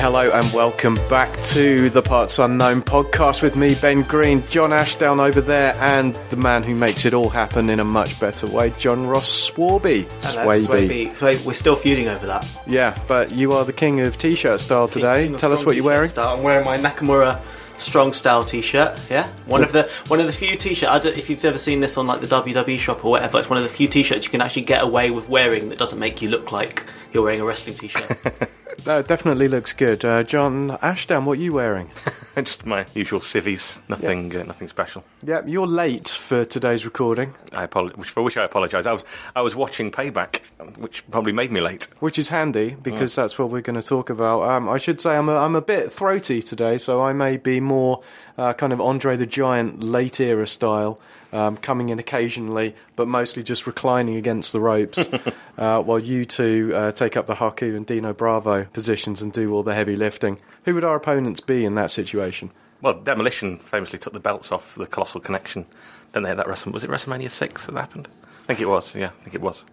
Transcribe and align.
Hello 0.00 0.30
and 0.32 0.52
welcome 0.52 0.94
back 1.08 1.42
to 1.42 1.90
the 1.90 2.00
Parts 2.00 2.38
Unknown 2.38 2.82
podcast 2.82 3.42
with 3.42 3.56
me, 3.56 3.74
Ben 3.82 4.02
Green, 4.02 4.46
John 4.46 4.72
Ashdown 4.72 5.18
over 5.18 5.40
there, 5.40 5.74
and 5.80 6.14
the 6.30 6.36
man 6.36 6.62
who 6.62 6.76
makes 6.76 7.04
it 7.04 7.12
all 7.12 7.28
happen 7.28 7.68
in 7.68 7.80
a 7.80 7.84
much 7.84 8.18
better 8.20 8.46
way, 8.46 8.70
John 8.78 9.06
Ross 9.06 9.50
Swarby. 9.50 10.06
Hello, 10.22 10.46
Swaby. 10.46 10.66
Swaby. 10.66 11.10
Swaby. 11.10 11.44
We're 11.44 11.52
still 11.52 11.74
feuding 11.74 12.06
over 12.06 12.26
that. 12.26 12.48
Yeah, 12.66 12.96
but 13.08 13.32
you 13.32 13.52
are 13.52 13.64
the 13.64 13.72
king 13.72 14.00
of 14.00 14.16
t-shirt 14.16 14.60
style 14.60 14.86
today. 14.86 15.26
King 15.26 15.36
Tell 15.36 15.52
us 15.52 15.66
what 15.66 15.74
you're 15.74 15.84
wearing. 15.84 16.08
Style. 16.08 16.36
I'm 16.36 16.44
wearing 16.44 16.64
my 16.64 16.78
Nakamura 16.78 17.40
Strong 17.76 18.12
Style 18.12 18.44
T-shirt. 18.44 18.98
Yeah, 19.10 19.28
one 19.46 19.64
of 19.64 19.72
the 19.72 19.90
one 20.06 20.20
of 20.20 20.26
the 20.26 20.32
few 20.32 20.56
T-shirt. 20.56 21.06
If 21.06 21.28
you've 21.28 21.44
ever 21.44 21.58
seen 21.58 21.80
this 21.80 21.98
on 21.98 22.06
like 22.06 22.20
the 22.20 22.28
WWE 22.28 22.78
shop 22.78 23.04
or 23.04 23.10
whatever, 23.10 23.38
it's 23.38 23.50
one 23.50 23.56
of 23.56 23.64
the 23.64 23.68
few 23.68 23.88
T-shirts 23.88 24.26
you 24.26 24.30
can 24.30 24.40
actually 24.40 24.62
get 24.62 24.82
away 24.82 25.10
with 25.10 25.28
wearing 25.28 25.70
that 25.70 25.78
doesn't 25.78 25.98
make 25.98 26.22
you 26.22 26.28
look 26.28 26.52
like 26.52 26.84
you're 27.12 27.24
wearing 27.24 27.40
a 27.40 27.44
wrestling 27.44 27.74
T-shirt. 27.74 28.48
No, 28.86 29.00
it 29.00 29.08
definitely 29.08 29.48
looks 29.48 29.72
good. 29.74 30.02
Uh, 30.04 30.22
John 30.22 30.78
Ashdown, 30.80 31.24
what 31.26 31.38
are 31.38 31.42
you 31.42 31.52
wearing? 31.52 31.90
Just 32.36 32.64
my 32.64 32.86
usual 32.94 33.20
civvies. 33.20 33.82
Nothing, 33.88 34.34
uh, 34.34 34.44
nothing 34.44 34.68
special. 34.68 35.04
yeah, 35.22 35.42
you're 35.44 35.66
late 35.66 36.08
for 36.08 36.44
today's 36.46 36.84
recording, 36.86 37.34
I 37.52 37.66
apolo- 37.66 37.94
which, 37.96 38.08
for 38.08 38.22
which 38.22 38.38
I 38.38 38.44
apologise. 38.44 38.86
I 38.86 38.92
was, 38.92 39.04
I 39.36 39.42
was 39.42 39.54
watching 39.54 39.90
Payback, 39.90 40.40
which 40.78 41.08
probably 41.10 41.32
made 41.32 41.50
me 41.52 41.60
late. 41.60 41.88
which 42.00 42.18
is 42.18 42.28
handy 42.28 42.76
because 42.80 43.14
that's 43.14 43.38
what 43.38 43.50
we're 43.50 43.60
going 43.60 43.78
to 43.80 43.86
talk 43.86 44.08
about. 44.08 44.42
Um, 44.42 44.68
I 44.70 44.78
should 44.78 45.00
say 45.00 45.16
I'm 45.16 45.28
a, 45.28 45.36
I'm 45.36 45.56
a 45.56 45.60
bit 45.62 45.92
throaty 45.92 46.40
today, 46.40 46.78
so 46.78 47.02
I 47.02 47.12
may 47.12 47.36
be 47.36 47.60
more 47.60 48.02
uh, 48.38 48.52
kind 48.54 48.72
of 48.72 48.80
Andre 48.80 49.16
the 49.16 49.26
Giant 49.26 49.82
late 49.82 50.18
era 50.20 50.46
style, 50.46 50.98
um, 51.32 51.56
coming 51.56 51.88
in 51.88 51.98
occasionally, 51.98 52.74
but 52.96 53.08
mostly 53.08 53.42
just 53.42 53.66
reclining 53.66 54.16
against 54.16 54.52
the 54.52 54.60
ropes, 54.60 54.98
uh, 55.58 55.82
while 55.82 55.98
you 55.98 56.24
two 56.24 56.72
uh, 56.74 56.92
take 56.92 57.16
up 57.16 57.26
the 57.26 57.34
Haku 57.34 57.76
and 57.76 57.86
Dino 57.86 58.12
Bravo 58.12 58.64
positions 58.64 59.22
and 59.22 59.32
do 59.32 59.52
all 59.52 59.62
the 59.62 59.74
heavy 59.74 59.96
lifting. 59.96 60.38
Who 60.64 60.74
would 60.74 60.84
our 60.84 60.96
opponents 60.96 61.40
be 61.40 61.64
in 61.64 61.74
that 61.76 61.90
situation? 61.90 62.50
Well, 62.80 62.94
Demolition 62.94 63.58
famously 63.58 63.98
took 63.98 64.12
the 64.12 64.20
belts 64.20 64.52
off 64.52 64.74
the 64.76 64.86
Colossal 64.86 65.20
Connection. 65.20 65.66
Then 66.12 66.22
they 66.22 66.28
had 66.28 66.38
that 66.38 66.46
WrestleMania. 66.46 66.72
Was 66.72 66.84
it 66.84 66.90
WrestleMania 66.90 67.30
six 67.30 67.66
that 67.66 67.74
happened? 67.74 68.08
I 68.44 68.46
think 68.46 68.60
it 68.60 68.68
was. 68.68 68.94
Yeah, 68.94 69.08
I 69.08 69.22
think 69.22 69.34
it 69.34 69.40
was. 69.40 69.64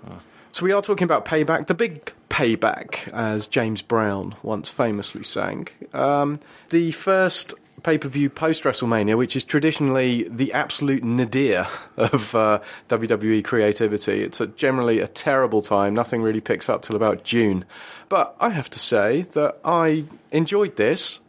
So 0.51 0.63
we 0.63 0.71
are 0.71 0.81
talking 0.81 1.03
about 1.03 1.25
payback, 1.25 1.67
the 1.67 1.73
big 1.73 2.11
payback, 2.29 3.11
as 3.13 3.47
James 3.47 3.81
Brown 3.81 4.35
once 4.41 4.69
famously 4.69 5.23
sang. 5.23 5.67
Um, 5.93 6.39
the 6.69 6.91
first 6.91 7.53
pay-per-view 7.83 8.29
post 8.29 8.63
WrestleMania, 8.63 9.17
which 9.17 9.35
is 9.35 9.43
traditionally 9.43 10.27
the 10.29 10.53
absolute 10.53 11.03
nadir 11.03 11.67
of 11.97 12.33
uh, 12.33 12.61
WWE 12.89 13.43
creativity. 13.43 14.23
It's 14.23 14.41
a, 14.41 14.47
generally 14.47 14.99
a 14.99 15.07
terrible 15.07 15.61
time. 15.61 15.93
Nothing 15.93 16.21
really 16.21 16.41
picks 16.41 16.69
up 16.69 16.81
till 16.81 16.95
about 16.95 17.23
June. 17.23 17.65
But 18.09 18.35
I 18.39 18.49
have 18.49 18.69
to 18.71 18.79
say 18.79 19.23
that 19.33 19.59
I 19.63 20.05
enjoyed 20.31 20.75
this, 20.75 21.19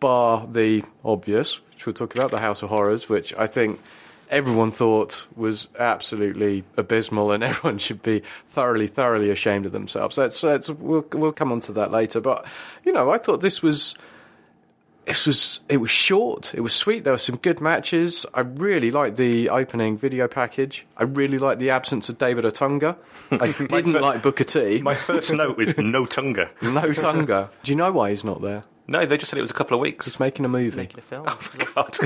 bar 0.00 0.46
the 0.46 0.84
obvious, 1.04 1.60
which 1.70 1.86
we'll 1.86 1.94
talk 1.94 2.14
about, 2.14 2.30
the 2.30 2.38
House 2.38 2.62
of 2.62 2.68
Horrors, 2.68 3.08
which 3.08 3.34
I 3.34 3.46
think 3.46 3.80
everyone 4.30 4.70
thought 4.70 5.26
was 5.36 5.68
absolutely 5.78 6.64
abysmal, 6.76 7.32
and 7.32 7.44
everyone 7.44 7.78
should 7.78 8.02
be 8.02 8.22
thoroughly, 8.48 8.86
thoroughly 8.86 9.30
ashamed 9.30 9.66
of 9.66 9.72
themselves. 9.72 10.18
Let's, 10.18 10.42
let's 10.42 10.70
we'll 10.70 11.06
we'll 11.12 11.32
come 11.32 11.52
on 11.52 11.60
to 11.60 11.72
that 11.72 11.90
later. 11.90 12.20
But 12.20 12.46
you 12.84 12.92
know, 12.92 13.10
I 13.10 13.18
thought 13.18 13.40
this 13.40 13.62
was. 13.62 13.94
This 15.06 15.26
was 15.26 15.60
it 15.68 15.76
was 15.76 15.90
short. 15.90 16.52
It 16.54 16.60
was 16.60 16.74
sweet. 16.74 17.04
There 17.04 17.12
were 17.12 17.18
some 17.18 17.36
good 17.36 17.60
matches. 17.60 18.26
I 18.34 18.40
really 18.40 18.90
liked 18.90 19.16
the 19.16 19.48
opening 19.48 19.96
video 19.96 20.26
package. 20.26 20.84
I 20.96 21.04
really 21.04 21.38
liked 21.38 21.60
the 21.60 21.70
absence 21.70 22.08
of 22.08 22.18
David 22.18 22.44
Otunga. 22.44 22.96
I 23.30 23.52
didn't 23.66 23.92
fir- 23.92 24.00
like 24.00 24.22
Booker 24.22 24.42
T. 24.44 24.82
My 24.82 24.96
first 24.96 25.32
note 25.32 25.56
was 25.56 25.78
no 25.78 26.06
Tunga. 26.06 26.50
no 26.60 26.92
Tunga. 26.92 27.50
Do 27.62 27.72
you 27.72 27.76
know 27.76 27.92
why 27.92 28.10
he's 28.10 28.24
not 28.24 28.42
there? 28.42 28.64
No, 28.88 29.06
they 29.06 29.16
just 29.16 29.30
said 29.30 29.38
it 29.38 29.42
was 29.42 29.50
a 29.50 29.54
couple 29.54 29.76
of 29.76 29.80
weeks. 29.80 30.04
He's 30.06 30.20
making 30.20 30.44
a 30.44 30.48
movie. 30.48 30.76
Making 30.76 30.98
a 30.98 31.02
film. 31.02 31.26
Oh, 31.28 31.50
God. 31.74 31.96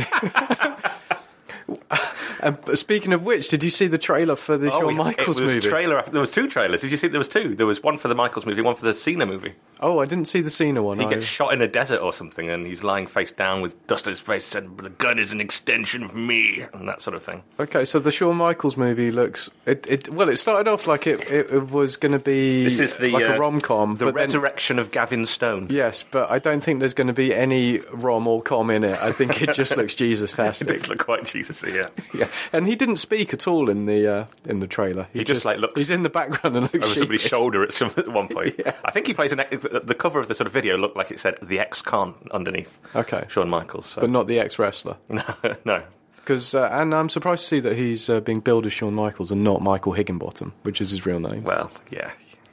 And 2.43 2.57
speaking 2.79 3.13
of 3.13 3.25
which, 3.25 3.49
did 3.49 3.63
you 3.63 3.71
see 3.71 3.87
the 3.87 3.99
trailer 3.99 4.37
for 4.37 4.57
the 4.57 4.73
oh, 4.73 4.81
Shawn 4.81 4.97
Michaels 4.97 5.39
it 5.39 5.45
was 5.45 5.55
movie? 5.57 5.69
Trailer 5.69 5.99
after, 5.99 6.11
there 6.11 6.21
was 6.21 6.33
two 6.33 6.49
trailers. 6.49 6.81
Did 6.81 6.91
you 6.91 6.97
see 6.97 7.09
there 7.09 7.19
was 7.19 7.29
two? 7.29 7.55
There 7.55 7.67
was 7.67 7.83
one 7.83 7.99
for 7.99 8.09
the 8.09 8.15
Michaels 8.15 8.47
movie, 8.47 8.63
one 8.63 8.77
for 8.77 8.87
the 8.87 8.95
Cena 8.95 9.27
movie. 9.27 9.55
oh, 9.81 9.99
I 9.99 10.07
didn't 10.07 10.27
see 10.27 10.41
the 10.41 10.51
Cena 10.51 10.83
one. 10.83 10.99
He 10.99 11.05
I- 11.05 11.11
gets 11.11 11.27
shot 11.27 11.53
in 11.53 11.61
a 11.61 11.69
desert 11.69 12.01
or 12.01 12.13
something, 12.13 12.49
and 12.49 12.67
he's 12.67 12.83
lying 12.83 13.07
face 13.07 13.31
down 13.31 13.61
with 13.61 13.87
dust 13.87 14.07
on 14.07 14.13
his 14.13 14.21
face, 14.21 14.55
and 14.55 14.79
the 14.79 14.91
gun 14.91 15.19
is 15.19 15.33
an 15.33 15.41
extension 15.41 16.03
of 16.03 16.15
me, 16.15 16.65
and 16.73 16.89
that 16.89 17.03
sort 17.03 17.15
of 17.15 17.23
thing. 17.23 17.43
Okay, 17.59 17.85
so 17.85 17.99
the 17.99 18.13
Shawn 18.13 18.37
Michaels 18.37 18.77
movie 18.77 19.11
looks 19.11 19.51
it, 19.67 19.87
it 19.89 20.09
well. 20.09 20.29
It 20.29 20.39
started 20.39 20.71
off 20.71 20.87
like 20.87 21.07
it, 21.07 21.31
it 21.31 21.71
was 21.71 21.97
going 21.97 22.13
to 22.13 22.19
be 22.19 22.65
This 22.65 22.79
is 22.79 22.97
the 22.97 23.11
like 23.11 23.29
uh, 23.29 23.35
a 23.35 23.39
rom 23.39 23.61
com. 23.61 23.97
the 23.97 24.13
resurrection 24.13 24.79
of 24.79 24.91
Gavin 24.91 25.27
Stone. 25.27 25.69
Yes, 25.71 26.05
but 26.11 26.31
I 26.31 26.39
don't 26.39 26.63
think 26.63 26.81
there's 26.81 26.95
going 26.95 27.09
to 27.09 27.13
be 27.13 27.35
any 27.35 27.81
rom 27.93 28.27
or 28.27 28.43
com 28.43 28.71
in 28.71 28.85
it. 28.85 28.99
I 28.99 29.13
think 29.13 29.43
it 29.43 29.55
just 29.55 29.77
looks 29.77 29.95
Jesus 30.01 30.39
It 30.39 30.67
does 30.67 30.89
look 30.89 30.99
quite 30.99 31.25
Jesus-y, 31.25 31.71
yeah. 31.75 31.80
Yeah, 32.15 32.27
and 32.53 32.67
he 32.67 32.75
didn't 32.77 32.97
speak 32.97 33.33
at 33.33 33.47
all 33.47 33.71
in 33.71 33.87
the 33.87 34.07
uh, 34.07 34.27
in 34.45 34.61
the 34.61 34.67
trailer. 34.67 35.07
He 35.13 35.23
just, 35.25 35.45
like, 35.45 35.59
looks- 35.59 35.75
He's 35.79 35.91
in 35.91 36.03
the 36.03 36.11
background 36.11 36.57
and 36.57 36.63
looks 36.73 36.75
over 36.91 36.99
somebody's 37.01 37.21
shoulder 37.23 37.63
at 37.63 37.73
some 37.73 37.91
at 37.97 38.09
one 38.09 38.29
point. 38.35 38.61
I 38.85 38.91
think 38.91 39.07
he 39.07 39.15
plays 39.15 39.33
an. 39.33 39.39
The 39.51 39.97
cover 39.99 40.19
of 40.21 40.29
the 40.29 40.35
sort 40.35 40.47
of 40.47 40.53
video 40.53 40.77
looked 40.77 40.97
like 40.97 41.11
it 41.11 41.19
said 41.21 41.39
"the 41.43 41.59
ex-con" 41.61 42.15
underneath. 42.33 42.79
Okay. 42.95 43.25
Shawn 43.29 43.49
Michaels. 43.49 43.87
So. 43.87 44.01
but 44.01 44.11
not 44.11 44.27
the 44.27 44.39
ex 44.41 44.59
wrestler. 44.59 44.97
no, 45.09 45.23
no. 45.65 45.83
Because 46.17 46.55
uh, 46.55 46.69
and 46.73 46.95
I'm 46.95 47.09
surprised 47.09 47.41
to 47.43 47.47
see 47.47 47.61
that 47.61 47.77
he's 47.77 48.09
uh, 48.11 48.21
being 48.21 48.41
billed 48.41 48.67
as 48.67 48.73
Shawn 48.73 48.95
Michaels 48.95 49.33
and 49.33 49.43
not 49.43 49.63
Michael 49.63 49.95
Hickenbottom, 49.95 50.53
which 50.63 50.81
is 50.81 50.91
his 50.91 51.07
real 51.07 51.19
name. 51.19 51.43
Well, 51.45 51.71
yeah. 51.91 52.11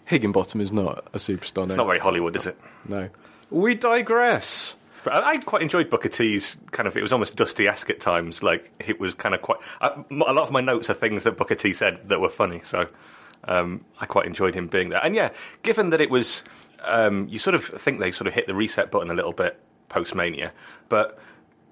Hickenbottom 0.09 0.61
is 0.61 0.71
not 0.71 1.05
a 1.13 1.17
superstar 1.17 1.63
It's 1.63 1.71
name. 1.71 1.77
not 1.77 1.87
very 1.87 1.99
Hollywood, 1.99 2.35
is 2.37 2.47
it? 2.47 2.57
No. 2.87 3.09
We 3.49 3.75
digress. 3.75 4.76
But 5.07 5.23
I, 5.23 5.37
quite 5.37 5.61
enjoyed 5.61 5.89
Booker 5.89 6.09
T's 6.09 6.57
kind 6.71 6.85
of. 6.85 6.97
It 6.97 7.01
was 7.01 7.13
almost 7.13 7.37
Dusty-esque 7.37 7.89
at 7.89 8.01
times. 8.01 8.43
Like 8.43 8.73
it 8.85 8.99
was 8.99 9.13
kind 9.13 9.33
of 9.33 9.41
quite. 9.41 9.59
I, 9.79 10.03
a 10.11 10.33
lot 10.33 10.43
of 10.43 10.51
my 10.51 10.59
notes 10.59 10.89
are 10.89 10.93
things 10.93 11.23
that 11.23 11.37
Booker 11.37 11.55
T 11.55 11.71
said 11.71 12.09
that 12.09 12.19
were 12.19 12.27
funny. 12.27 12.59
So 12.61 12.89
um, 13.45 13.85
I 14.01 14.05
quite 14.05 14.25
enjoyed 14.25 14.53
him 14.53 14.67
being 14.67 14.89
there. 14.89 14.99
And 15.01 15.15
yeah, 15.15 15.31
given 15.63 15.91
that 15.91 16.01
it 16.01 16.09
was, 16.09 16.43
um, 16.83 17.25
you 17.29 17.39
sort 17.39 17.55
of 17.55 17.63
think 17.63 18.01
they 18.01 18.11
sort 18.11 18.27
of 18.27 18.33
hit 18.33 18.47
the 18.47 18.53
reset 18.53 18.91
button 18.91 19.09
a 19.09 19.13
little 19.13 19.31
bit 19.31 19.57
post 19.87 20.13
Mania, 20.13 20.51
but 20.89 21.17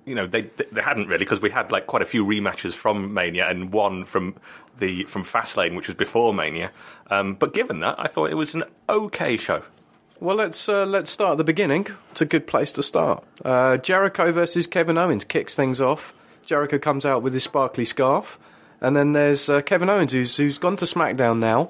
you 0.05 0.15
know 0.15 0.25
they 0.25 0.43
they 0.71 0.81
hadn't 0.81 1.07
really 1.07 1.25
because 1.25 1.41
we 1.41 1.49
had 1.49 1.73
like 1.73 1.87
quite 1.87 2.03
a 2.03 2.05
few 2.05 2.25
rematches 2.25 2.73
from 2.73 3.13
Mania 3.13 3.49
and 3.49 3.73
one 3.73 4.05
from 4.05 4.35
the 4.77 5.03
from 5.03 5.25
Fastlane, 5.25 5.75
which 5.75 5.87
was 5.87 5.95
before 5.95 6.33
Mania. 6.33 6.71
Um, 7.09 7.33
but 7.33 7.53
given 7.53 7.81
that, 7.81 7.95
I 7.97 8.07
thought 8.07 8.31
it 8.31 8.35
was 8.35 8.55
an 8.55 8.63
okay 8.87 9.35
show. 9.35 9.65
Well, 10.19 10.35
let's 10.37 10.69
uh, 10.69 10.85
let's 10.85 11.11
start 11.11 11.31
at 11.33 11.37
the 11.37 11.43
beginning. 11.43 11.87
It's 12.11 12.21
a 12.21 12.25
good 12.25 12.47
place 12.47 12.71
to 12.73 12.83
start. 12.83 13.23
Uh, 13.43 13.77
Jericho 13.77 14.31
versus 14.31 14.65
Kevin 14.65 14.97
Owens 14.97 15.23
kicks 15.25 15.55
things 15.55 15.81
off. 15.81 16.13
Jericho 16.45 16.77
comes 16.79 17.05
out 17.05 17.21
with 17.21 17.33
his 17.33 17.43
sparkly 17.43 17.85
scarf, 17.85 18.39
and 18.79 18.95
then 18.95 19.11
there's 19.13 19.49
uh, 19.49 19.61
Kevin 19.61 19.89
Owens 19.89 20.13
who's 20.13 20.37
who's 20.37 20.57
gone 20.57 20.77
to 20.77 20.85
SmackDown 20.85 21.39
now. 21.39 21.69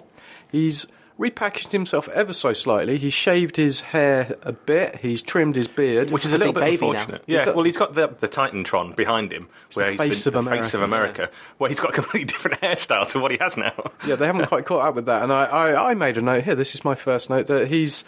He's 0.52 0.86
repackaged 1.20 1.72
himself 1.72 2.10
ever 2.10 2.34
so 2.34 2.52
slightly. 2.54 2.98
He's 2.98 3.14
shaved 3.14 3.56
his 3.56 3.80
hair 3.82 4.36
a 4.44 4.52
bit. 4.52 4.98
He's 4.98 5.22
trimmed 5.22 5.56
his 5.56 5.68
beard, 5.70 6.12
Which 6.12 6.26
is 6.26 6.34
a 6.34 6.36
a 6.36 6.40
little 6.40 6.54
bit 6.54 6.60
baby 6.60 6.82
now. 6.86 6.92
unfortunate. 6.92 7.24
Yeah, 7.26 7.50
well, 7.52 7.64
he's 7.64 7.78
got 7.78 7.94
the 7.94 8.08
the 8.10 8.28
Titantron 8.28 8.96
behind 8.96 9.32
him, 9.34 9.50
where 9.74 9.86
the 9.88 9.92
he's 9.94 10.00
face 10.00 10.24
the, 10.26 10.38
of 10.38 10.44
the 10.46 10.52
face 10.52 10.74
of 10.76 10.82
America. 10.82 11.24
America, 11.24 11.36
where 11.58 11.70
he's 11.70 11.80
got 11.80 11.90
a 11.90 11.94
completely 11.94 12.26
different 12.32 12.62
hairstyle 12.62 13.08
to 13.08 13.20
what 13.20 13.32
he 13.32 13.38
has 13.42 13.58
now. 13.58 13.74
yeah, 14.06 14.16
they 14.16 14.28
haven't 14.28 14.46
quite 14.48 14.66
caught 14.66 14.86
up 14.86 14.94
with 14.96 15.08
that. 15.08 15.24
And 15.24 15.34
I, 15.34 15.46
I, 15.46 15.92
I 15.92 15.94
made 15.96 16.18
a 16.18 16.22
note 16.22 16.44
here. 16.44 16.54
This 16.56 16.76
is 16.76 16.86
my 16.86 16.96
first 16.96 17.30
note 17.30 17.48
that 17.48 17.70
he's 17.70 18.04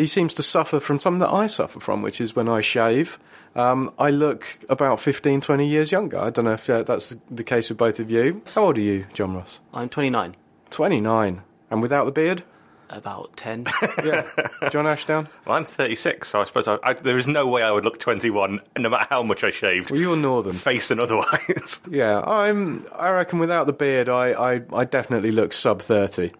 he 0.00 0.06
seems 0.06 0.34
to 0.34 0.42
suffer 0.42 0.80
from 0.80 0.98
something 1.00 1.20
that 1.20 1.32
I 1.32 1.46
suffer 1.46 1.78
from, 1.80 2.02
which 2.02 2.20
is 2.20 2.34
when 2.34 2.48
I 2.48 2.60
shave. 2.60 3.18
Um, 3.54 3.92
I 3.98 4.10
look 4.10 4.58
about 4.68 5.00
15, 5.00 5.40
20 5.40 5.66
years 5.68 5.90
younger. 5.92 6.18
I 6.18 6.30
don't 6.30 6.44
know 6.44 6.52
if 6.52 6.70
uh, 6.70 6.82
that's 6.84 7.16
the 7.30 7.44
case 7.44 7.68
with 7.68 7.78
both 7.78 7.98
of 7.98 8.10
you. 8.10 8.42
How 8.54 8.66
old 8.66 8.78
are 8.78 8.80
you, 8.80 9.06
John 9.12 9.34
Ross? 9.34 9.60
I'm 9.74 9.88
29. 9.88 10.36
29. 10.70 11.42
And 11.70 11.82
without 11.82 12.04
the 12.04 12.12
beard? 12.12 12.44
About 12.88 13.36
10. 13.36 13.66
Yeah, 14.04 14.26
John 14.70 14.86
Ashdown. 14.86 15.28
Well, 15.46 15.56
I'm 15.56 15.64
36, 15.64 16.28
so 16.28 16.40
I 16.40 16.44
suppose 16.44 16.66
I, 16.66 16.78
I, 16.82 16.92
there 16.94 17.18
is 17.18 17.28
no 17.28 17.46
way 17.46 17.62
I 17.62 17.70
would 17.70 17.84
look 17.84 17.98
21, 17.98 18.60
no 18.78 18.88
matter 18.88 19.06
how 19.10 19.22
much 19.22 19.44
I 19.44 19.50
shaved, 19.50 19.90
Well, 19.90 20.00
you're 20.00 20.16
Northern. 20.16 20.52
face 20.54 20.90
and 20.90 21.00
otherwise. 21.00 21.80
Yeah, 21.90 22.20
I'm. 22.22 22.86
I 22.94 23.10
reckon 23.10 23.38
without 23.38 23.66
the 23.66 23.72
beard, 23.72 24.08
I, 24.08 24.54
I, 24.56 24.62
I 24.72 24.84
definitely 24.84 25.30
look 25.32 25.52
sub 25.52 25.82
thirty. 25.82 26.30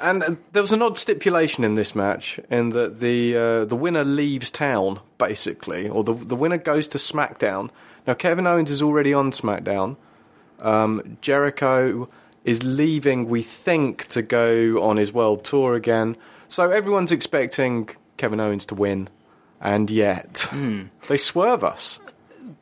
And 0.00 0.38
there 0.52 0.62
was 0.62 0.72
an 0.72 0.82
odd 0.82 0.98
stipulation 0.98 1.64
in 1.64 1.74
this 1.74 1.94
match, 1.94 2.40
in 2.50 2.70
that 2.70 3.00
the 3.00 3.36
uh, 3.36 3.64
the 3.64 3.76
winner 3.76 4.04
leaves 4.04 4.50
town 4.50 5.00
basically, 5.18 5.88
or 5.88 6.02
the 6.02 6.14
the 6.14 6.36
winner 6.36 6.58
goes 6.58 6.88
to 6.88 6.98
SmackDown. 6.98 7.70
Now 8.06 8.14
Kevin 8.14 8.46
Owens 8.46 8.70
is 8.70 8.82
already 8.82 9.12
on 9.12 9.32
SmackDown. 9.32 9.96
Um, 10.60 11.18
Jericho 11.20 12.08
is 12.44 12.62
leaving, 12.62 13.28
we 13.28 13.42
think, 13.42 14.06
to 14.06 14.22
go 14.22 14.82
on 14.82 14.96
his 14.96 15.12
world 15.12 15.44
tour 15.44 15.74
again. 15.74 16.16
So 16.48 16.70
everyone's 16.70 17.12
expecting 17.12 17.90
Kevin 18.16 18.40
Owens 18.40 18.64
to 18.66 18.74
win, 18.74 19.08
and 19.60 19.90
yet 19.90 20.48
they 21.08 21.18
swerve 21.18 21.62
us. 21.62 22.00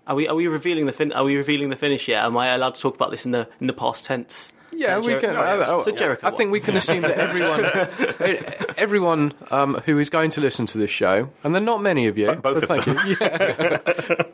Are 0.07 0.15
we 0.15 0.27
are 0.29 0.35
we 0.35 0.47
revealing 0.47 0.87
the 0.87 0.93
fin- 0.93 1.13
are 1.13 1.25
we 1.25 1.37
revealing 1.37 1.69
the 1.69 1.77
finish 1.77 2.09
yet? 2.09 2.25
Am 2.25 2.37
I 2.37 2.49
allowed 2.49 2.75
to 2.75 2.81
talk 2.81 2.95
about 2.95 3.11
this 3.11 3.25
in 3.25 3.33
the 3.33 3.49
in 3.61 3.67
the 3.67 3.73
past 3.73 4.05
tense? 4.05 4.53
Yeah, 4.79 4.99
we 5.01 5.13
Jer- 5.15 5.21
can. 5.21 5.35
no, 5.35 5.41
I, 5.41 5.77
I- 5.79 5.83
so 5.83 5.91
Jericho 5.91 6.27
I 6.27 6.31
think 6.31 6.53
we 6.53 6.61
can 6.61 6.77
assume 6.77 7.03
that 7.03 7.19
everyone, 7.19 7.65
everyone 8.79 9.33
um, 9.51 9.75
who 9.87 9.99
is 9.99 10.09
going 10.09 10.31
to 10.31 10.41
listen 10.41 10.67
to 10.67 10.79
this 10.79 10.91
show, 10.91 11.31
and 11.43 11.55
there 11.55 11.61
are 11.61 11.65
not 11.65 11.83
many 11.83 12.07
of 12.07 12.17
you, 12.17 12.33
both 12.37 12.43
but 12.43 12.57
of 12.57 12.85
thank 12.85 12.87
you. 12.87 13.17
Yeah. 13.21 14.23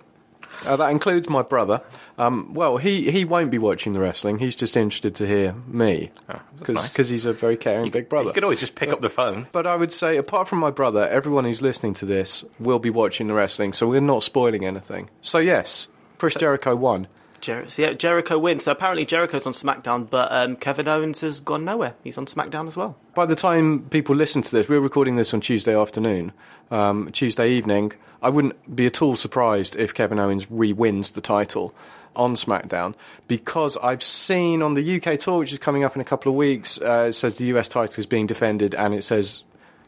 Uh, 0.67 0.77
that 0.77 0.91
includes 0.91 1.29
my 1.29 1.43
brother. 1.43 1.83
Um, 2.17 2.55
well, 2.55 2.79
he, 2.79 3.11
he 3.11 3.27
won't 3.27 3.51
be 3.51 3.59
watching 3.59 3.93
the 3.93 3.99
wrestling. 4.01 4.39
He's 4.39 4.57
just 4.57 4.79
interested 4.79 5.15
to 5.17 5.27
hear 5.27 5.55
me 5.67 6.11
because 6.59 6.97
nice. 6.97 7.09
he's 7.09 7.27
a 7.27 7.35
very 7.35 7.59
caring 7.59 7.91
big 7.91 8.09
brother. 8.09 8.29
You 8.29 8.33
could 8.33 8.45
always 8.45 8.61
just 8.61 8.75
pick 8.75 8.89
up 8.89 9.03
the 9.03 9.11
phone. 9.11 9.47
But 9.53 9.67
I 9.67 9.77
would 9.77 9.93
say, 9.93 10.17
apart 10.17 10.49
from 10.49 10.61
my 10.61 10.71
brother, 10.71 11.07
everyone 11.09 11.45
who's 11.45 11.61
listening 11.61 11.93
to 11.95 12.07
this 12.07 12.45
will 12.59 12.79
be 12.79 12.89
watching 12.89 13.27
the 13.27 13.35
wrestling, 13.35 13.75
so 13.75 13.87
we're 13.89 14.01
not 14.01 14.23
spoiling 14.23 14.65
anything. 14.65 15.11
So 15.21 15.39
yes, 15.39 15.87
Chris 16.17 16.35
Jericho 16.35 16.75
won. 16.75 17.09
Jer- 17.41 17.67
yeah, 17.77 17.93
Jericho 17.93 18.39
wins. 18.39 18.65
So 18.65 18.73
apparently 18.73 19.05
Jericho's 19.05 19.47
on 19.47 19.53
SmackDown, 19.53 20.09
but 20.09 20.33
um, 20.33 20.57
Kevin 20.57 20.89
Owens 20.89 21.21
has 21.21 21.41
gone 21.41 21.65
nowhere. 21.65 21.95
He's 22.03 22.19
on 22.19 22.27
SmackDown 22.27 22.67
as 22.67 22.77
well. 22.77 22.97
By 23.15 23.27
the 23.27 23.37
time 23.37 23.89
people 23.91 24.15
listen 24.15 24.43
to 24.43 24.51
this, 24.51 24.69
we're 24.69 24.81
recording 24.81 25.17
this 25.17 25.35
on 25.35 25.41
Tuesday 25.41 25.77
afternoon, 25.77 26.33
um, 26.71 27.11
Tuesday 27.13 27.51
evening. 27.51 27.93
I 28.23 28.31
wouldn't 28.31 28.75
be 28.75 28.87
at 28.87 29.03
all 29.03 29.17
surprised 29.17 29.77
if 29.77 29.93
Kevin 29.93 30.19
Owens 30.19 30.51
re-wins 30.51 31.13
the 31.13 31.21
title 31.21 31.75
on 32.17 32.35
SmackDown 32.35 32.95
because 33.29 33.77
I've 33.79 34.03
seen 34.03 34.63
on 34.63 34.75
the 34.75 34.97
UK 34.97 35.19
tour, 35.19 35.41
which 35.41 35.53
is 35.53 35.59
coming 35.59 35.85
up 35.85 35.95
in 35.95 36.01
a 36.01 36.05
couple 36.05 36.31
of 36.31 36.37
weeks, 36.37 36.81
uh, 36.81 37.07
it 37.09 37.13
says 37.15 37.39
the 37.39 37.47
US 37.57 37.69
title 37.69 38.01
is 38.01 38.07
being 38.07 38.27
defended 38.27 38.75
and 38.75 38.95
it 38.95 39.03
says 39.03 39.43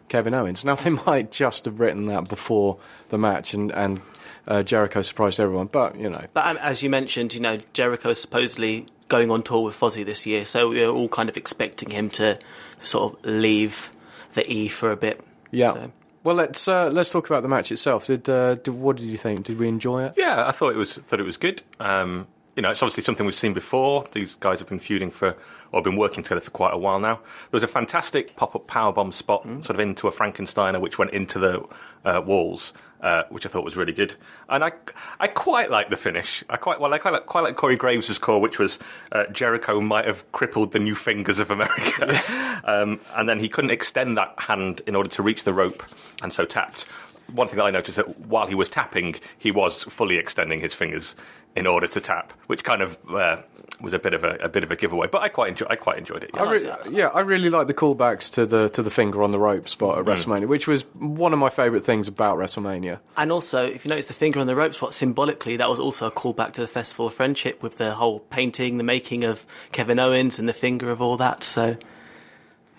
Kevin 0.08 0.34
Owens. 0.34 0.64
Now 0.64 0.74
they 0.76 0.90
might 0.90 1.30
just 1.30 1.64
have 1.64 1.80
written 1.80 2.06
that 2.06 2.28
before 2.28 2.78
the 3.08 3.18
match 3.18 3.54
and 3.54 3.72
and 3.72 4.00
uh, 4.46 4.62
Jericho 4.62 5.02
surprised 5.02 5.40
everyone, 5.40 5.66
but 5.68 5.98
you 5.98 6.08
know. 6.10 6.24
But 6.32 6.46
um, 6.46 6.56
as 6.58 6.82
you 6.82 6.90
mentioned, 6.90 7.34
you 7.34 7.40
know 7.40 7.58
Jericho 7.72 8.10
is 8.10 8.20
supposedly 8.20 8.86
going 9.08 9.30
on 9.30 9.42
tour 9.42 9.64
with 9.64 9.78
Fozzy 9.78 10.04
this 10.04 10.26
year, 10.26 10.44
so 10.44 10.68
we're 10.70 10.88
all 10.88 11.08
kind 11.08 11.28
of 11.28 11.36
expecting 11.36 11.90
him 11.90 12.10
to 12.10 12.38
sort 12.80 13.14
of 13.14 13.24
leave 13.24 13.90
the 14.34 14.50
E 14.50 14.68
for 14.68 14.90
a 14.92 14.96
bit. 14.96 15.20
Yeah. 15.50 15.72
So- 15.74 15.92
Well, 16.24 16.34
let's 16.34 16.66
uh, 16.66 16.90
let's 16.90 17.10
talk 17.10 17.26
about 17.26 17.42
the 17.42 17.48
match 17.48 17.70
itself. 17.70 18.06
Did, 18.06 18.28
uh, 18.28 18.56
did 18.56 18.74
what 18.74 18.96
did 18.96 19.06
you 19.06 19.16
think? 19.16 19.44
Did 19.46 19.58
we 19.58 19.68
enjoy 19.68 20.04
it? 20.06 20.14
Yeah, 20.16 20.46
I 20.46 20.50
thought 20.52 20.70
it 20.70 20.76
was 20.76 20.98
thought 20.98 21.20
it 21.20 21.26
was 21.26 21.36
good. 21.36 21.62
Um, 21.78 22.26
you 22.56 22.62
know, 22.62 22.70
it's 22.70 22.82
obviously 22.82 23.02
something 23.02 23.26
we've 23.26 23.34
seen 23.34 23.52
before. 23.52 24.04
These 24.12 24.36
guys 24.36 24.58
have 24.60 24.68
been 24.68 24.78
feuding 24.78 25.10
for 25.10 25.36
or 25.72 25.82
been 25.82 25.96
working 25.96 26.22
together 26.22 26.40
for 26.40 26.50
quite 26.50 26.72
a 26.72 26.78
while 26.78 26.98
now. 26.98 27.16
There 27.16 27.52
was 27.52 27.62
a 27.62 27.68
fantastic 27.68 28.34
pop-up 28.34 28.66
powerbomb 28.66 29.12
spot, 29.12 29.42
sort 29.62 29.70
of 29.70 29.80
into 29.80 30.08
a 30.08 30.10
Frankensteiner, 30.10 30.80
which 30.80 30.98
went 30.98 31.10
into 31.10 31.38
the 31.38 31.66
uh, 32.06 32.22
walls, 32.24 32.72
uh, 33.02 33.24
which 33.28 33.44
I 33.44 33.50
thought 33.50 33.62
was 33.62 33.76
really 33.76 33.92
good. 33.92 34.14
And 34.48 34.64
I, 34.64 34.72
I 35.20 35.26
quite 35.26 35.70
like 35.70 35.90
the 35.90 35.98
finish. 35.98 36.42
I 36.48 36.56
quite 36.56 36.80
well, 36.80 36.94
I 36.94 36.98
quite 36.98 37.12
like, 37.12 37.26
quite 37.26 37.42
like 37.42 37.56
Corey 37.56 37.76
Graves' 37.76 38.18
call, 38.18 38.40
which 38.40 38.58
was 38.58 38.78
uh, 39.12 39.24
Jericho 39.26 39.78
might 39.82 40.06
have 40.06 40.30
crippled 40.32 40.72
the 40.72 40.78
new 40.78 40.94
fingers 40.94 41.38
of 41.38 41.50
America, 41.50 42.18
um, 42.64 43.00
and 43.14 43.28
then 43.28 43.38
he 43.38 43.50
couldn't 43.50 43.70
extend 43.70 44.16
that 44.16 44.34
hand 44.38 44.80
in 44.86 44.96
order 44.96 45.10
to 45.10 45.22
reach 45.22 45.44
the 45.44 45.52
rope, 45.52 45.82
and 46.22 46.32
so 46.32 46.46
tapped 46.46 46.86
one 47.32 47.48
thing 47.48 47.56
that 47.58 47.64
I 47.64 47.70
noticed 47.70 47.96
that 47.96 48.20
while 48.20 48.46
he 48.46 48.54
was 48.54 48.68
tapping, 48.68 49.16
he 49.38 49.50
was 49.50 49.84
fully 49.84 50.18
extending 50.18 50.60
his 50.60 50.74
fingers 50.74 51.14
in 51.54 51.66
order 51.66 51.86
to 51.86 52.00
tap, 52.00 52.32
which 52.46 52.64
kind 52.64 52.82
of 52.82 52.98
uh, 53.10 53.42
was 53.80 53.92
a 53.94 53.98
bit 53.98 54.14
of 54.14 54.24
a, 54.24 54.36
a 54.40 54.48
bit 54.48 54.62
of 54.62 54.70
a 54.70 54.76
giveaway. 54.76 55.08
But 55.10 55.22
I 55.22 55.28
quite 55.28 55.48
enjoy, 55.48 55.66
I 55.68 55.76
quite 55.76 55.98
enjoyed 55.98 56.22
it. 56.22 56.30
Yeah. 56.34 56.42
I 56.42 56.52
re- 56.52 56.72
yeah, 56.90 57.08
I 57.08 57.20
really 57.20 57.50
like 57.50 57.66
the 57.66 57.74
callbacks 57.74 58.30
to 58.32 58.46
the 58.46 58.68
to 58.70 58.82
the 58.82 58.90
finger 58.90 59.22
on 59.22 59.32
the 59.32 59.38
rope 59.38 59.68
spot 59.68 59.98
at 59.98 60.04
WrestleMania, 60.04 60.46
which 60.48 60.68
was 60.68 60.82
one 60.94 61.32
of 61.32 61.38
my 61.38 61.50
favourite 61.50 61.84
things 61.84 62.08
about 62.08 62.38
WrestleMania. 62.38 63.00
And 63.16 63.32
also, 63.32 63.64
if 63.64 63.84
you 63.84 63.88
notice 63.88 64.06
the 64.06 64.14
finger 64.14 64.40
on 64.40 64.46
the 64.46 64.56
rope 64.56 64.74
spot, 64.74 64.94
symbolically, 64.94 65.56
that 65.56 65.68
was 65.68 65.78
also 65.78 66.06
a 66.06 66.10
callback 66.10 66.52
to 66.54 66.60
the 66.60 66.68
Festival 66.68 67.06
of 67.06 67.14
Friendship 67.14 67.62
with 67.62 67.76
the 67.76 67.94
whole 67.94 68.20
painting, 68.20 68.78
the 68.78 68.84
making 68.84 69.24
of 69.24 69.46
Kevin 69.72 69.98
Owens, 69.98 70.38
and 70.38 70.48
the 70.48 70.54
finger 70.54 70.90
of 70.90 71.00
all 71.00 71.16
that. 71.16 71.42
So, 71.42 71.76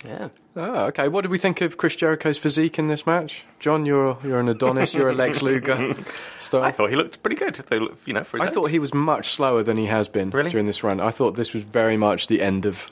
yeah. 0.05 0.29
Oh, 0.55 0.85
okay. 0.87 1.07
What 1.07 1.21
did 1.21 1.31
we 1.31 1.37
think 1.37 1.61
of 1.61 1.77
Chris 1.77 1.95
Jericho's 1.95 2.37
physique 2.37 2.79
in 2.79 2.87
this 2.87 3.05
match? 3.05 3.43
John, 3.59 3.85
you're 3.85 4.17
you're 4.23 4.39
an 4.39 4.49
Adonis, 4.49 4.93
you're 4.95 5.09
a 5.09 5.13
Lex 5.13 5.41
Luger. 5.43 5.95
Style. 6.39 6.63
I 6.63 6.71
thought 6.71 6.89
he 6.89 6.95
looked 6.95 7.21
pretty 7.21 7.35
good. 7.35 7.55
They 7.55 7.79
look- 7.79 7.97
You 8.05 8.13
know, 8.13 8.23
for 8.23 8.37
his 8.37 8.45
I 8.45 8.49
age. 8.49 8.53
thought 8.55 8.71
he 8.71 8.79
was 8.79 8.93
much 8.93 9.27
slower 9.29 9.63
than 9.63 9.77
he 9.77 9.85
has 9.85 10.09
been 10.09 10.29
Really? 10.31 10.49
during 10.49 10.65
this 10.65 10.83
run. 10.83 10.99
I 10.99 11.11
thought 11.11 11.35
this 11.35 11.53
was 11.53 11.63
very 11.63 11.97
much 11.97 12.27
the 12.27 12.41
end 12.41 12.65
of 12.65 12.89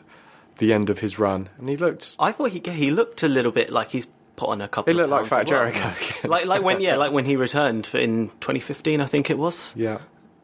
the 0.58 0.72
end 0.74 0.90
of 0.90 1.00
his 1.00 1.18
run, 1.20 1.50
and 1.58 1.68
he 1.70 1.76
looked 1.78 2.16
I 2.20 2.32
thought 2.32 2.52
he 2.52 2.62
he 2.72 2.92
looked 2.92 3.24
a 3.24 3.28
little 3.28 3.52
bit 3.52 3.70
like 3.72 3.90
he's 3.90 4.08
put 4.36 4.50
on 4.50 4.62
a 4.62 4.68
couple. 4.68 4.94
he 4.94 5.00
of 5.00 5.10
looked 5.10 5.22
like 5.22 5.26
Fat 5.30 5.50
well. 5.50 5.72
Jericho. 5.72 5.80
again. 5.80 6.18
like 6.32 6.46
like 6.46 6.62
when 6.62 6.82
yeah, 6.82 6.96
like 6.98 7.12
when 7.12 7.26
he 7.26 7.36
returned 7.36 7.90
in 7.94 8.30
2015, 8.40 9.02
I 9.02 9.06
think 9.06 9.30
it 9.30 9.38
was. 9.38 9.74
yeah. 9.76 10.00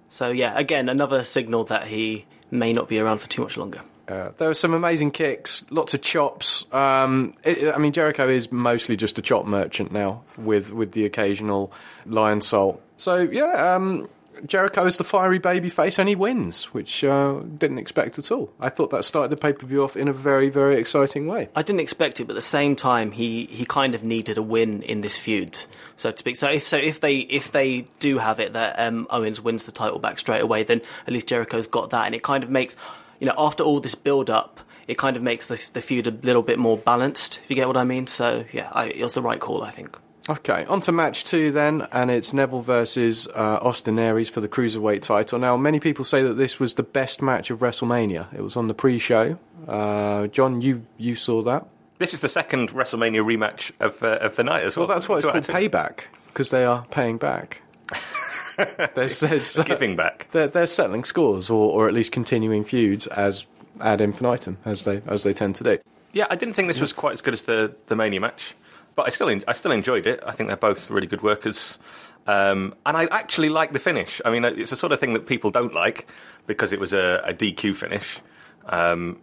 So 0.10 0.30
yeah, 0.32 0.58
again 0.58 0.90
another 0.90 1.24
signal 1.24 1.64
that 1.66 1.88
he 1.88 2.26
may 2.50 2.74
not 2.74 2.90
be 2.90 3.00
around 3.00 3.20
for 3.20 3.30
too 3.30 3.42
much 3.44 3.56
longer. 3.58 3.82
Uh, 4.12 4.32
there 4.38 4.50
were 4.50 4.54
some 4.54 4.74
amazing 4.74 5.12
kicks, 5.12 5.64
lots 5.70 5.94
of 5.94 6.02
chops. 6.02 6.66
Um, 6.74 7.34
it, 7.46 7.74
I 7.74 7.78
mean, 7.78 7.94
Jericho 7.94 8.28
is 8.28 8.52
mostly 8.52 8.98
just 8.98 9.18
a 9.18 9.22
chop 9.22 9.46
merchant 9.46 9.92
now, 9.92 10.24
with 10.38 10.74
with 10.74 10.92
the 10.92 11.06
occasional 11.06 11.72
Lionsault. 12.06 12.80
So 12.98 13.18
yeah, 13.20 13.74
um, 13.74 14.10
Jericho 14.46 14.86
is 14.86 14.98
the 14.98 15.04
fiery 15.04 15.40
baby 15.40 15.70
face, 15.70 15.98
and 15.98 16.10
he 16.10 16.16
wins, 16.16 16.66
which 16.66 17.04
uh, 17.04 17.40
didn't 17.58 17.78
expect 17.78 18.20
at 18.20 18.32
all. 18.32 18.52
I 18.60 18.70
thought 18.70 18.90
that 18.92 19.06
started 19.06 19.30
the 19.30 19.38
pay 19.38 19.54
per 19.54 19.66
view 19.66 19.84
off 19.84 19.96
in 19.96 20.08
a 20.08 20.14
very 20.14 20.50
very 20.50 20.76
exciting 20.76 21.28
way. 21.28 21.50
I 21.56 21.62
didn't 21.62 21.80
expect 21.80 22.20
it, 22.20 22.26
but 22.26 22.34
at 22.34 22.36
the 22.36 22.42
same 22.42 22.76
time, 22.76 23.12
he, 23.12 23.46
he 23.46 23.66
kind 23.66 23.96
of 23.96 24.04
needed 24.04 24.38
a 24.38 24.44
win 24.44 24.82
in 24.84 25.02
this 25.02 25.18
feud, 25.18 25.58
so 25.96 26.12
to 26.12 26.18
speak. 26.18 26.36
So 26.36 26.50
if 26.50 26.66
so, 26.66 26.78
if 26.78 27.00
they 27.00 27.20
if 27.20 27.52
they 27.52 27.86
do 28.00 28.18
have 28.18 28.40
it 28.40 28.54
that 28.54 28.78
um, 28.78 29.08
Owens 29.10 29.42
wins 29.42 29.66
the 29.66 29.72
title 29.72 30.00
back 30.00 30.20
straight 30.20 30.42
away, 30.42 30.64
then 30.64 30.82
at 31.08 31.14
least 31.14 31.30
Jericho's 31.30 31.68
got 31.68 31.92
that, 31.92 32.08
and 32.08 32.16
it 32.16 32.24
kind 32.24 32.44
of 32.44 32.50
makes 32.50 32.76
you 33.22 33.28
know 33.28 33.36
after 33.38 33.64
all 33.64 33.80
this 33.80 33.96
build 33.96 34.30
up, 34.30 34.60
it 34.90 34.98
kind 34.98 35.16
of 35.16 35.24
makes 35.24 35.48
the 35.48 35.70
the 35.72 35.82
feud 35.82 36.08
a 36.08 36.12
little 36.12 36.42
bit 36.42 36.60
more 36.60 36.78
balanced. 36.78 37.40
If 37.44 37.50
you 37.50 37.56
get 37.56 37.68
what 37.68 37.78
I 37.78 37.86
mean. 37.86 38.08
So 38.08 38.44
yeah, 38.52 38.70
I, 38.74 38.88
it 38.88 39.02
was 39.02 39.14
the 39.14 39.22
right 39.22 39.40
call, 39.40 39.64
I 39.64 39.72
think. 39.72 39.98
Okay, 40.30 40.66
on 40.66 40.82
to 40.82 40.92
match 40.92 41.24
two 41.24 41.52
then, 41.52 41.88
and 41.92 42.12
it's 42.12 42.32
Neville 42.32 42.62
versus 42.62 43.28
uh, 43.28 43.60
Austin 43.62 43.98
Aries 43.98 44.30
for 44.30 44.40
the 44.40 44.48
cruiserweight 44.48 45.02
title. 45.02 45.40
Now, 45.40 45.58
many 45.58 45.80
people 45.80 46.06
say 46.06 46.22
that 46.22 46.36
this 46.36 46.60
was 46.60 46.76
the 46.76 46.84
best 46.84 47.24
match 47.24 47.50
of 47.50 47.60
WrestleMania. 47.60 48.32
It 48.32 48.42
was 48.42 48.56
on 48.56 48.68
the 48.68 48.76
pre-show. 48.76 49.40
Uh, 49.68 50.28
John, 50.28 50.62
you 50.62 50.86
you 50.98 51.16
saw 51.16 51.42
that. 51.44 51.66
This 51.98 52.14
is 52.14 52.22
the 52.22 52.30
second 52.30 52.70
WrestleMania 52.70 53.24
rematch 53.24 53.72
of 53.80 54.02
uh, 54.04 54.20
of 54.22 54.36
the 54.36 54.44
night 54.44 54.64
as 54.64 54.78
well. 54.78 54.88
Well, 54.88 54.96
that's 54.96 55.10
why 55.10 55.18
it's 55.18 55.24
So 55.24 55.32
called 55.32 55.44
payback 55.44 56.06
because 56.28 56.50
they 56.52 56.66
are 56.66 56.86
paying 56.92 57.18
back. 57.18 57.62
there's, 58.96 59.20
there's, 59.20 59.58
uh, 59.60 59.64
Giving 59.66 59.96
back. 59.96 60.28
they're, 60.32 60.48
they're 60.48 60.68
settling 60.68 61.04
scores, 61.04 61.50
or, 61.50 61.72
or 61.72 61.88
at 61.88 61.94
least 61.94 62.12
continuing 62.12 62.64
feuds 62.64 63.08
as 63.08 63.46
ad 63.80 64.02
infinitum, 64.02 64.58
as 64.66 64.84
they 64.84 65.02
as 65.08 65.24
they 65.24 65.34
tend 65.34 65.56
to 65.56 65.64
do. 65.64 65.78
Yeah, 66.14 66.26
I 66.30 66.36
didn't 66.36 66.56
think 66.56 66.68
this 66.68 66.82
was 66.82 66.94
quite 66.94 67.14
as 67.14 67.22
good 67.22 67.34
as 67.34 67.44
the 67.44 67.76
the 67.88 67.96
Mania 67.96 68.20
match, 68.20 68.54
but 68.96 69.08
I 69.08 69.10
still 69.10 69.30
en- 69.30 69.44
I 69.48 69.54
still 69.54 69.72
enjoyed 69.72 70.06
it. 70.08 70.22
I 70.26 70.32
think 70.32 70.50
they're 70.50 70.58
both 70.58 70.92
really 70.92 71.08
good 71.08 71.22
workers, 71.22 71.80
um, 72.28 72.76
and 72.86 72.98
I 72.98 73.06
actually 73.06 73.50
like 73.50 73.72
the 73.72 73.80
finish. 73.80 74.22
I 74.26 74.32
mean, 74.32 74.44
it's 74.46 74.70
the 74.72 74.76
sort 74.76 74.92
of 74.92 75.00
thing 75.00 75.14
that 75.14 75.26
people 75.26 75.52
don't 75.52 75.74
like 75.74 76.08
because 76.48 76.74
it 76.74 76.80
was 76.80 76.94
a, 76.94 77.22
a 77.26 77.34
DQ 77.34 77.76
finish. 77.76 78.20
Um, 78.66 79.20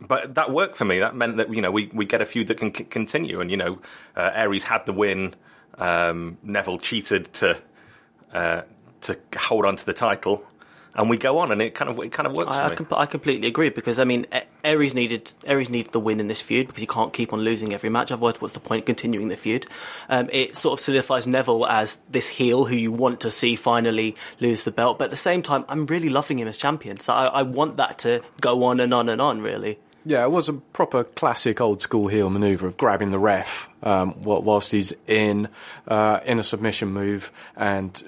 but 0.00 0.34
that 0.34 0.50
worked 0.50 0.76
for 0.78 0.86
me. 0.86 0.98
That 1.00 1.14
meant 1.14 1.36
that 1.36 1.52
you 1.54 1.60
know 1.60 1.70
we, 1.70 1.90
we 1.92 2.06
get 2.06 2.22
a 2.22 2.26
feud 2.26 2.46
that 2.48 2.56
can 2.56 2.74
c- 2.74 2.84
continue, 2.84 3.40
and 3.40 3.50
you 3.50 3.58
know 3.58 3.78
uh, 4.16 4.30
Aries 4.34 4.64
had 4.64 4.86
the 4.86 4.94
win. 4.94 5.34
Um, 5.76 6.38
Neville 6.42 6.78
cheated 6.78 7.32
to 7.34 7.60
uh, 8.32 8.62
to 9.02 9.18
hold 9.36 9.66
on 9.66 9.76
to 9.76 9.86
the 9.86 9.94
title, 9.94 10.44
and 10.94 11.08
we 11.08 11.18
go 11.18 11.38
on, 11.38 11.52
and 11.52 11.62
it 11.62 11.74
kind 11.74 11.90
of 11.90 11.98
it 12.00 12.10
kind 12.12 12.26
of 12.26 12.36
works 12.36 12.54
I, 12.54 12.60
for 12.60 12.66
I, 12.66 12.70
me. 12.70 12.76
com- 12.76 12.98
I 12.98 13.06
completely 13.06 13.48
agree 13.48 13.70
because 13.70 13.98
I 13.98 14.04
mean 14.04 14.26
Aries 14.64 14.94
needed 14.94 15.32
Aries 15.46 15.70
needed 15.70 15.92
the 15.92 16.00
win 16.00 16.20
in 16.20 16.28
this 16.28 16.40
feud 16.40 16.66
because 16.66 16.80
he 16.80 16.86
can't 16.86 17.12
keep 17.12 17.32
on 17.32 17.40
losing 17.40 17.72
every 17.72 17.90
match. 17.90 18.10
Otherwise, 18.10 18.40
what's 18.40 18.54
the 18.54 18.60
point 18.60 18.80
of 18.80 18.86
continuing 18.86 19.28
the 19.28 19.36
feud? 19.36 19.66
Um, 20.08 20.28
it 20.32 20.56
sort 20.56 20.78
of 20.78 20.82
solidifies 20.82 21.26
Neville 21.26 21.66
as 21.66 22.00
this 22.10 22.28
heel 22.28 22.64
who 22.64 22.76
you 22.76 22.92
want 22.92 23.20
to 23.20 23.30
see 23.30 23.56
finally 23.56 24.16
lose 24.40 24.64
the 24.64 24.72
belt. 24.72 24.98
But 24.98 25.04
at 25.06 25.10
the 25.10 25.16
same 25.16 25.42
time, 25.42 25.64
I'm 25.68 25.86
really 25.86 26.08
loving 26.08 26.38
him 26.38 26.48
as 26.48 26.56
champion. 26.56 26.98
So 26.98 27.12
I, 27.12 27.26
I 27.26 27.42
want 27.42 27.76
that 27.76 27.98
to 28.00 28.22
go 28.40 28.64
on 28.64 28.80
and 28.80 28.92
on 28.92 29.08
and 29.08 29.20
on. 29.20 29.42
Really. 29.42 29.78
Yeah, 30.04 30.24
it 30.24 30.30
was 30.30 30.48
a 30.48 30.54
proper 30.54 31.04
classic 31.04 31.60
old 31.60 31.82
school 31.82 32.08
heel 32.08 32.30
maneuver 32.30 32.66
of 32.66 32.78
grabbing 32.78 33.10
the 33.10 33.18
ref 33.18 33.68
um, 33.82 34.18
whilst 34.22 34.72
he's 34.72 34.94
in 35.06 35.48
uh, 35.86 36.20
in 36.24 36.38
a 36.38 36.42
submission 36.42 36.88
move 36.88 37.30
and 37.54 38.02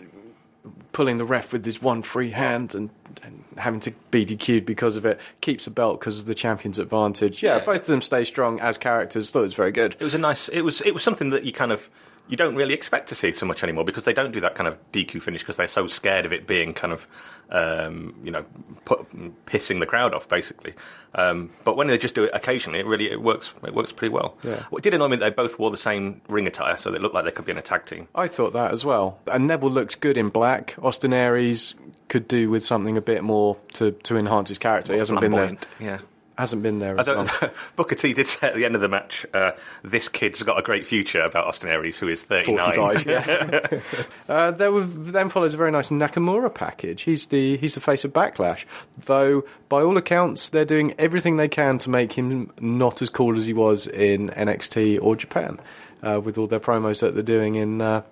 pulling 0.92 1.16
the 1.18 1.25
ref 1.25 1.52
with 1.52 1.64
his 1.64 1.80
one 1.82 2.02
free 2.02 2.30
hand 2.30 2.75
and, 2.75 2.90
and 3.22 3.44
having 3.58 3.80
to 3.80 3.92
be 4.11 4.25
DQ'd 4.26 4.66
because 4.66 4.96
of 4.96 5.04
it. 5.06 5.18
Keeps 5.40 5.64
the 5.64 5.70
belt 5.70 6.00
because 6.00 6.18
of 6.18 6.26
the 6.26 6.34
champion's 6.34 6.78
advantage. 6.78 7.42
Yeah, 7.42 7.56
Yeah. 7.56 7.64
both 7.64 7.80
of 7.80 7.87
them 7.87 8.00
stay 8.02 8.25
strong 8.25 8.61
as 8.61 8.76
characters. 8.78 9.30
Thought 9.30 9.40
it 9.40 9.42
was 9.44 9.54
very 9.54 9.72
good. 9.72 9.96
It 9.99 10.04
was 10.04 10.14
a 10.14 10.18
nice. 10.18 10.49
It 10.49 10.62
was. 10.62 10.80
It 10.82 10.92
was 10.92 11.02
something 11.02 11.30
that 11.30 11.44
you 11.44 11.52
kind 11.52 11.72
of 11.72 11.88
you 12.33 12.37
don't 12.39 12.55
really 12.55 12.73
expect 12.73 13.11
to 13.11 13.15
see 13.15 13.31
so 13.31 13.45
much 13.45 13.62
anymore 13.62 13.85
because 13.85 14.05
they 14.05 14.15
don't 14.15 14.33
do 14.33 14.41
that 14.41 14.55
kind 14.55 14.67
of 14.67 14.79
DQ 14.91 15.21
finish 15.21 15.43
because 15.43 15.59
they're 15.59 15.69
so 15.69 15.87
scared 15.87 16.25
of 16.25 16.33
it 16.33 16.47
being 16.47 16.73
kind 16.73 16.91
of 16.91 17.07
um, 17.51 18.15
you 18.25 18.31
know 18.31 18.47
put, 18.87 19.07
pissing 19.45 19.81
the 19.81 19.87
crowd 19.87 20.15
off 20.15 20.31
basically. 20.31 20.73
Um, 21.15 21.51
but 21.62 21.77
when 21.77 21.89
they 21.89 21.99
just 21.99 22.15
do 22.15 22.25
it 22.25 22.31
occasionally, 22.33 22.79
it 22.81 22.87
really 22.87 23.11
it 23.11 23.21
works. 23.21 23.53
It 23.62 23.75
works 23.75 23.93
pretty 23.93 24.15
well. 24.15 24.39
Yeah. 24.43 24.62
What 24.71 24.83
did 24.83 24.95
annoy 24.95 25.09
me, 25.09 25.17
they 25.19 25.29
both 25.29 25.59
wore 25.59 25.71
the 25.71 25.77
same 25.77 26.23
ring 26.27 26.47
attire, 26.47 26.79
so 26.79 26.91
they 26.91 26.99
looked 26.99 27.15
like 27.15 27.27
they 27.27 27.33
could 27.33 27.45
be 27.45 27.53
in 27.53 27.59
a 27.59 27.62
tag 27.62 27.85
team. 27.85 28.09
I 28.15 28.29
thought 28.29 28.55
that 28.55 28.73
as 28.73 28.83
well. 28.83 29.21
And 29.31 29.47
Neville 29.47 29.71
looks 29.71 29.95
good 29.95 30.17
in 30.17 30.31
black. 30.31 30.75
Austin 30.81 31.12
Aries 31.12 31.75
could 32.09 32.27
do 32.29 32.49
with 32.49 32.65
something 32.65 32.97
a 32.97 33.03
bit 33.03 33.23
more 33.23 33.59
to, 33.75 33.91
to 33.91 34.17
enhance 34.17 34.49
his 34.49 34.57
character. 34.57 34.95
He 34.95 34.99
hasn't 34.99 35.21
been 35.21 35.33
there. 35.33 35.59
Yeah. 35.79 35.99
Hasn't 36.39 36.62
been 36.62 36.79
there 36.79 36.97
I 36.99 37.03
as 37.03 37.09
long. 37.09 37.29
Booker 37.77 37.95
T 37.95 38.15
did 38.15 38.27
say 38.27 38.49
at 38.49 38.55
the 38.55 38.65
end 38.65 38.75
of 38.75 38.81
the 38.81 38.89
match, 38.89 39.27
uh, 39.35 39.53
"This 39.83 40.09
kid's 40.09 40.43
got 40.43 40.59
a 40.59 40.62
great 40.62 40.87
future." 40.87 41.21
About 41.21 41.47
Austin 41.47 41.69
Aries, 41.69 41.99
who 41.99 42.09
is 42.09 42.25
thirty-nine. 42.25 42.75
45, 42.75 43.07
yeah. 43.07 43.81
uh, 44.29 44.51
there 44.51 44.73
was, 44.73 45.12
then 45.12 45.29
follows 45.29 45.53
a 45.53 45.59
very 45.59 45.71
nice 45.71 45.91
Nakamura 45.91 46.53
package. 46.53 47.03
He's 47.03 47.27
the 47.27 47.59
he's 47.59 47.75
the 47.75 47.83
face 47.83 48.05
of 48.05 48.15
Backlash, 48.15 48.65
though 48.97 49.45
by 49.69 49.83
all 49.83 49.99
accounts 49.99 50.49
they're 50.49 50.65
doing 50.65 50.95
everything 50.99 51.37
they 51.37 51.49
can 51.49 51.77
to 51.79 51.91
make 51.91 52.15
him 52.15 52.51
not 52.61 53.03
as 53.03 53.11
cool 53.11 53.37
as 53.37 53.47
he 53.47 53.53
was 53.53 53.87
in 53.87 54.31
NXT 54.31 55.01
or 55.03 55.17
Japan, 55.17 55.61
uh, 56.03 56.19
with 56.25 56.39
all 56.39 56.47
their 56.47 56.61
promos 56.61 57.01
that 57.01 57.12
they're 57.12 57.23
doing 57.23 57.57
in 57.57 57.83
uh, 57.83 58.03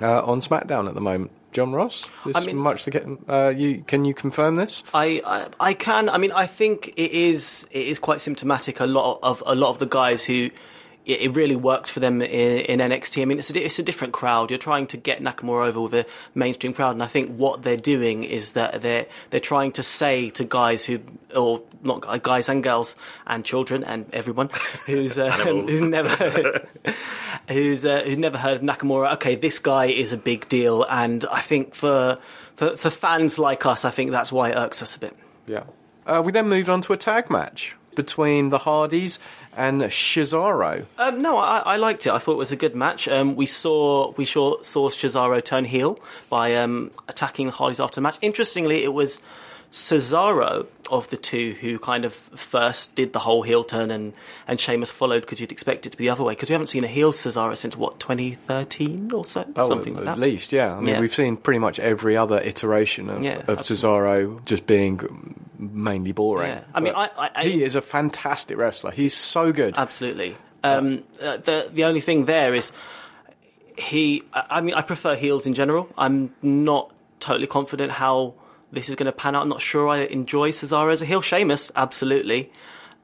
uh, 0.00 0.22
on 0.22 0.40
SmackDown 0.40 0.88
at 0.88 0.94
the 0.94 1.02
moment. 1.02 1.32
John 1.52 1.72
Ross, 1.72 2.10
this 2.26 2.36
I 2.36 2.44
mean- 2.44 2.56
much 2.56 2.84
to 2.84 2.90
get. 2.90 3.06
Uh, 3.28 3.52
you 3.56 3.84
can 3.86 4.04
you 4.04 4.14
confirm 4.14 4.56
this? 4.56 4.82
I, 4.94 5.22
I 5.24 5.70
I 5.70 5.74
can. 5.74 6.08
I 6.08 6.18
mean, 6.18 6.32
I 6.32 6.46
think 6.46 6.88
it 6.96 7.12
is 7.12 7.66
it 7.70 7.86
is 7.86 7.98
quite 7.98 8.20
symptomatic. 8.20 8.80
A 8.80 8.86
lot 8.86 9.18
of 9.22 9.42
a 9.46 9.54
lot 9.54 9.70
of 9.70 9.78
the 9.78 9.86
guys 9.86 10.24
who 10.24 10.50
it, 11.04 11.20
it 11.20 11.36
really 11.36 11.56
worked 11.56 11.88
for 11.88 12.00
them 12.00 12.22
in, 12.22 12.80
in 12.80 12.90
NXT. 12.90 13.22
I 13.22 13.24
mean, 13.24 13.38
it's 13.38 13.50
a 13.50 13.64
it's 13.64 13.78
a 13.78 13.82
different 13.82 14.12
crowd. 14.12 14.50
You're 14.50 14.58
trying 14.58 14.86
to 14.88 14.96
get 14.96 15.20
Nakamura 15.20 15.66
over 15.66 15.80
with 15.80 15.94
a 15.94 16.06
mainstream 16.34 16.72
crowd, 16.72 16.92
and 16.92 17.02
I 17.02 17.06
think 17.06 17.36
what 17.36 17.62
they're 17.62 17.76
doing 17.76 18.24
is 18.24 18.52
that 18.52 18.82
they're 18.82 19.06
they're 19.30 19.40
trying 19.40 19.72
to 19.72 19.82
say 19.82 20.30
to 20.30 20.44
guys 20.44 20.84
who 20.84 21.00
or 21.34 21.62
not 21.82 22.22
guys 22.22 22.48
and 22.48 22.62
girls 22.62 22.94
and 23.26 23.44
children 23.44 23.84
and 23.84 24.06
everyone 24.12 24.50
who's 24.86 25.18
uh, 25.18 25.30
who's 25.44 25.80
never 25.80 26.66
who's 27.48 27.84
uh, 27.84 28.02
who's 28.04 28.18
never 28.18 28.38
heard 28.38 28.58
of 28.58 28.62
Nakamura. 28.62 29.14
Okay, 29.14 29.34
this 29.34 29.58
guy 29.58 29.86
is 29.86 30.12
a 30.12 30.18
big 30.18 30.48
deal, 30.48 30.84
and 30.88 31.24
I 31.30 31.40
think 31.40 31.74
for 31.74 32.18
for 32.54 32.76
for 32.76 32.90
fans 32.90 33.38
like 33.38 33.66
us, 33.66 33.84
I 33.84 33.90
think 33.90 34.10
that's 34.10 34.32
why 34.32 34.50
it 34.50 34.56
irks 34.56 34.82
us 34.82 34.96
a 34.96 34.98
bit. 34.98 35.16
Yeah. 35.46 35.64
Uh, 36.04 36.22
we 36.24 36.32
then 36.32 36.48
moved 36.48 36.68
on 36.68 36.80
to 36.82 36.92
a 36.92 36.96
tag 36.96 37.30
match 37.30 37.76
between 37.94 38.48
the 38.48 38.58
Hardys 38.58 39.18
and 39.56 39.82
Cesaro. 39.82 40.86
Um, 40.98 41.20
no, 41.22 41.36
I, 41.36 41.58
I 41.58 41.76
liked 41.76 42.06
it. 42.06 42.12
I 42.12 42.18
thought 42.18 42.32
it 42.32 42.38
was 42.38 42.52
a 42.52 42.56
good 42.56 42.74
match. 42.74 43.08
Um, 43.08 43.36
we 43.36 43.46
saw 43.46 44.12
we 44.16 44.24
saw, 44.24 44.62
saw 44.62 44.88
Cesaro 44.90 45.42
turn 45.44 45.64
heel 45.64 45.98
by 46.30 46.54
um, 46.54 46.90
attacking 47.08 47.46
the 47.46 47.52
Hardys 47.52 47.80
after 47.80 47.96
the 47.96 48.00
match. 48.02 48.18
Interestingly, 48.22 48.82
it 48.84 48.92
was 48.94 49.20
Cesaro 49.70 50.66
of 50.90 51.08
the 51.08 51.16
two 51.16 51.52
who 51.60 51.78
kind 51.78 52.04
of 52.04 52.12
first 52.12 52.94
did 52.94 53.12
the 53.14 53.18
whole 53.20 53.42
heel 53.42 53.64
turn, 53.64 53.90
and 53.90 54.12
and 54.46 54.60
Sheamus 54.60 54.90
followed 54.90 55.20
because 55.22 55.40
you'd 55.40 55.50
expect 55.52 55.86
it 55.86 55.90
to 55.92 55.96
be 55.96 56.04
the 56.04 56.10
other 56.10 56.22
way. 56.24 56.34
Because 56.34 56.50
we 56.50 56.52
haven't 56.52 56.66
seen 56.68 56.84
a 56.84 56.88
heel 56.88 57.12
Cesaro 57.12 57.56
since 57.56 57.74
what 57.76 57.98
2013 57.98 59.10
or 59.12 59.24
so, 59.24 59.44
something 59.56 59.96
at 59.96 60.04
like 60.04 60.16
that. 60.16 60.18
least, 60.18 60.52
yeah. 60.52 60.74
I 60.76 60.80
mean, 60.80 60.88
Yeah. 60.88 61.00
we've 61.00 61.14
seen 61.14 61.36
pretty 61.38 61.58
much 61.58 61.78
every 61.78 62.16
other 62.18 62.38
iteration 62.44 63.08
of, 63.08 63.24
Yeah, 63.24 63.38
of 63.48 63.62
Cesaro 63.62 64.44
just 64.44 64.66
being 64.66 64.98
mainly 65.70 66.12
boring. 66.12 66.48
Yeah. 66.50 66.62
I 66.74 66.80
mean, 66.80 66.94
I- 66.94 67.10
I- 67.16 67.30
I- 67.36 67.44
he 67.44 67.62
is 67.62 67.74
a 67.74 67.80
fantastic 67.82 68.56
wrestler. 68.58 68.90
He's 68.90 69.14
so 69.14 69.52
good. 69.52 69.74
Absolutely. 69.76 70.36
Um, 70.64 71.02
uh, 71.20 71.38
the 71.38 71.70
the 71.72 71.84
only 71.84 72.00
thing 72.00 72.24
there 72.26 72.54
is 72.54 72.72
he. 73.78 74.22
I 74.32 74.44
I 74.50 74.60
mean, 74.60 74.74
I 74.74 74.82
prefer 74.82 75.14
heels 75.14 75.46
in 75.46 75.54
general. 75.54 75.88
I'm 75.96 76.34
not 76.42 76.92
totally 77.20 77.46
confident 77.46 77.92
how 77.92 78.34
this 78.72 78.88
is 78.88 78.94
going 78.96 79.06
to 79.06 79.12
pan 79.12 79.34
out. 79.36 79.42
I'm 79.42 79.48
not 79.48 79.60
sure 79.60 79.88
I 79.88 79.98
enjoy 80.00 80.50
Cesaro 80.50 80.92
as 80.92 81.02
a 81.02 81.04
heel. 81.06 81.20
Sheamus, 81.20 81.70
absolutely. 81.76 82.50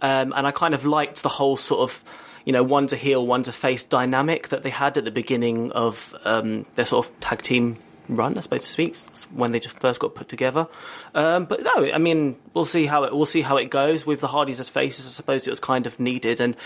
Um, 0.01 0.33
and 0.37 0.47
I 0.47 0.51
kind 0.53 0.75
of 0.75 0.85
liked 0.85 1.23
the 1.23 1.29
whole 1.29 1.57
sort 1.57 1.81
of, 1.81 2.05
you 2.45 2.53
know, 2.53 2.63
one 2.63 2.87
to 2.89 2.97
heel, 2.97 3.27
one 3.27 3.43
to 3.43 3.53
face 3.53 3.83
dynamic 3.85 4.49
that 4.49 4.63
they 4.63 4.71
had 4.71 4.97
at 4.97 5.05
the 5.05 5.11
beginning 5.11 5.73
of 5.73 6.15
um, 6.25 6.65
their 6.77 6.85
sort 6.87 7.07
of 7.07 7.21
tag 7.21 7.43
team 7.43 7.77
run, 8.09 8.37
I 8.37 8.41
suppose 8.41 8.63
to 8.63 8.69
speak, 8.69 8.97
when 9.33 9.53
they 9.53 9.61
just 9.61 9.79
first 9.79 10.01
got 10.01 10.15
put 10.15 10.29
together. 10.29 10.67
Um, 11.15 11.45
but 11.45 11.63
no, 11.63 11.91
I 11.93 11.99
mean, 11.99 12.37
we'll 12.55 12.65
see 12.65 12.87
how 12.87 13.05
it 13.05 13.15
we'll 13.15 13.27
see 13.27 13.43
how 13.43 13.57
it 13.57 13.71
goes 13.71 14.07
with 14.07 14.21
the 14.21 14.29
Hardys 14.29 14.61
as 14.61 14.69
faces. 14.69 15.07
I 15.07 15.11
suppose 15.11 15.47
it 15.47 15.51
was 15.51 15.61
kind 15.61 15.87
of 15.87 16.01
needed, 16.01 16.41
and 16.41 16.57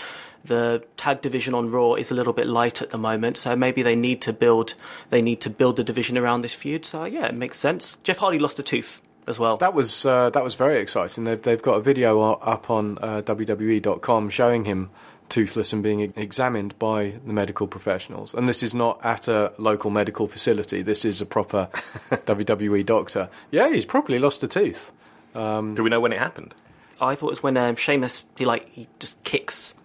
the 0.43 0.83
tag 0.97 1.21
division 1.21 1.53
on 1.53 1.71
Raw 1.71 1.93
is 1.93 2.11
a 2.11 2.15
little 2.15 2.33
bit 2.33 2.47
light 2.47 2.81
at 2.81 2.89
the 2.89 2.97
moment, 2.97 3.37
so 3.37 3.55
maybe 3.55 3.81
they 3.81 3.95
need 3.95 4.21
to 4.21 4.33
build 4.33 4.75
they 5.09 5.21
need 5.21 5.41
to 5.41 5.49
build 5.49 5.75
the 5.75 5.83
division 5.83 6.17
around 6.17 6.41
this 6.41 6.53
feud. 6.53 6.85
So 6.85 7.05
yeah, 7.05 7.25
it 7.27 7.35
makes 7.35 7.57
sense. 7.57 7.97
Jeff 8.03 8.17
Hardy 8.17 8.39
lost 8.39 8.59
a 8.59 8.63
tooth 8.63 9.01
as 9.27 9.39
well. 9.39 9.57
That 9.57 9.73
was 9.73 10.05
uh, 10.05 10.29
that 10.31 10.43
was 10.43 10.55
very 10.55 10.79
exciting. 10.79 11.23
They've 11.23 11.41
they've 11.41 11.61
got 11.61 11.75
a 11.75 11.81
video 11.81 12.21
up 12.21 12.69
on 12.69 12.97
uh, 13.01 13.21
WWE.com 13.23 14.29
showing 14.29 14.65
him 14.65 14.89
toothless 15.33 15.73
and 15.73 15.81
being 15.81 15.99
e- 15.99 16.13
examined 16.15 16.77
by 16.79 17.13
the 17.25 17.33
medical 17.33 17.67
professionals. 17.67 18.33
And 18.33 18.47
this 18.47 18.61
is 18.63 18.73
not 18.73 19.03
at 19.03 19.27
a 19.27 19.51
local 19.57 19.89
medical 19.89 20.27
facility. 20.27 20.81
This 20.81 21.03
is 21.05 21.21
a 21.21 21.25
proper 21.25 21.69
WWE 21.73 22.85
doctor. 22.85 23.29
Yeah, 23.51 23.69
he's 23.69 23.85
probably 23.85 24.19
lost 24.19 24.43
a 24.43 24.47
tooth. 24.47 24.91
Do 25.33 25.83
we 25.83 25.89
know 25.89 25.99
when 25.99 26.13
it 26.13 26.19
happened? 26.19 26.53
I 27.01 27.15
thought 27.15 27.27
it 27.27 27.31
was 27.31 27.43
when 27.43 27.57
um, 27.57 27.75
Sheamus 27.75 28.25
he 28.37 28.45
like 28.45 28.69
he 28.69 28.85
just 28.99 29.21
kicks 29.23 29.75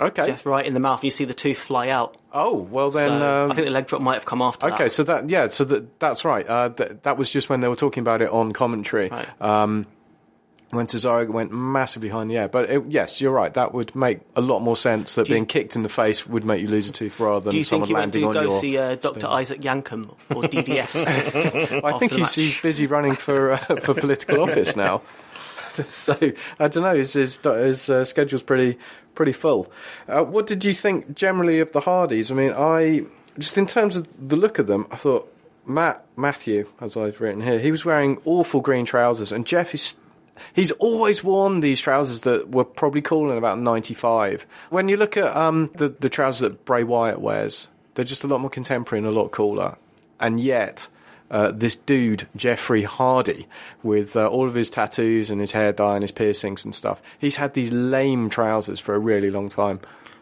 Okay. 0.00 0.26
Jeff 0.26 0.46
right 0.46 0.64
in 0.64 0.74
the 0.74 0.80
mouth, 0.80 1.00
and 1.00 1.04
you 1.04 1.10
see 1.10 1.24
the 1.24 1.34
tooth 1.34 1.58
fly 1.58 1.88
out. 1.88 2.16
Oh 2.32 2.56
well, 2.56 2.90
then 2.90 3.08
so 3.20 3.44
um, 3.44 3.50
I 3.50 3.54
think 3.54 3.66
the 3.66 3.72
leg 3.72 3.86
drop 3.86 4.00
might 4.00 4.14
have 4.14 4.24
come 4.24 4.40
after 4.42 4.66
that. 4.66 4.74
Okay, 4.74 4.88
so 4.88 5.04
that 5.04 5.28
yeah, 5.28 5.48
so 5.48 5.64
that 5.64 5.98
that's 6.00 6.24
right. 6.24 6.48
Uh, 6.48 6.70
th- 6.70 6.92
that 7.02 7.16
was 7.16 7.30
just 7.30 7.48
when 7.50 7.60
they 7.60 7.68
were 7.68 7.76
talking 7.76 8.00
about 8.00 8.22
it 8.22 8.30
on 8.30 8.52
commentary. 8.52 9.08
Right. 9.10 9.28
Um, 9.40 9.86
when 10.72 10.86
Cesaro 10.86 11.28
went 11.28 11.52
massively 11.52 12.08
high 12.08 12.22
in 12.22 12.28
the 12.28 12.38
air, 12.38 12.48
but 12.48 12.68
it, 12.70 12.82
yes, 12.88 13.20
you're 13.20 13.30
right. 13.30 13.52
That 13.52 13.74
would 13.74 13.94
make 13.94 14.20
a 14.34 14.40
lot 14.40 14.60
more 14.60 14.76
sense. 14.76 15.14
That 15.16 15.28
you- 15.28 15.34
being 15.34 15.44
kicked 15.46 15.76
in 15.76 15.82
the 15.82 15.88
face 15.90 16.26
would 16.26 16.44
make 16.44 16.62
you 16.62 16.68
lose 16.68 16.88
a 16.88 16.92
tooth 16.92 17.20
rather 17.20 17.40
than 17.40 17.50
Do 17.50 17.58
you 17.58 17.64
think 17.64 17.84
someone 17.84 17.88
he 17.88 17.94
went 17.94 18.00
landing 18.14 18.22
to 18.22 18.28
on 18.28 18.34
go 18.34 18.40
your. 18.50 18.60
see 18.60 18.78
uh, 18.78 18.94
Dr. 18.96 19.26
Isaac 19.28 19.60
Yankem 19.60 20.08
or 20.34 20.42
DDS? 20.96 21.84
I 21.84 21.98
think 21.98 22.12
he's, 22.12 22.34
he's 22.34 22.60
busy 22.60 22.86
running 22.86 23.14
for 23.14 23.52
uh, 23.52 23.56
for 23.82 23.92
political 23.94 24.40
office 24.42 24.74
now. 24.74 25.02
so 25.92 26.16
I 26.58 26.68
don't 26.68 26.82
know. 26.82 26.94
His 26.96 27.12
his, 27.12 27.36
his 27.42 27.90
uh, 27.90 28.04
schedule's 28.06 28.42
pretty 28.42 28.78
pretty 29.14 29.32
full. 29.32 29.70
Uh, 30.08 30.24
what 30.24 30.46
did 30.46 30.64
you 30.64 30.72
think 30.72 31.14
generally 31.14 31.60
of 31.60 31.72
the 31.72 31.80
Hardys? 31.80 32.30
I 32.30 32.34
mean, 32.34 32.52
I 32.56 33.02
just 33.38 33.58
in 33.58 33.66
terms 33.66 33.96
of 33.96 34.06
the 34.26 34.36
look 34.36 34.58
of 34.58 34.66
them, 34.68 34.86
I 34.90 34.96
thought 34.96 35.30
Matt 35.66 36.04
Matthew, 36.16 36.68
as 36.80 36.96
I've 36.96 37.20
written 37.20 37.42
here, 37.42 37.58
he 37.58 37.70
was 37.70 37.84
wearing 37.84 38.18
awful 38.24 38.62
green 38.62 38.86
trousers, 38.86 39.32
and 39.32 39.46
Jeff 39.46 39.74
is. 39.74 39.96
He's 40.54 40.70
always 40.72 41.22
worn 41.22 41.60
these 41.60 41.80
trousers 41.80 42.20
that 42.20 42.50
were 42.50 42.64
probably 42.64 43.02
cool 43.02 43.30
in 43.30 43.38
about 43.38 43.58
'95. 43.58 44.46
When 44.70 44.88
you 44.88 44.96
look 44.96 45.16
at 45.16 45.34
um, 45.36 45.70
the 45.76 45.88
the 45.88 46.08
trousers 46.08 46.40
that 46.40 46.64
Bray 46.64 46.84
Wyatt 46.84 47.20
wears, 47.20 47.68
they're 47.94 48.04
just 48.04 48.24
a 48.24 48.28
lot 48.28 48.40
more 48.40 48.50
contemporary 48.50 48.98
and 48.98 49.06
a 49.06 49.18
lot 49.18 49.30
cooler. 49.30 49.76
And 50.18 50.40
yet, 50.40 50.88
uh, 51.30 51.50
this 51.50 51.76
dude, 51.76 52.28
Jeffrey 52.36 52.82
Hardy, 52.82 53.46
with 53.82 54.16
uh, 54.16 54.26
all 54.28 54.46
of 54.46 54.54
his 54.54 54.70
tattoos 54.70 55.30
and 55.30 55.40
his 55.40 55.52
hair 55.52 55.72
dye 55.72 55.94
and 55.94 56.02
his 56.02 56.12
piercings 56.12 56.64
and 56.64 56.74
stuff, 56.74 57.02
he's 57.20 57.36
had 57.36 57.54
these 57.54 57.72
lame 57.72 58.30
trousers 58.30 58.78
for 58.80 58.94
a 58.94 58.98
really 58.98 59.30
long 59.30 59.48
time. 59.48 59.80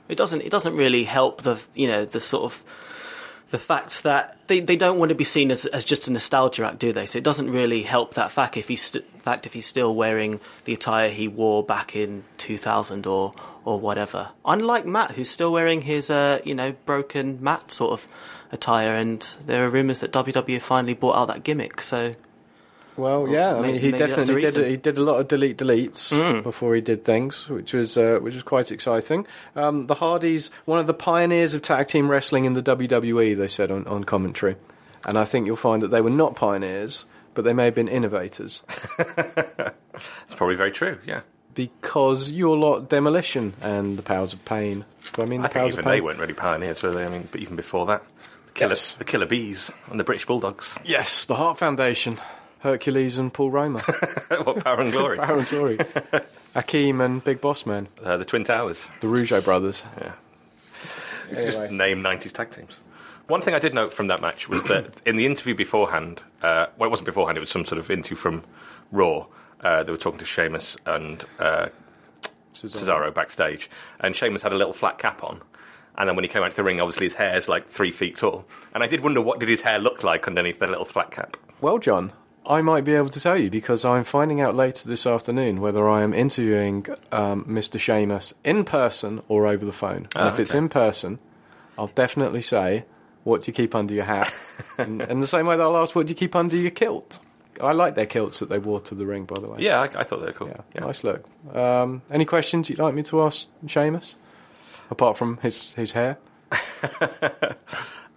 it 0.08 0.16
doesn't 0.16 0.40
it 0.42 0.50
doesn't 0.50 0.76
really 0.76 1.04
help 1.04 1.42
the 1.42 1.62
you 1.74 1.86
know 1.86 2.04
the 2.04 2.20
sort 2.20 2.44
of 2.44 2.64
the 3.50 3.58
fact 3.58 4.04
that 4.04 4.36
they, 4.46 4.60
they 4.60 4.76
don't 4.76 4.98
want 4.98 5.08
to 5.10 5.14
be 5.14 5.24
seen 5.24 5.50
as, 5.50 5.66
as 5.66 5.84
just 5.84 6.08
a 6.08 6.12
nostalgia 6.12 6.66
act, 6.66 6.78
do 6.78 6.92
they? 6.92 7.06
So 7.06 7.18
it 7.18 7.24
doesn't 7.24 7.50
really 7.50 7.82
help 7.82 8.14
that 8.14 8.30
fact 8.30 8.56
if 8.56 8.68
he's 8.68 8.82
st- 8.82 9.04
fact 9.22 9.44
if 9.44 9.52
he's 9.52 9.66
still 9.66 9.94
wearing 9.94 10.40
the 10.64 10.72
attire 10.72 11.08
he 11.10 11.28
wore 11.28 11.62
back 11.62 11.94
in 11.94 12.24
2000 12.38 13.06
or 13.06 13.32
or 13.64 13.78
whatever. 13.78 14.30
Unlike 14.46 14.86
Matt, 14.86 15.12
who's 15.12 15.28
still 15.28 15.52
wearing 15.52 15.80
his 15.80 16.10
uh, 16.10 16.40
you 16.44 16.54
know 16.54 16.72
broken 16.86 17.38
Matt 17.42 17.70
sort 17.70 17.92
of 17.92 18.08
attire, 18.52 18.94
and 18.94 19.20
there 19.44 19.64
are 19.64 19.70
rumours 19.70 20.00
that 20.00 20.12
WWE 20.12 20.60
finally 20.60 20.94
bought 20.94 21.16
out 21.16 21.26
that 21.26 21.44
gimmick. 21.44 21.80
So 21.80 22.12
Well, 23.00 23.28
yeah, 23.28 23.56
I 23.56 23.62
mean, 23.62 23.78
he 23.80 23.90
definitely 23.90 24.40
did. 24.42 24.66
He 24.68 24.76
did 24.76 24.98
a 24.98 25.02
lot 25.02 25.20
of 25.20 25.28
delete 25.28 25.56
deletes 25.58 26.42
before 26.42 26.74
he 26.74 26.80
did 26.80 27.04
things, 27.04 27.48
which 27.48 27.72
was 27.72 27.96
uh, 27.96 28.18
which 28.20 28.34
was 28.34 28.42
quite 28.42 28.70
exciting. 28.70 29.26
Um, 29.56 29.86
the 29.86 29.94
Hardys, 29.94 30.50
one 30.66 30.78
of 30.78 30.86
the 30.86 30.94
pioneers 30.94 31.54
of 31.54 31.62
tag 31.62 31.88
team 31.88 32.10
wrestling 32.10 32.44
in 32.44 32.54
the 32.54 32.62
WWE, 32.62 33.36
they 33.36 33.48
said 33.48 33.70
on, 33.70 33.86
on 33.86 34.04
commentary, 34.04 34.56
and 35.06 35.18
I 35.18 35.24
think 35.24 35.46
you'll 35.46 35.56
find 35.56 35.82
that 35.82 35.88
they 35.88 36.00
were 36.02 36.10
not 36.10 36.36
pioneers, 36.36 37.06
but 37.34 37.42
they 37.44 37.52
may 37.52 37.64
have 37.66 37.74
been 37.74 37.88
innovators. 37.88 38.62
It's 40.24 40.34
probably 40.34 40.54
very 40.56 40.70
true. 40.70 40.98
Yeah. 41.04 41.20
because 41.54 42.30
you're 42.30 42.56
a 42.56 42.58
lot 42.58 42.88
demolition 42.88 43.52
and 43.60 43.98
the 43.98 44.02
powers 44.02 44.32
of 44.32 44.42
pain. 44.46 44.84
Do 45.12 45.22
I 45.22 45.26
mean 45.26 45.42
the 45.42 45.48
I 45.48 45.48
think 45.50 45.60
powers 45.60 45.72
even 45.74 45.80
of 45.80 45.84
pain? 45.84 45.92
they 45.94 46.00
weren't 46.00 46.18
really 46.18 46.32
pioneers, 46.32 46.82
were 46.82 46.92
they? 46.92 47.04
I 47.04 47.08
mean, 47.10 47.28
but 47.30 47.40
even 47.40 47.56
before 47.56 47.84
that, 47.86 48.02
the 48.46 48.52
killer, 48.52 48.70
Yes. 48.70 48.94
the 48.94 49.04
killer 49.04 49.26
bees 49.26 49.70
and 49.90 50.00
the 50.00 50.04
British 50.04 50.24
Bulldogs. 50.26 50.78
Yes, 50.84 51.26
the 51.26 51.34
Heart 51.34 51.58
Foundation, 51.58 52.18
Hercules 52.60 53.18
and 53.18 53.32
Paul 53.32 53.50
Roma, 53.50 53.80
what 54.44 54.62
power 54.64 54.80
and 54.80 54.92
glory? 54.92 55.16
Power 55.18 55.38
and 55.38 55.48
Glory, 55.48 55.76
Akeem 56.54 57.04
and 57.04 57.22
Big 57.24 57.40
Boss 57.40 57.64
Man, 57.66 57.88
Uh, 58.02 58.16
the 58.16 58.24
Twin 58.24 58.44
Towers. 58.44 58.88
the 59.00 59.06
Rougeau 59.06 59.42
brothers. 59.42 59.84
Yeah. 60.00 60.12
Could 61.28 61.46
Just 61.46 61.70
name 61.70 62.02
90s 62.02 62.32
tag 62.32 62.50
teams. 62.50 62.80
One 63.28 63.40
thing 63.40 63.54
I 63.54 63.60
did 63.60 63.72
note 63.74 63.92
from 63.94 64.08
that 64.08 64.20
match 64.20 64.48
was 64.48 64.64
that 64.64 65.00
in 65.06 65.14
the 65.16 65.24
interview 65.24 65.54
beforehand, 65.54 66.24
uh, 66.42 66.66
well, 66.76 66.88
it 66.88 66.90
wasn't 66.90 67.06
beforehand, 67.06 67.36
it 67.38 67.40
was 67.40 67.50
some 67.50 67.64
sort 67.64 67.78
of 67.78 67.88
interview 67.90 68.16
from 68.16 68.42
Raw. 68.90 69.26
Uh, 69.60 69.84
they 69.84 69.92
were 69.92 69.98
talking 69.98 70.18
to 70.18 70.24
Sheamus 70.24 70.76
and 70.84 71.24
uh, 71.38 71.68
Cesaro 72.52 73.14
backstage, 73.14 73.70
and 74.00 74.16
Sheamus 74.16 74.42
had 74.42 74.52
a 74.52 74.56
little 74.56 74.72
flat 74.72 74.98
cap 74.98 75.22
on. 75.22 75.40
And 75.96 76.08
then 76.08 76.16
when 76.16 76.24
he 76.24 76.28
came 76.28 76.42
out 76.42 76.50
to 76.50 76.56
the 76.56 76.64
ring, 76.64 76.80
obviously 76.80 77.06
his 77.06 77.14
hair's 77.14 77.48
like 77.48 77.66
three 77.68 77.92
feet 77.92 78.16
tall. 78.16 78.44
And 78.74 78.82
I 78.82 78.86
did 78.86 79.00
wonder 79.02 79.20
what 79.20 79.38
did 79.38 79.48
his 79.48 79.62
hair 79.62 79.78
look 79.78 80.02
like 80.02 80.26
underneath 80.26 80.58
the 80.58 80.66
little 80.66 80.84
flat 80.84 81.10
cap. 81.10 81.36
Well, 81.60 81.78
John, 81.78 82.12
I 82.50 82.62
might 82.62 82.84
be 82.84 82.94
able 82.94 83.08
to 83.10 83.20
tell 83.20 83.36
you 83.38 83.48
because 83.50 83.84
I'm 83.84 84.04
finding 84.04 84.40
out 84.40 84.54
later 84.54 84.88
this 84.88 85.06
afternoon 85.06 85.60
whether 85.60 85.88
I 85.88 86.02
am 86.02 86.12
interviewing 86.12 86.86
um, 87.12 87.44
Mr. 87.44 87.78
Sheamus 87.78 88.34
in 88.44 88.64
person 88.64 89.20
or 89.28 89.46
over 89.46 89.64
the 89.64 89.72
phone. 89.72 90.08
And 90.16 90.28
Oh, 90.28 90.28
if 90.28 90.38
it's 90.40 90.54
in 90.54 90.68
person, 90.68 91.18
I'll 91.78 91.86
definitely 91.88 92.42
say, 92.42 92.84
"What 93.24 93.42
do 93.42 93.46
you 93.48 93.52
keep 93.54 93.74
under 93.74 93.94
your 93.94 94.04
hat?" 94.04 94.32
and, 94.78 95.00
and 95.00 95.22
the 95.22 95.26
same 95.26 95.46
way 95.46 95.56
they'll 95.56 95.76
ask, 95.76 95.94
"What 95.94 96.06
do 96.06 96.10
you 96.10 96.16
keep 96.16 96.34
under 96.34 96.56
your 96.56 96.72
kilt?" 96.72 97.20
I 97.60 97.72
like 97.72 97.94
their 97.94 98.06
kilts 98.06 98.38
that 98.40 98.48
they 98.48 98.58
wore 98.58 98.80
to 98.80 98.94
the 98.94 99.04
ring, 99.06 99.24
by 99.26 99.38
the 99.38 99.46
way. 99.48 99.58
Yeah, 99.60 99.80
I, 99.80 99.84
I 99.84 100.04
thought 100.04 100.20
they 100.20 100.26
were 100.26 100.32
cool. 100.32 100.48
Yeah, 100.48 100.62
Yeah. 100.74 100.80
nice 100.86 101.04
look. 101.04 101.26
Um, 101.54 102.00
any 102.10 102.24
questions 102.24 102.68
you'd 102.70 102.78
like 102.78 102.94
me 102.94 103.02
to 103.04 103.20
ask 103.22 103.48
Sheamus? 103.66 104.16
Apart 104.90 105.16
from 105.18 105.36
his 105.42 105.74
his 105.74 105.92
hair. 105.92 106.18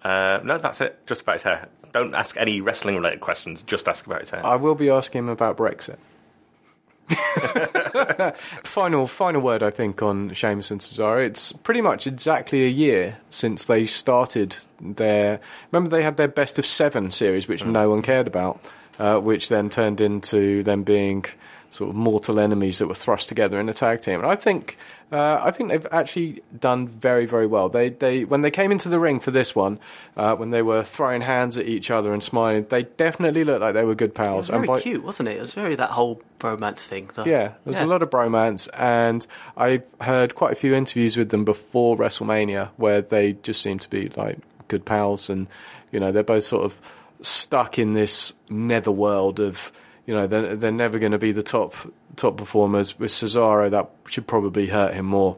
Uh, 0.03 0.41
no, 0.43 0.57
that's 0.57 0.81
it. 0.81 0.99
Just 1.07 1.21
about 1.21 1.35
his 1.35 1.43
hair. 1.43 1.69
Don't 1.93 2.13
ask 2.15 2.35
any 2.37 2.59
wrestling 2.59 2.95
related 2.95 3.21
questions. 3.21 3.63
Just 3.63 3.87
ask 3.87 4.05
about 4.05 4.21
his 4.21 4.31
hair. 4.31 4.45
I 4.45 4.55
will 4.55 4.75
be 4.75 4.89
asking 4.89 5.19
him 5.19 5.29
about 5.29 5.57
Brexit. 5.57 5.97
final 8.63 9.07
final 9.07 9.41
word, 9.41 9.61
I 9.61 9.69
think, 9.69 10.01
on 10.01 10.33
Sheamus 10.33 10.71
and 10.71 10.81
Cesaro. 10.81 11.23
It's 11.23 11.51
pretty 11.51 11.81
much 11.81 12.07
exactly 12.07 12.63
a 12.63 12.69
year 12.69 13.19
since 13.29 13.65
they 13.65 13.85
started 13.85 14.57
their. 14.79 15.39
Remember, 15.71 15.89
they 15.89 16.03
had 16.03 16.17
their 16.17 16.27
best 16.27 16.57
of 16.57 16.65
seven 16.65 17.11
series, 17.11 17.47
which 17.47 17.65
no 17.65 17.89
one 17.89 18.01
cared 18.01 18.25
about, 18.25 18.59
uh, 18.99 19.19
which 19.19 19.49
then 19.49 19.69
turned 19.69 20.01
into 20.01 20.63
them 20.63 20.83
being 20.83 21.25
sort 21.73 21.89
of 21.89 21.95
mortal 21.95 22.39
enemies 22.39 22.77
that 22.79 22.87
were 22.87 22.93
thrust 22.93 23.27
together 23.29 23.59
in 23.59 23.67
a 23.67 23.73
tag 23.73 24.01
team. 24.01 24.19
And 24.19 24.29
I 24.29 24.35
think. 24.35 24.77
Uh, 25.11 25.39
I 25.43 25.51
think 25.51 25.69
they've 25.69 25.85
actually 25.91 26.41
done 26.59 26.87
very, 26.87 27.27
very 27.27 27.45
well. 27.45 27.69
They, 27.69 27.89
they, 27.89 28.25
when 28.25 28.41
they 28.41 28.49
came 28.49 28.71
into 28.71 28.89
the 28.89 28.99
ring 28.99 29.19
for 29.19 29.29
this 29.29 29.55
one, 29.55 29.77
uh, 30.17 30.35
when 30.35 30.49
they 30.49 30.63
were 30.63 30.81
throwing 30.81 31.21
hands 31.21 31.55
at 31.55 31.67
each 31.67 31.91
other 31.91 32.13
and 32.13 32.23
smiling, 32.23 32.65
they 32.69 32.81
definitely 32.81 33.43
looked 33.43 33.61
like 33.61 33.75
they 33.75 33.83
were 33.85 33.93
good 33.93 34.09
It 34.09 34.15
pals. 34.15 34.49
was 34.49 34.49
very 34.49 34.65
by- 34.65 34.79
cute, 34.79 35.03
wasn't 35.03 35.29
it? 35.29 35.37
It 35.37 35.41
was 35.41 35.53
very 35.53 35.75
that 35.75 35.91
whole 35.91 36.19
romance 36.41 36.83
thing. 36.87 37.11
yeah, 37.27 37.51
there's 37.63 37.77
Yeah. 37.79 37.85
a 37.85 37.91
lot 37.93 38.01
of 38.01 38.09
bromance, 38.09 38.67
and 38.75 39.27
I've 39.55 39.85
heard 40.01 40.33
quite 40.33 40.53
a 40.53 40.55
few 40.55 40.73
interviews 40.73 41.15
with 41.15 41.29
them 41.29 41.45
before 41.45 41.95
WrestleMania 41.95 42.69
where 42.77 43.03
they 43.03 43.33
just 43.33 43.61
seem 43.61 43.77
to 43.79 43.89
be 43.91 44.09
like 44.17 44.39
good 44.67 44.83
pals, 44.83 45.29
and 45.29 45.45
you 45.91 45.99
know 45.99 46.11
they're 46.11 46.23
both 46.23 46.45
sort 46.45 46.63
of 46.63 46.81
stuck 47.21 47.77
in 47.77 47.93
this 47.93 48.33
netherworld 48.49 49.39
of 49.39 49.71
you 50.05 50.13
know 50.13 50.27
they're, 50.27 50.55
they're 50.55 50.71
never 50.71 50.99
going 50.99 51.11
to 51.11 51.17
be 51.17 51.31
the 51.31 51.43
top 51.43 51.75
top 52.15 52.37
performers. 52.37 52.97
With 52.99 53.11
Cesaro, 53.11 53.69
that 53.69 53.89
should 54.07 54.27
probably 54.27 54.67
hurt 54.67 54.93
him 54.93 55.05
more. 55.05 55.37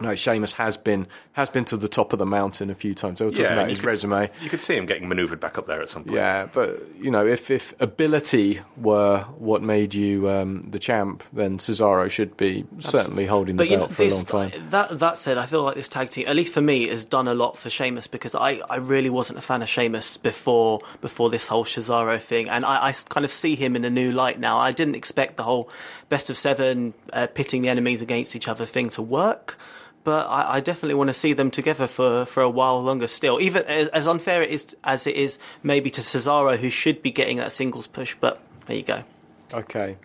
No, 0.00 0.14
Sheamus 0.14 0.54
has 0.54 0.76
been 0.76 1.06
has 1.34 1.48
been 1.48 1.64
to 1.64 1.76
the 1.76 1.86
top 1.88 2.12
of 2.12 2.18
the 2.18 2.26
mountain 2.26 2.70
a 2.70 2.74
few 2.74 2.92
times. 2.92 3.20
They 3.20 3.24
were 3.24 3.30
talking 3.30 3.44
Yeah, 3.44 3.52
about 3.52 3.68
his 3.68 3.78
could- 3.80 3.86
resume. 3.86 4.28
You 4.42 4.50
could 4.50 4.60
see 4.60 4.76
him 4.76 4.84
getting 4.84 5.08
manoeuvred 5.08 5.38
back 5.38 5.58
up 5.58 5.66
there 5.66 5.80
at 5.80 5.88
some 5.88 6.02
point. 6.02 6.16
Yeah, 6.16 6.48
but 6.52 6.80
you 7.00 7.10
know, 7.10 7.24
if 7.26 7.50
if 7.52 7.72
ability 7.80 8.60
were 8.76 9.20
what 9.38 9.62
made 9.62 9.94
you 9.94 10.28
um, 10.28 10.62
the 10.62 10.78
champ, 10.80 11.22
then 11.32 11.58
Cesaro 11.58 12.10
should 12.10 12.36
be 12.36 12.64
certainly 12.78 13.26
holding 13.26 13.56
the 13.56 13.60
But 13.62 13.70
you 13.70 13.76
know, 13.76 13.86
belt 13.86 13.92
for 13.92 14.02
a 14.02 14.08
long 14.08 14.24
time. 14.50 14.70
that 14.70 14.98
that 14.98 15.18
said, 15.18 15.38
I 15.38 15.46
feel 15.46 15.62
like 15.62 15.76
this 15.76 15.88
tag 15.88 16.10
team, 16.10 16.26
at 16.26 16.34
least 16.34 16.52
for 16.52 16.60
me, 16.60 16.88
has 16.88 17.04
done 17.04 17.28
a 17.28 17.34
lot 17.34 17.56
for 17.56 17.70
Sheamus 17.70 18.08
because 18.08 18.34
I, 18.34 18.60
I 18.68 18.76
really 18.76 19.10
wasn't 19.10 19.38
a 19.38 19.42
fan 19.42 19.62
of 19.62 19.68
Sheamus 19.68 20.16
before 20.16 20.80
before 21.00 21.30
this 21.30 21.46
whole 21.46 21.64
Cesaro 21.64 22.18
thing, 22.20 22.48
and 22.50 22.64
I, 22.64 22.86
I 22.88 22.92
kind 23.08 23.24
of 23.24 23.30
see 23.30 23.54
him 23.54 23.76
in 23.76 23.84
a 23.84 23.90
new 23.90 24.10
light 24.10 24.40
now. 24.40 24.58
I 24.58 24.72
didn't 24.72 24.96
expect 24.96 25.36
the 25.36 25.44
whole 25.44 25.70
best 26.08 26.28
of 26.28 26.36
seven 26.36 26.92
uh, 27.12 27.28
pitting 27.28 27.62
the 27.62 27.68
enemies 27.68 28.02
against 28.02 28.34
each 28.34 28.48
other 28.48 28.66
thing 28.66 28.90
to 28.90 29.02
work. 29.02 29.56
But 30.02 30.26
I, 30.28 30.56
I 30.56 30.60
definitely 30.60 30.94
want 30.94 31.10
to 31.10 31.14
see 31.14 31.34
them 31.34 31.50
together 31.50 31.86
for, 31.86 32.24
for 32.24 32.42
a 32.42 32.48
while 32.48 32.80
longer 32.80 33.06
still. 33.06 33.40
Even 33.40 33.64
as, 33.64 33.88
as 33.88 34.08
unfair 34.08 34.42
it 34.42 34.50
is 34.50 34.76
as 34.82 35.06
it 35.06 35.14
is 35.14 35.38
maybe 35.62 35.90
to 35.90 36.00
Cesaro, 36.00 36.56
who 36.56 36.70
should 36.70 37.02
be 37.02 37.10
getting 37.10 37.36
that 37.36 37.52
singles 37.52 37.86
push. 37.86 38.16
But 38.18 38.40
there 38.66 38.76
you 38.76 38.82
go. 38.82 39.04
Okay, 39.52 39.96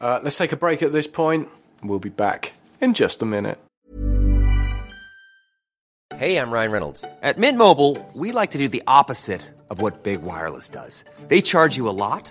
uh, 0.00 0.20
let's 0.22 0.38
take 0.38 0.52
a 0.52 0.56
break 0.56 0.82
at 0.82 0.92
this 0.92 1.06
point. 1.06 1.48
We'll 1.82 1.98
be 1.98 2.08
back 2.08 2.52
in 2.80 2.94
just 2.94 3.20
a 3.22 3.26
minute. 3.26 3.58
Hey, 6.16 6.36
I'm 6.36 6.50
Ryan 6.50 6.70
Reynolds. 6.70 7.04
At 7.22 7.36
Mint 7.36 7.58
Mobile, 7.58 7.98
we 8.14 8.32
like 8.32 8.50
to 8.50 8.58
do 8.58 8.68
the 8.68 8.82
opposite 8.86 9.42
of 9.70 9.80
what 9.80 10.04
Big 10.04 10.22
Wireless 10.22 10.68
does. 10.68 11.04
They 11.28 11.40
charge 11.40 11.76
you 11.76 11.88
a 11.88 11.90
lot, 11.90 12.30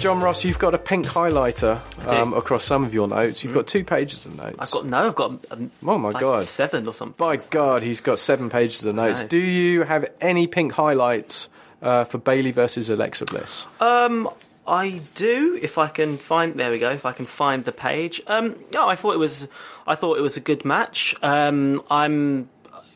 John 0.00 0.20
Ross, 0.20 0.44
you've 0.44 0.58
got 0.58 0.74
a 0.74 0.78
pink 0.78 1.06
highlighter 1.06 1.80
um, 2.06 2.32
across 2.34 2.64
some 2.64 2.84
of 2.84 2.94
your 2.94 3.08
notes. 3.08 3.42
You've 3.42 3.54
got 3.54 3.66
two 3.66 3.82
pages 3.82 4.24
of 4.26 4.36
notes. 4.36 4.56
I've 4.58 4.70
got 4.70 4.86
no, 4.86 5.08
I've 5.08 5.14
got 5.14 5.32
um, 5.50 5.70
Oh 5.84 5.98
my 5.98 6.10
like 6.10 6.20
God. 6.20 6.42
seven 6.44 6.86
or 6.86 6.94
something. 6.94 7.16
By 7.18 7.38
God, 7.38 7.82
he's 7.82 8.00
got 8.00 8.18
seven 8.18 8.48
pages 8.48 8.84
of 8.84 8.94
notes. 8.94 9.22
Do 9.22 9.38
you 9.38 9.82
have 9.82 10.04
any 10.20 10.46
pink 10.46 10.72
highlights 10.72 11.48
uh, 11.82 12.04
for 12.04 12.18
Bayley 12.18 12.52
versus 12.52 12.88
Alexa 12.88 13.24
Bliss? 13.24 13.66
Um, 13.80 14.28
I 14.66 15.00
do. 15.14 15.58
If 15.60 15.78
I 15.78 15.88
can 15.88 16.18
find, 16.18 16.54
there 16.54 16.70
we 16.70 16.78
go. 16.78 16.90
If 16.90 17.06
I 17.06 17.12
can 17.12 17.26
find 17.26 17.64
the 17.64 17.72
page. 17.72 18.20
Um, 18.26 18.54
no, 18.72 18.86
I 18.88 18.94
thought 18.96 19.14
it 19.14 19.18
was. 19.18 19.48
I 19.86 19.94
thought 19.94 20.18
it 20.18 20.22
was 20.22 20.36
a 20.36 20.40
good 20.40 20.64
match. 20.64 21.14
Um, 21.22 21.82
I'm, 21.90 22.48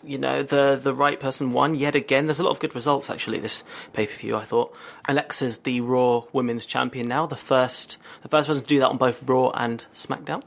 you 0.03 0.19
know, 0.19 0.43
the 0.43 0.79
the 0.83 0.95
right 0.95 1.19
person 1.21 1.53
won 1.53 1.75
yet 1.75 1.95
again. 1.95 2.27
There's 2.27 2.41
a 2.41 2.43
lot 2.43 2.51
of 2.51 2.61
good 2.61 2.75
results 2.75 3.11
actually. 3.11 3.39
This 3.41 3.65
pay 3.93 4.07
per 4.07 4.15
view. 4.15 4.37
I 4.37 4.45
thought 4.45 4.77
Alexa's 5.09 5.61
the 5.61 5.81
Raw 5.81 6.23
Women's 6.33 6.67
Champion 6.67 7.09
now. 7.09 7.27
The 7.27 7.37
first, 7.37 7.99
the 8.23 8.29
first 8.29 8.47
person 8.49 8.63
to 8.63 8.69
do 8.69 8.79
that 8.81 8.89
on 8.89 8.97
both 8.97 9.29
Raw 9.29 9.51
and 9.51 9.85
SmackDown. 9.95 10.43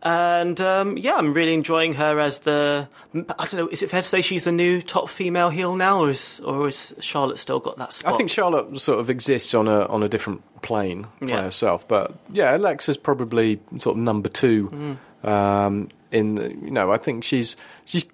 And 0.00 0.60
um, 0.60 0.96
yeah, 0.96 1.16
I'm 1.16 1.32
really 1.32 1.54
enjoying 1.54 1.94
her 1.94 2.20
as 2.20 2.40
the. 2.40 2.88
I 3.14 3.20
don't 3.46 3.54
know. 3.54 3.68
Is 3.68 3.82
it 3.82 3.90
fair 3.90 4.00
to 4.00 4.06
say 4.06 4.22
she's 4.22 4.44
the 4.44 4.52
new 4.52 4.80
top 4.80 5.08
female 5.08 5.50
heel 5.50 5.74
now, 5.74 6.02
or 6.02 6.10
is 6.10 6.38
or 6.40 6.68
is 6.68 6.94
Charlotte 7.00 7.38
still 7.38 7.58
got 7.58 7.78
that 7.78 7.92
spot? 7.92 8.14
I 8.14 8.16
think 8.16 8.30
Charlotte 8.30 8.78
sort 8.78 9.00
of 9.00 9.10
exists 9.10 9.54
on 9.54 9.66
a 9.66 9.86
on 9.86 10.04
a 10.04 10.08
different 10.08 10.42
plane 10.62 11.08
by 11.20 11.26
Yeah. 11.26 11.42
herself, 11.42 11.88
but 11.88 12.14
yeah, 12.32 12.56
Alexa's 12.56 12.96
probably 12.96 13.58
sort 13.78 13.96
of 13.96 14.02
number 14.02 14.28
two. 14.28 14.96
Mm. 15.24 15.28
Um, 15.28 15.88
in 16.12 16.36
the, 16.36 16.50
you 16.54 16.70
know, 16.70 16.92
I 16.92 16.96
think 16.98 17.24
she's 17.24 17.56
she's. 17.84 18.04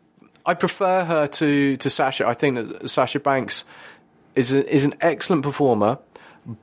I 0.47 0.55
prefer 0.55 1.05
her 1.05 1.27
to 1.27 1.77
to 1.77 1.91
Sasha. 1.91 2.27
I 2.27 2.35
think 2.35 2.57
that 2.57 2.91
Sasha 2.91 3.21
Banks 3.21 3.65
is 4.35 4.53
a, 4.53 4.75
is 4.75 4.85
an 4.85 4.95
excellent 5.01 5.43
performer. 5.43 5.99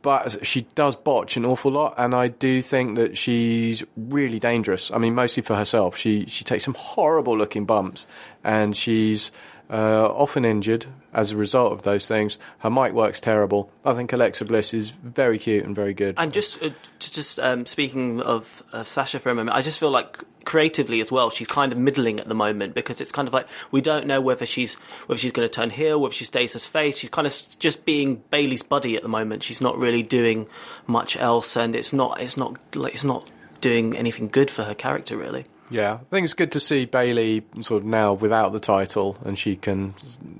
but 0.02 0.46
she 0.46 0.62
does 0.76 0.96
botch 0.96 1.38
an 1.38 1.46
awful 1.46 1.72
lot, 1.72 1.96
and 1.98 2.14
I 2.14 2.28
do 2.28 2.62
think 2.62 2.96
that 2.98 3.18
she's 3.18 3.84
really 3.96 4.40
dangerous. 4.40 4.92
I 4.92 4.98
mean, 4.98 5.16
mostly 5.16 5.44
for 5.44 5.56
herself. 5.56 5.98
She 5.98 6.26
she 6.28 6.44
takes 6.44 6.64
some 6.64 6.76
horrible 6.78 7.38
looking 7.38 7.66
bumps, 7.66 8.06
and 8.44 8.76
she's 8.78 9.32
uh, 9.70 10.08
often 10.14 10.46
injured 10.46 10.86
as 11.14 11.32
a 11.32 11.38
result 11.38 11.74
of 11.74 11.82
those 11.84 12.08
things. 12.08 12.38
Her 12.60 12.70
mic 12.70 12.94
works 12.94 13.20
terrible. 13.20 13.72
I 13.84 13.94
think 13.94 14.14
Alexa 14.14 14.46
Bliss 14.46 14.74
is 14.74 14.92
very 14.92 15.38
cute 15.38 15.64
and 15.66 15.76
very 15.76 15.94
good. 15.94 16.16
And 16.18 16.32
just, 16.32 16.62
uh, 16.62 16.70
just, 17.00 17.40
um, 17.40 17.66
speaking 17.66 18.22
of, 18.22 18.64
of 18.72 18.88
Sasha 18.88 19.20
for 19.20 19.30
a 19.30 19.36
moment, 19.36 19.56
I 19.56 19.62
just 19.62 19.80
feel 19.80 19.92
like 19.92 20.20
creatively 20.46 21.02
as 21.02 21.12
well, 21.12 21.30
she's 21.30 21.48
kind 21.48 21.72
of 21.72 21.78
middling 21.78 22.20
at 22.20 22.28
the 22.28 22.36
moment 22.36 22.74
because 22.74 23.02
it's 23.02 23.12
kind 23.12 23.28
of 23.28 23.34
like 23.34 23.48
we 23.72 23.82
don't 23.82 24.08
know 24.08 24.22
whether 24.22 24.46
she's 24.46 24.76
whether 25.08 25.20
she's 25.20 25.32
going 25.32 25.48
to 25.48 25.54
turn 25.54 25.70
heel, 25.70 26.00
whether 26.02 26.14
she 26.14 26.26
stays 26.26 26.56
as 26.56 26.66
face. 26.66 26.98
She's 26.98 27.10
kind 27.10 27.28
of 27.28 27.36
just 27.60 27.86
being 27.86 28.24
Bayley's 28.32 28.64
buddy 28.64 28.96
at 28.96 29.04
the 29.04 29.10
moment. 29.10 29.44
She's 29.44 29.62
not 29.62 29.78
really 29.78 30.04
doing 30.04 30.48
much 30.88 31.18
else, 31.18 31.56
and 31.56 31.76
it's 31.76 31.94
not 31.94 32.20
it's 32.22 32.38
not 32.38 32.58
like 32.76 32.94
it's 32.94 33.04
not 33.04 33.30
doing 33.62 33.96
anything 33.96 34.28
good 34.28 34.50
for 34.50 34.64
her 34.64 34.74
character 34.76 35.16
really. 35.18 35.46
Yeah, 35.70 35.94
I 35.94 35.98
think 36.10 36.26
it's 36.26 36.34
good 36.34 36.52
to 36.52 36.60
see 36.60 36.86
Bayley 36.86 37.44
sort 37.62 37.84
of 37.84 37.88
now 37.88 38.12
without 38.14 38.52
the 38.52 38.60
title, 38.60 39.18
and 39.24 39.38
she 39.38 39.56
can 39.56 39.94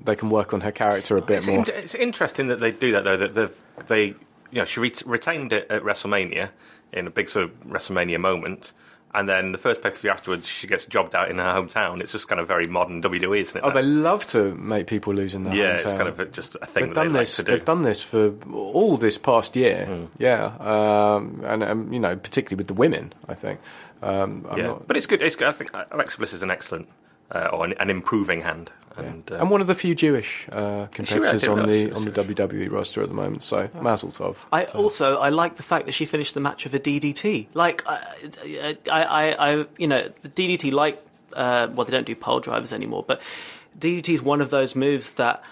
they 0.04 0.14
can 0.16 0.28
work 0.28 0.52
on 0.52 0.60
her 0.60 0.72
character 0.72 1.16
a 1.16 1.22
bit 1.22 1.38
It's, 1.38 1.46
more. 1.46 1.58
in- 1.60 1.64
it's 1.70 1.94
interesting 1.94 2.48
that 2.48 2.60
they 2.60 2.70
do 2.70 2.92
that 2.92 3.04
though. 3.04 3.16
That 3.16 3.34
they've- 3.34 3.62
they, 3.86 4.04
you 4.08 4.16
know, 4.52 4.64
she 4.66 4.80
ret- 4.80 5.02
retained 5.06 5.54
it 5.54 5.66
at 5.70 5.82
WrestleMania 5.82 6.50
in 6.92 7.06
a 7.06 7.10
big 7.10 7.30
sort 7.30 7.44
of 7.46 7.52
WrestleMania 7.66 8.20
moment, 8.20 8.74
and 9.14 9.28
then 9.28 9.52
the 9.52 9.58
first 9.58 9.82
pay 9.82 9.90
per 9.90 9.96
view 9.96 10.10
afterwards, 10.10 10.46
she 10.48 10.66
gets 10.66 10.84
jobbed 10.86 11.14
out 11.14 11.30
in 11.30 11.38
her 11.38 11.44
hometown. 11.54 12.00
It's 12.00 12.12
just 12.12 12.28
kind 12.28 12.40
of 12.40 12.48
very 12.48 12.66
modern 12.66 13.02
WWE, 13.02 13.40
isn't 13.40 13.58
it? 13.58 13.66
Oh, 13.66 13.70
they 13.70 13.82
love 13.82 14.24
to 14.26 14.54
make 14.54 14.86
people 14.86 15.12
lose 15.14 15.34
in 15.34 15.44
their 15.44 15.54
yeah, 15.54 15.74
it's 15.74 15.84
kind 15.84 16.08
of 16.08 16.32
just 16.32 16.56
a 16.62 16.66
thing 16.66 16.86
They've 16.86 16.94
that 16.94 17.02
done 17.04 17.12
they 17.12 17.18
this. 17.20 17.38
like 17.38 17.46
to 17.46 17.50
do. 17.52 17.56
They've 17.58 17.64
done 17.66 17.82
this 17.82 18.02
for 18.02 18.34
all 18.52 18.96
this 18.96 19.18
past 19.18 19.54
year. 19.56 19.86
Hmm. 19.86 20.04
Yeah, 20.18 20.46
um, 20.60 21.40
and 21.44 21.62
um, 21.62 21.92
you 21.92 22.00
know, 22.00 22.16
particularly 22.16 22.56
with 22.58 22.68
the 22.68 22.74
women, 22.74 23.12
I 23.28 23.34
think. 23.34 23.60
Um, 24.02 24.46
I'm 24.50 24.58
yeah, 24.58 24.66
not- 24.68 24.86
but 24.88 24.96
it's 24.96 25.06
good. 25.06 25.22
It's 25.22 25.36
good. 25.36 25.46
I 25.48 25.52
think 25.52 25.70
Alexa 25.92 26.16
Bliss 26.18 26.32
is 26.32 26.42
an 26.42 26.50
excellent 26.50 26.88
uh, 27.32 27.48
or 27.52 27.64
an, 27.64 27.74
an 27.78 27.90
improving 27.90 28.42
hand, 28.42 28.70
and, 28.96 29.30
uh, 29.32 29.36
and 29.36 29.50
one 29.50 29.60
of 29.60 29.66
the 29.66 29.74
few 29.74 29.94
Jewish 29.94 30.46
uh, 30.52 30.86
competitors 30.86 31.46
on 31.46 31.66
the 31.66 31.92
on 31.92 32.04
was 32.04 32.12
the 32.12 32.24
WWE 32.24 32.70
roster 32.70 33.02
at 33.02 33.08
the 33.08 33.14
moment. 33.14 33.42
So 33.42 33.70
Mazel 33.80 34.10
Tov. 34.10 34.36
I 34.52 34.64
also 34.66 35.18
I 35.18 35.30
like 35.30 35.56
the 35.56 35.62
fact 35.62 35.86
that 35.86 35.92
she 35.92 36.04
finished 36.04 36.34
the 36.34 36.40
match 36.40 36.64
with 36.64 36.74
a 36.74 36.80
DDT. 36.80 37.48
Like 37.54 37.82
I, 37.86 38.76
I, 38.90 39.04
I, 39.04 39.52
I 39.52 39.66
you 39.78 39.86
know, 39.86 40.08
the 40.22 40.28
DDT 40.28 40.72
like 40.72 41.02
uh, 41.32 41.68
well 41.72 41.84
they 41.84 41.92
don't 41.92 42.06
do 42.06 42.14
pile 42.14 42.40
drivers 42.40 42.72
anymore, 42.72 43.04
but 43.06 43.22
DDT 43.78 44.10
is 44.10 44.22
one 44.22 44.40
of 44.40 44.50
those 44.50 44.74
moves 44.76 45.14
that. 45.14 45.42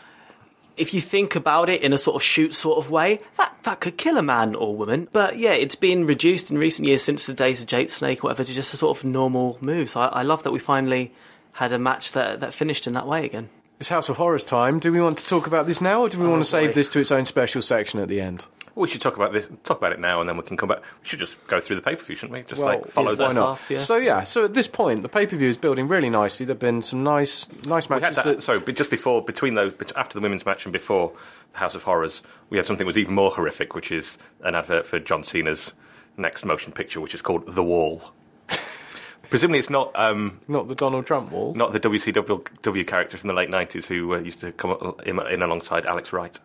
If 0.77 0.95
you 0.95 1.03
think 1.03 1.37
about 1.37 1.69
it 1.69 1.83
in 1.83 1.93
a 1.93 1.99
sort 1.99 2.17
of 2.17 2.23
shoot 2.23 2.55
sort 2.55 2.79
of 2.79 2.91
way, 2.91 3.19
that, 3.37 3.55
that 3.65 3.81
could 3.81 3.99
kill 3.99 4.17
a 4.17 4.23
man 4.23 4.55
or 4.55 4.75
woman. 4.75 5.09
But 5.13 5.37
yeah, 5.37 5.53
it's 5.53 5.75
been 5.75 6.07
reduced 6.07 6.51
in 6.51 6.57
recent 6.57 6.89
years 6.89 7.03
since 7.03 7.27
the 7.27 7.35
days 7.35 7.61
of 7.61 7.67
Jade 7.67 7.91
Snake 7.91 8.25
or 8.25 8.29
whatever 8.29 8.45
to 8.45 8.55
just 8.55 8.73
a 8.73 8.79
sort 8.79 8.97
of 8.97 9.05
normal 9.05 9.59
move. 9.61 9.91
So 9.91 10.01
I, 10.01 10.07
I 10.07 10.23
love 10.23 10.43
that 10.45 10.53
we 10.53 10.59
finally 10.59 11.13
had 11.61 11.73
a 11.73 11.79
match 11.79 12.13
that, 12.13 12.41
that 12.41 12.55
finished 12.55 12.87
in 12.87 12.95
that 12.95 13.07
way 13.07 13.27
again. 13.27 13.51
It's 13.79 13.91
House 13.91 14.09
of 14.09 14.17
Horrors 14.17 14.45
time. 14.45 14.79
Do 14.79 14.91
we 14.91 15.01
want 15.01 15.19
to 15.19 15.27
talk 15.27 15.47
about 15.47 15.67
this 15.67 15.83
now, 15.83 16.01
or 16.01 16.09
do 16.09 16.19
we 16.19 16.27
oh, 16.27 16.31
want 16.31 16.43
to 16.43 16.49
save 16.49 16.75
this 16.75 16.89
to 16.89 17.01
its 17.01 17.11
own 17.11 17.27
special 17.27 17.61
section 17.61 18.01
at 18.01 18.09
the 18.09 18.19
end? 18.19 18.47
we 18.75 18.89
should 18.89 19.03
talk 19.03 19.17
about 19.17 19.33
this. 19.33 19.51
Talk 19.65 19.77
about 19.77 19.93
it 19.93 20.01
now, 20.01 20.21
and 20.21 20.29
then 20.29 20.39
we 20.39 20.43
can 20.43 20.57
come 20.57 20.71
back. 20.71 20.79
We 21.03 21.09
should 21.09 21.19
just 21.19 21.45
go 21.49 21.61
through 21.61 21.77
the 21.77 21.83
pay 21.83 21.97
per 21.97 22.03
view, 22.03 22.17
shouldn't 22.17 22.33
we? 22.33 22.45
Just 22.45 22.63
like 22.63 22.87
follow 22.87 23.11
yeah, 23.11 23.17
that. 23.17 23.35
why 23.35 23.41
half, 23.43 23.71
yeah. 23.71 23.77
So 23.77 23.99
yeah, 23.99 24.23
so 24.23 24.45
at 24.45 24.55
this 24.55 24.69
point, 24.69 25.03
the 25.03 25.11
pay 25.11 25.27
per 25.27 25.37
view 25.37 25.51
is 25.51 25.59
building 25.59 25.87
really 25.87 26.09
nicely. 26.09 26.47
There've 26.47 26.59
been 26.59 26.81
some 26.81 27.03
nice, 27.03 27.47
nice 27.67 27.91
We 27.91 27.95
had 27.95 28.03
matches. 28.03 28.17
that, 28.17 28.25
that, 28.25 28.43
sorry, 28.43 28.61
but 28.61 28.77
just 28.77 28.89
before, 28.89 29.23
between 29.23 29.53
those, 29.53 29.75
after 29.97 30.19
the 30.19 30.23
women's 30.23 30.47
match 30.47 30.65
and 30.65 30.73
before 30.73 31.13
the 31.53 31.59
House 31.59 31.75
of 31.75 31.83
Horrors, 31.83 32.23
we 32.49 32.57
had 32.57 32.65
something 32.65 32.85
that 32.85 32.89
was 32.89 32.97
even 32.97 33.15
more 33.15 33.31
horrific, 33.31 33.75
which 33.75 33.93
is 33.93 34.17
an 34.43 34.55
advert 34.55 34.87
for 34.87 34.99
John 34.99 35.23
Cena's 35.23 35.75
next 36.17 36.45
motion 36.47 36.73
picture, 36.73 37.01
which 37.01 37.15
is 37.15 37.21
called 37.21 37.45
The 37.47 37.63
Wall. 37.63 38.13
Presumably, 39.31 39.59
it's 39.61 39.71
not 39.71 39.93
um, 39.95 40.41
not 40.49 40.69
the 40.69 40.75
Donald 40.75 41.07
Trump 41.07 41.31
wall. 41.31 41.55
not 41.55 41.73
the 41.73 41.81
WCW 41.81 42.87
character 42.87 43.17
from 43.17 43.29
the 43.29 43.35
late 43.35 43.49
nineties 43.49 43.87
who 43.87 44.15
uh, 44.15 44.19
used 44.19 44.41
to 44.41 44.53
come 44.53 44.95
in, 45.07 45.19
in 45.29 45.43
alongside 45.43 45.87
Alex 45.87 46.13
Wright. 46.13 46.39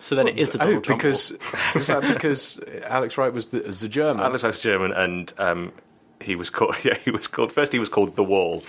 So 0.00 0.14
then 0.14 0.28
it 0.28 0.38
is 0.38 0.52
the 0.52 0.62
Oh, 0.62 0.66
Donald 0.66 0.84
Trump 0.84 1.00
because 1.00 1.30
wall. 1.30 1.40
is 1.80 1.86
that 1.86 2.02
because 2.14 2.58
Alex 2.86 3.16
Wright 3.16 3.32
was 3.32 3.48
the, 3.48 3.60
the 3.60 3.88
German? 3.88 4.24
Alex 4.24 4.42
Wright's 4.42 4.60
German, 4.60 4.92
and 4.92 5.32
um, 5.38 5.72
he 6.20 6.34
was 6.36 6.50
called. 6.50 6.74
Yeah, 6.84 6.94
he 7.04 7.10
was 7.10 7.28
called. 7.28 7.52
First, 7.52 7.72
he 7.72 7.78
was 7.78 7.88
called 7.88 8.16
The 8.16 8.24
Wall. 8.24 8.62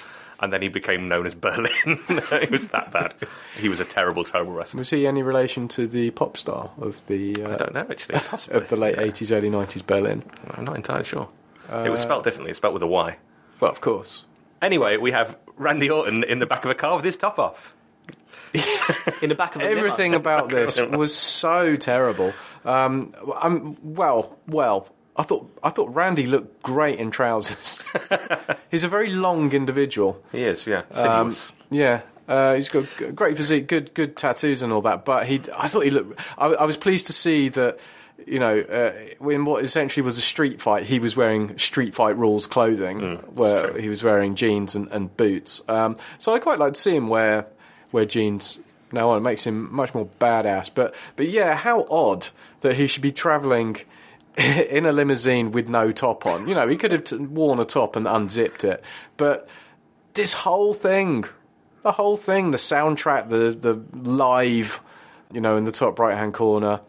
And 0.44 0.52
then 0.52 0.64
he 0.64 0.70
became 0.70 1.08
known 1.08 1.28
as 1.28 1.36
Berlin. 1.36 1.70
it 1.86 2.50
was 2.50 2.70
that 2.70 2.92
bad. 2.92 3.14
He 3.60 3.70
was 3.70 3.80
a 3.80 3.86
terrible, 3.86 4.24
terrible 4.24 4.54
wrestler. 4.54 4.80
was 4.80 4.90
he 4.90 5.06
any 5.06 5.22
relation 5.22 5.68
to 5.68 5.86
the 5.86 6.10
pop 6.10 6.36
star 6.36 6.72
of 6.80 7.06
the 7.06 7.44
uh, 7.44 7.54
I 7.54 7.58
don't 7.58 7.74
know, 7.76 7.86
actually. 7.88 8.18
Possibly. 8.18 8.58
of 8.58 8.68
the 8.68 8.76
late 8.76 8.98
eighties, 8.98 9.32
early 9.32 9.52
nineties 9.52 9.84
Berlin? 9.84 10.24
I'm 10.50 10.66
not 10.66 10.78
entirely 10.78 11.04
sure. 11.04 11.30
it 11.72 11.92
was 11.92 12.02
spelled 12.02 12.24
differently. 12.24 12.50
It's 12.50 12.58
spelled 12.58 12.74
with 12.74 12.82
a 12.82 12.88
Y. 12.88 13.18
Well, 13.62 13.72
of 13.72 13.80
course. 13.80 14.26
Anyway, 14.62 14.98
we 14.98 15.12
have 15.12 15.38
Randy 15.56 15.90
Orton 15.90 16.24
in 16.24 16.40
the 16.40 16.46
back 16.46 16.66
of 16.66 16.72
a 16.72 16.76
car 16.76 16.96
with 16.96 17.06
his 17.06 17.16
top 17.16 17.40
off. 17.40 17.76
in 19.22 19.30
the 19.30 19.36
back 19.36 19.56
of 19.56 19.62
the 19.62 19.68
Everything 19.68 20.12
limo. 20.12 20.20
about 20.20 20.50
this 20.50 20.80
was 20.82 21.16
so 21.18 21.78
terrible. 21.78 22.34
Um, 22.66 23.14
I'm, 23.42 23.78
well, 23.94 24.38
well, 24.48 24.90
I 25.16 25.24
thought 25.24 25.50
I 25.64 25.70
thought 25.70 25.94
Randy 25.94 26.26
looked 26.26 26.62
great 26.64 27.00
in 27.00 27.12
trousers. 27.12 27.86
He's 28.72 28.84
a 28.84 28.90
very 28.90 29.10
long 29.10 29.54
individual. 29.54 30.22
He 30.32 30.44
is, 30.44 30.68
yeah. 30.68 30.82
Um, 30.94 31.34
yeah. 31.70 32.02
Uh, 32.28 32.56
he's 32.56 32.70
got 32.70 32.86
great 33.16 33.36
physique, 33.36 33.68
good 33.68 33.94
good 33.94 34.16
tattoos 34.16 34.62
and 34.62 34.72
all 34.72 34.82
that. 34.82 35.04
But 35.04 35.28
he, 35.28 35.42
I 35.58 35.68
thought 35.68 35.82
he 35.82 35.90
looked. 35.92 36.20
I, 36.38 36.48
I 36.48 36.66
was 36.66 36.78
pleased 36.78 37.08
to 37.08 37.14
see 37.14 37.50
that. 37.50 37.78
You 38.28 38.40
know, 38.40 38.60
uh, 38.60 39.30
in 39.30 39.46
what 39.46 39.64
essentially 39.64 40.04
was 40.04 40.18
a 40.18 40.22
street 40.22 40.62
fight, 40.62 40.84
he 40.84 41.00
was 41.00 41.16
wearing 41.16 41.58
street 41.58 41.96
fight 41.96 42.18
rules 42.18 42.48
clothing, 42.48 43.18
where 43.34 43.78
he 43.80 43.90
was 43.90 44.04
wearing 44.04 44.36
jeans 44.36 44.76
and, 44.76 44.92
and 44.92 45.16
boots. 45.18 45.62
Um, 45.68 45.98
so 46.18 46.34
I 46.34 46.40
quite 46.40 46.60
like 46.60 46.74
to 46.74 46.80
see 46.80 46.96
him 46.96 47.08
wear 47.08 47.48
wear 47.92 48.06
jeans 48.06 48.60
now 48.92 49.10
on. 49.10 49.18
It 49.18 49.22
makes 49.22 49.46
him 49.46 49.74
much 49.74 49.94
more 49.94 50.08
badass. 50.20 50.72
But 50.74 50.96
but 51.16 51.30
yeah, 51.30 51.56
how 51.56 51.86
odd 51.90 52.28
that 52.62 52.76
he 52.76 52.88
should 52.88 53.04
be 53.04 53.12
travelling 53.12 53.78
in 54.38 54.86
a 54.86 54.92
limousine 54.92 55.52
with 55.52 55.68
no 55.68 55.92
top 55.92 56.26
on. 56.26 56.48
You 56.48 56.56
know, 56.56 56.68
he 56.68 56.78
could 56.78 56.92
have 56.92 57.04
t- 57.04 57.18
worn 57.18 57.60
a 57.60 57.66
top 57.66 57.96
and 57.96 58.08
unzipped 58.08 58.64
it, 58.64 58.84
but 59.18 59.48
this 60.14 60.34
whole 60.34 60.74
thing, 60.74 61.26
the 61.82 61.92
whole 61.92 62.18
thing, 62.18 62.52
the 62.52 62.58
soundtrack, 62.58 63.30
the 63.30 63.52
the 63.52 63.82
live, 63.98 64.82
you 65.34 65.42
know, 65.42 65.58
in 65.58 65.66
the 65.66 65.72
top 65.72 66.00
right 66.00 66.18
hand 66.18 66.34
corner. 66.34 66.82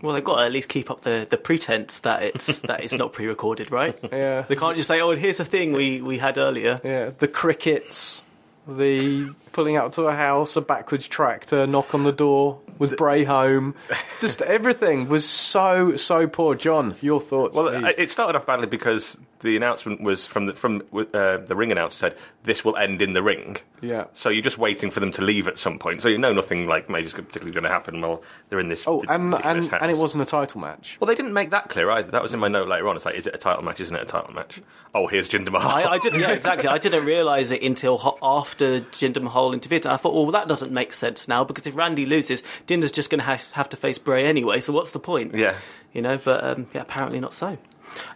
Well, 0.00 0.14
they've 0.14 0.22
got 0.24 0.36
to 0.36 0.44
at 0.44 0.52
least 0.52 0.68
keep 0.68 0.90
up 0.90 1.00
the, 1.00 1.26
the 1.28 1.36
pretense 1.36 2.00
that 2.00 2.22
it's 2.22 2.60
that 2.62 2.84
it's 2.84 2.94
not 2.94 3.12
pre-recorded, 3.12 3.70
right? 3.70 3.98
Yeah. 4.12 4.42
They 4.42 4.56
can't 4.56 4.76
just 4.76 4.88
say, 4.88 5.00
"Oh, 5.00 5.10
here's 5.10 5.40
a 5.40 5.44
thing 5.44 5.72
we, 5.72 6.00
we 6.00 6.18
had 6.18 6.38
earlier." 6.38 6.80
Yeah, 6.84 7.10
the 7.18 7.28
crickets, 7.28 8.22
the 8.66 9.34
pulling 9.52 9.76
out 9.76 9.92
to 9.94 10.04
a 10.04 10.14
house, 10.14 10.56
a 10.56 10.60
backwards 10.60 11.08
tractor, 11.08 11.66
knock 11.66 11.94
on 11.94 12.04
the 12.04 12.12
door 12.12 12.60
with 12.78 12.96
Bray 12.96 13.24
home. 13.24 13.74
Just 14.20 14.40
everything 14.42 15.08
was 15.08 15.28
so 15.28 15.96
so 15.96 16.26
poor. 16.28 16.54
John, 16.54 16.94
your 17.00 17.20
thoughts? 17.20 17.54
Well, 17.54 17.70
please. 17.70 17.94
it 17.98 18.10
started 18.10 18.36
off 18.36 18.46
badly 18.46 18.68
because 18.68 19.18
the 19.40 19.56
announcement 19.56 20.00
was 20.00 20.26
from 20.26 20.46
the 20.46 20.54
from 20.54 20.82
uh, 20.92 21.38
the 21.38 21.54
ring 21.54 21.70
announcer 21.72 21.96
said 21.96 22.16
this 22.42 22.64
will 22.64 22.76
end 22.76 23.00
in 23.02 23.12
the 23.12 23.22
ring. 23.22 23.56
Yeah. 23.80 24.06
So 24.12 24.28
you're 24.28 24.42
just 24.42 24.58
waiting 24.58 24.90
for 24.90 24.98
them 24.98 25.12
to 25.12 25.22
leave 25.22 25.46
at 25.46 25.58
some 25.58 25.78
point. 25.78 26.02
So 26.02 26.08
you 26.08 26.18
know 26.18 26.32
nothing 26.32 26.66
like 26.66 26.90
major 26.90 27.06
is 27.06 27.14
particularly 27.14 27.52
going 27.52 27.62
to 27.62 27.68
happen. 27.68 28.00
while 28.00 28.22
they're 28.48 28.58
in 28.58 28.68
this. 28.68 28.86
oh, 28.88 29.04
and 29.08 29.30
ridiculous 29.32 29.66
and, 29.66 29.72
house. 29.72 29.82
and 29.82 29.90
it 29.90 29.96
wasn't 29.96 30.22
a 30.22 30.26
title 30.26 30.60
match. 30.60 30.96
Well, 31.00 31.06
they 31.06 31.14
didn't 31.14 31.32
make 31.32 31.50
that 31.50 31.68
clear 31.68 31.88
either. 31.90 32.10
That 32.10 32.22
was 32.22 32.34
in 32.34 32.40
my 32.40 32.48
note 32.48 32.66
later 32.66 32.88
on. 32.88 32.96
It's 32.96 33.04
like, 33.04 33.14
is 33.14 33.26
it 33.28 33.34
a 33.34 33.38
title 33.38 33.62
match? 33.62 33.80
Isn't 33.80 33.96
it 33.96 34.02
a 34.02 34.06
title 34.06 34.34
match? 34.34 34.60
Oh, 34.94 35.06
here's 35.06 35.28
Jinder 35.28 35.52
Mahal. 35.52 35.70
I, 35.70 35.84
I 35.84 35.98
didn't. 35.98 36.20
Yeah, 36.20 36.32
exactly. 36.32 36.68
I 36.68 36.78
didn't 36.78 37.04
realise 37.04 37.52
it 37.52 37.62
until 37.62 37.98
ho- 37.98 38.18
after 38.20 38.80
Jinder 38.80 39.22
Mahal 39.22 39.52
interfered. 39.52 39.84
And 39.84 39.92
I 39.92 39.96
thought, 39.96 40.14
well, 40.14 40.26
that 40.32 40.48
doesn't 40.48 40.72
make 40.72 40.92
sense 40.92 41.28
now 41.28 41.44
because 41.44 41.66
if 41.66 41.76
Randy 41.76 42.06
loses, 42.06 42.42
Jinder's 42.66 42.92
just 42.92 43.10
going 43.10 43.20
to 43.20 43.26
have, 43.26 43.46
have 43.52 43.68
to 43.68 43.76
face 43.76 43.98
Bray 43.98 44.24
anyway. 44.24 44.58
So 44.58 44.72
what's 44.72 44.90
the 44.90 44.98
point? 44.98 45.34
Yeah. 45.36 45.54
you 45.92 46.02
know. 46.02 46.18
But 46.18 46.42
um, 46.42 46.66
yeah, 46.74 46.80
apparently 46.80 47.20
not 47.20 47.32
so. 47.32 47.56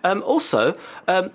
Um, 0.04 0.22
also, 0.22 0.76
um, 1.08 1.30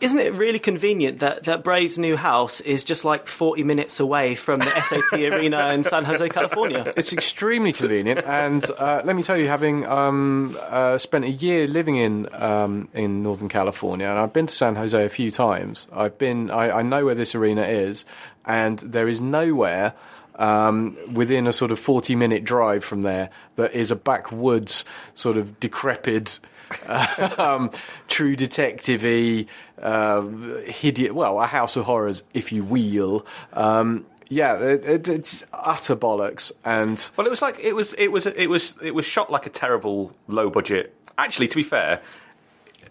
isn't 0.00 0.18
it 0.18 0.34
really 0.34 0.58
convenient 0.58 1.20
that, 1.20 1.44
that 1.44 1.62
Bray's 1.62 1.98
new 1.98 2.16
house 2.16 2.60
is 2.60 2.84
just 2.84 3.04
like 3.04 3.26
40 3.26 3.62
minutes 3.64 4.00
away 4.00 4.34
from 4.34 4.58
the 4.58 4.66
SAP 4.66 5.12
Arena 5.12 5.70
in 5.70 5.84
San 5.84 6.04
Jose, 6.04 6.28
California? 6.28 6.92
It's 6.96 7.12
extremely 7.12 7.72
convenient, 7.72 8.22
and 8.26 8.68
uh, 8.78 9.02
let 9.04 9.14
me 9.14 9.22
tell 9.22 9.36
you, 9.36 9.46
having 9.46 9.86
um, 9.86 10.56
uh, 10.60 10.98
spent 10.98 11.24
a 11.24 11.30
year 11.30 11.66
living 11.66 11.96
in 11.96 12.28
um, 12.34 12.88
in 12.92 13.22
Northern 13.22 13.48
California, 13.48 14.06
and 14.06 14.18
I've 14.18 14.32
been 14.32 14.46
to 14.46 14.54
San 14.54 14.74
Jose 14.74 15.02
a 15.02 15.08
few 15.08 15.30
times. 15.30 15.86
I've 15.92 16.18
been, 16.18 16.50
I, 16.50 16.80
I 16.80 16.82
know 16.82 17.04
where 17.04 17.14
this 17.14 17.34
arena 17.34 17.62
is, 17.62 18.04
and 18.44 18.78
there 18.80 19.08
is 19.08 19.20
nowhere. 19.20 19.94
Um, 20.36 20.96
within 21.12 21.46
a 21.46 21.52
sort 21.52 21.70
of 21.70 21.78
40 21.78 22.16
minute 22.16 22.42
drive 22.42 22.82
from 22.82 23.02
there, 23.02 23.30
that 23.54 23.72
is 23.72 23.92
a 23.92 23.96
backwoods, 23.96 24.84
sort 25.14 25.36
of 25.36 25.60
decrepit, 25.60 26.40
um, 27.38 27.70
true 28.08 28.36
detective 28.36 29.02
y, 29.04 29.46
uh, 29.80 30.22
hideous, 30.66 31.12
well, 31.12 31.40
a 31.40 31.46
house 31.46 31.76
of 31.76 31.84
horrors, 31.84 32.22
if 32.32 32.52
you 32.52 32.64
will. 32.64 33.26
Um, 33.52 34.06
Yeah, 34.28 34.58
it, 34.58 34.84
it, 34.84 35.08
it's 35.08 35.44
utter 35.52 35.96
bollocks. 35.96 36.50
And 36.64 37.10
Well, 37.16 37.26
it 37.26 37.30
was 37.30 37.42
like 37.42 37.58
it 37.60 37.74
was 37.74 37.92
it 37.94 38.08
was 38.08 38.26
it 38.26 38.48
was 38.48 38.76
it 38.82 38.94
was 38.94 39.04
shot 39.04 39.30
like 39.30 39.46
a 39.46 39.50
terrible 39.50 40.12
low 40.28 40.50
budget. 40.50 40.94
Actually, 41.16 41.48
to 41.48 41.56
be 41.56 41.62
fair, 41.62 42.00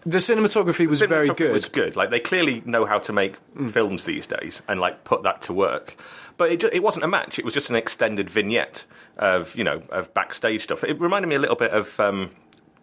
the 0.06 0.18
cinematography 0.18 0.86
was 0.86 1.00
very 1.02 1.28
cinematography 1.28 1.36
good. 1.36 1.52
Was 1.52 1.68
good. 1.68 1.96
Like 1.96 2.10
they 2.10 2.20
clearly 2.20 2.62
know 2.64 2.84
how 2.84 2.98
to 3.00 3.12
make 3.12 3.36
films 3.68 4.04
these 4.04 4.26
days 4.26 4.62
and 4.68 4.80
like 4.80 5.04
put 5.04 5.22
that 5.24 5.42
to 5.42 5.52
work. 5.52 5.96
But 6.36 6.50
it, 6.50 6.64
it 6.64 6.82
wasn't 6.82 7.04
a 7.04 7.08
match. 7.08 7.38
It 7.38 7.44
was 7.44 7.54
just 7.54 7.70
an 7.70 7.76
extended 7.76 8.28
vignette 8.28 8.86
of 9.18 9.56
you 9.56 9.64
know 9.64 9.82
of 9.90 10.12
backstage 10.14 10.62
stuff. 10.62 10.84
It 10.84 11.00
reminded 11.00 11.28
me 11.28 11.36
a 11.36 11.38
little 11.38 11.56
bit 11.56 11.70
of 11.72 11.98
um, 12.00 12.30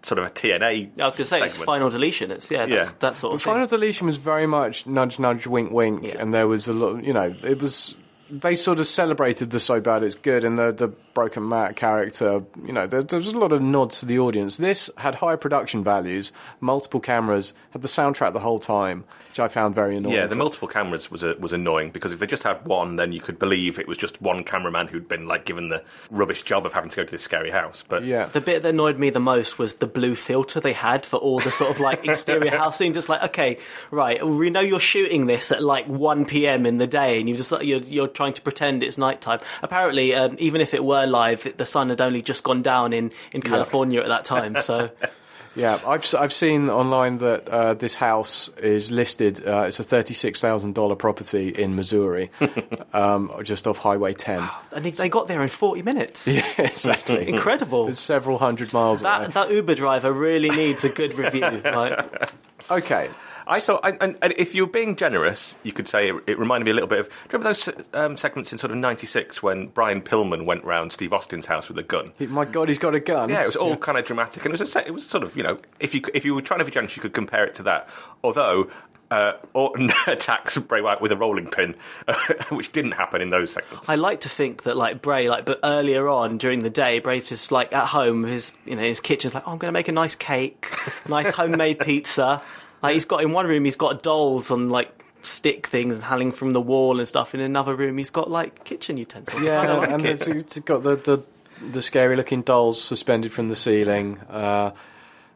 sort 0.04 0.20
of 0.20 0.26
a 0.26 0.30
TNA. 0.30 0.62
I 0.64 0.86
was 0.86 0.96
going 0.98 1.12
to 1.14 1.24
say 1.26 1.42
it's 1.44 1.54
segment. 1.54 1.66
final 1.66 1.90
deletion. 1.90 2.32
It's 2.32 2.50
yeah, 2.52 2.66
that's, 2.66 2.92
Yeah. 2.92 2.98
that 3.00 3.16
sort 3.16 3.32
But 3.32 3.36
of 3.36 3.42
thing. 3.44 3.54
Final 3.54 3.68
Deletion 3.68 4.08
was 4.08 4.18
very 4.18 4.48
much 4.48 4.88
nudge, 4.88 5.20
nudge, 5.20 5.46
wink, 5.48 5.72
wink, 5.72 6.04
Yeah. 6.04 6.16
and 6.20 6.34
there 6.34 6.48
was 6.48 6.68
a 6.68 6.74
lot. 6.74 7.04
You 7.04 7.14
know, 7.14 7.34
it 7.44 7.62
was 7.62 7.96
they 8.34 8.56
sort 8.56 8.80
of 8.80 8.88
celebrated 8.88 9.50
the 9.52 9.60
so 9.60 9.82
bad 9.82 10.04
it's 10.04 10.16
good, 10.16 10.44
and 10.46 10.58
the 10.58 10.72
the 10.72 10.88
broken 11.14 11.48
Matt 11.50 11.76
character. 11.76 12.42
You 12.66 12.72
know, 12.74 12.88
there, 12.88 13.04
there 13.04 13.20
was 13.20 13.34
a 13.34 13.38
lot 13.38 13.52
of 13.52 13.62
nods 13.62 14.00
to 14.00 14.06
the 14.06 14.18
audience. 14.20 14.56
This 14.58 14.90
had 14.98 15.16
high 15.16 15.36
production 15.36 15.84
values, 15.84 16.32
multiple 16.62 17.00
cameras, 17.02 17.54
had 17.72 17.82
the 17.82 17.90
soundtrack 17.90 18.32
the 18.34 18.40
whole 18.40 18.60
time, 18.60 19.04
which 19.32 19.40
I 19.40 19.48
found 19.48 19.74
very 19.74 19.96
annoying. 19.96 20.14
Yeah, 20.14 20.28
the 20.28 20.36
multiple 20.36 20.68
cameras 20.68 21.10
was 21.10 21.24
a, 21.24 21.36
was 21.40 21.54
annoying 21.54 21.92
because 21.92 22.12
if 22.12 22.20
they 22.20 22.28
just 22.28 22.44
had 22.44 22.66
one, 22.66 22.98
then 22.98 23.14
you 23.14 23.22
could 23.22 23.40
believe 23.40 23.80
it 23.80 23.88
was 23.88 23.98
just 23.98 24.22
one 24.22 24.44
cameraman 24.44 24.90
who'd 24.90 25.08
been 25.08 25.26
like 25.26 25.46
given 25.46 25.70
the 25.70 25.82
rubbish 26.10 26.44
job 26.44 26.66
of 26.66 26.74
having 26.74 26.90
to 26.90 26.98
go 26.98 27.06
to 27.06 27.12
this 27.14 27.22
scary 27.22 27.50
house. 27.50 27.82
But 27.88 28.04
yeah. 28.04 28.26
The 28.26 28.42
bit 28.42 28.62
that 28.64 28.70
annoyed 28.70 29.00
me 29.00 29.10
the 29.10 29.22
most 29.22 29.58
was 29.58 29.76
the 29.76 29.88
blue 29.88 30.16
filter 30.16 30.60
they 30.60 30.74
had 30.74 31.06
for 31.06 31.16
all 31.16 31.40
the 31.40 31.50
sort 31.50 31.72
of 31.72 31.80
like 31.80 32.06
exterior 32.06 32.52
housing. 32.58 32.92
Just 32.92 33.08
like, 33.08 33.24
okay, 33.24 33.58
right, 33.90 34.22
we 34.26 34.50
know 34.50 34.60
you're 34.60 34.82
shooting 34.82 35.28
this 35.28 35.54
at 35.54 35.64
like 35.64 35.88
1 35.88 36.26
p.m. 36.26 36.66
in 36.66 36.78
the 36.78 36.88
day, 36.88 37.18
and 37.18 37.30
you 37.30 37.38
just 37.38 37.54
you're, 37.64 37.80
you're 37.80 38.10
trying 38.10 38.34
to 38.34 38.42
pretend 38.42 38.84
it's 38.84 38.98
nighttime. 38.98 39.40
Apparently, 39.64 40.14
um, 40.14 40.36
even 40.40 40.60
if 40.60 40.74
it 40.74 40.84
were 40.84 41.06
live, 41.06 41.56
the 41.56 41.66
sun 41.66 41.88
had 41.88 42.02
only 42.02 42.22
just 42.22 42.44
gone 42.44 42.64
down 42.64 42.92
in, 42.92 43.14
in 43.32 43.42
California 43.42 44.02
at 44.02 44.10
that 44.10 44.26
time. 44.26 44.58
So 44.58 44.92
Yeah, 45.54 45.80
I've 45.86 46.06
I've 46.18 46.32
seen 46.32 46.70
online 46.70 47.18
that 47.18 47.50
uh, 47.50 47.74
this 47.74 47.96
house 47.96 48.50
is 48.64 48.90
listed. 48.90 49.46
Uh, 49.46 49.66
it's 49.68 49.80
a 49.82 49.84
thirty 49.84 50.14
six 50.14 50.40
thousand 50.40 50.76
dollar 50.76 50.96
property 50.96 51.50
in 51.50 51.76
Missouri, 51.76 52.32
um, 52.94 53.30
just 53.44 53.68
off 53.68 53.78
Highway 53.80 54.14
ten. 54.14 54.48
and 54.72 54.86
they- 54.86 54.92
they 54.92 55.10
got 55.10 55.28
there 55.28 55.44
in 55.44 55.50
40 55.50 55.82
minutes. 55.82 56.28
Yeah, 56.32 56.46
exactly, 56.58 57.28
Incredible. 57.28 57.90
It's 57.90 58.00
several 58.00 58.38
hundred 58.38 58.74
miles 58.74 59.02
away. 59.02 59.10
That, 59.10 59.34
that 59.34 59.52
Uber 59.52 59.76
driver 59.76 60.14
really 60.14 60.50
needs 60.50 60.84
a 60.86 60.90
good 60.90 61.16
review. 61.16 61.42
Like, 61.66 62.32
Okay, 62.70 63.10
I 63.52 63.60
thought, 63.60 63.82
and, 63.84 63.98
and, 64.00 64.18
and 64.22 64.34
if 64.38 64.56
you're 64.56 64.66
being 64.66 64.96
generous, 64.96 65.58
you 65.64 65.74
could 65.74 65.88
say 65.88 66.10
it, 66.10 66.16
it 66.26 66.40
reminded 66.40 66.66
me 66.66 66.72
a 66.72 66.74
little 66.74 66.88
bit 66.88 67.00
of. 67.00 67.10
Do 67.10 67.14
you 67.14 67.40
remember 67.40 67.50
those 67.50 67.70
um, 67.94 68.18
segments 68.18 68.52
in 68.52 68.58
sort 68.58 68.72
of 68.72 68.78
'96 68.78 69.44
when 69.44 69.68
Brian 69.68 70.02
Pillman 70.02 70.46
went 70.46 70.64
round 70.64 70.92
Steve 70.92 71.12
Austin's 71.12 71.46
house 71.46 71.68
with 71.68 71.78
a 71.78 71.84
gun? 71.84 72.14
My 72.20 72.46
God, 72.46 72.70
he's 72.70 72.80
got 72.80 72.96
a 72.96 73.00
gun. 73.00 73.30
Yeah, 73.30 73.44
it 73.44 73.48
was 73.48 73.58
all 73.58 73.76
kind 73.76 73.98
of 73.98 74.06
dramatic, 74.06 74.46
and 74.46 74.54
it 74.54 74.60
was 74.60 74.76
a 74.76 74.88
it 74.88 74.94
was 74.94 75.06
sort 75.06 75.24
of 75.24 75.36
you 75.36 75.44
know 75.44 75.60
if 75.80 75.94
you 75.94 76.02
if 76.14 76.24
you 76.24 76.34
were 76.34 76.42
trying 76.42 76.60
to 76.60 76.66
be 76.66 76.72
generous, 76.72 76.96
you 76.96 77.02
could 77.02 77.14
compare 77.14 77.46
it 77.46 77.56
to 77.56 77.64
that. 77.64 77.90
Although 78.24 78.70
uh, 79.12 79.34
Orton 79.54 79.92
attacks 80.08 80.58
Bray 80.58 80.82
Wyatt 80.82 81.02
with 81.02 81.12
a 81.12 81.18
rolling 81.18 81.48
pin, 81.48 81.76
which 82.50 82.72
didn't 82.72 82.94
happen 82.94 83.22
in 83.22 83.30
those 83.30 83.52
segments. 83.52 83.88
I 83.90 83.96
like 83.96 84.22
to 84.22 84.30
think 84.30 84.64
that 84.64 84.78
like 84.78 85.02
Bray, 85.02 85.30
like 85.30 85.46
but 85.46 85.60
earlier 85.64 86.08
on 86.08 86.38
during 86.38 86.64
the 86.64 86.70
day, 86.70 87.00
Bray's 87.00 87.30
just 87.30 87.52
like 87.52 87.74
at 87.74 87.88
home, 87.88 88.24
his 88.24 88.58
you 88.66 88.78
know 88.78 88.84
his 88.84 89.02
kitchen's 89.02 89.34
like, 89.34 89.44
oh, 89.46 89.52
I'm 89.52 89.58
going 89.58 89.68
to 89.68 89.78
make 89.78 89.90
a 89.90 89.94
nice 89.94 90.16
cake, 90.16 90.74
nice 91.08 91.32
homemade 91.32 91.80
pizza. 91.80 92.42
Like 92.82 92.94
he's 92.94 93.06
got 93.06 93.24
in 93.24 93.32
one 93.32 93.48
room, 93.48 93.66
he's 93.66 93.76
got 93.76 94.04
dolls 94.04 94.52
on 94.52 94.70
like 94.70 94.92
stick 95.22 95.68
things 95.68 95.96
and 95.96 96.04
hanging 96.04 96.32
from 96.32 96.54
the 96.54 96.62
wall 96.62 97.00
and 97.00 97.08
stuff. 97.08 97.36
In 97.36 97.42
another 97.42 97.76
room, 97.76 97.98
he's 97.98 98.10
got 98.10 98.30
like 98.30 98.64
kitchen 98.64 98.98
utensils. 98.98 99.44
Yeah, 99.44 99.62
kinda 99.62 99.78
like 99.78 99.90
and 99.92 100.06
it. 100.06 100.22
it's, 100.22 100.28
it's 100.28 100.60
got 100.60 100.84
the, 100.84 100.96
the 100.96 101.24
the 101.72 101.82
scary 101.82 102.16
looking 102.16 102.42
dolls 102.42 102.82
suspended 102.82 103.32
from 103.32 103.50
the 103.50 103.56
ceiling. 103.56 104.20
Uh, 104.30 104.72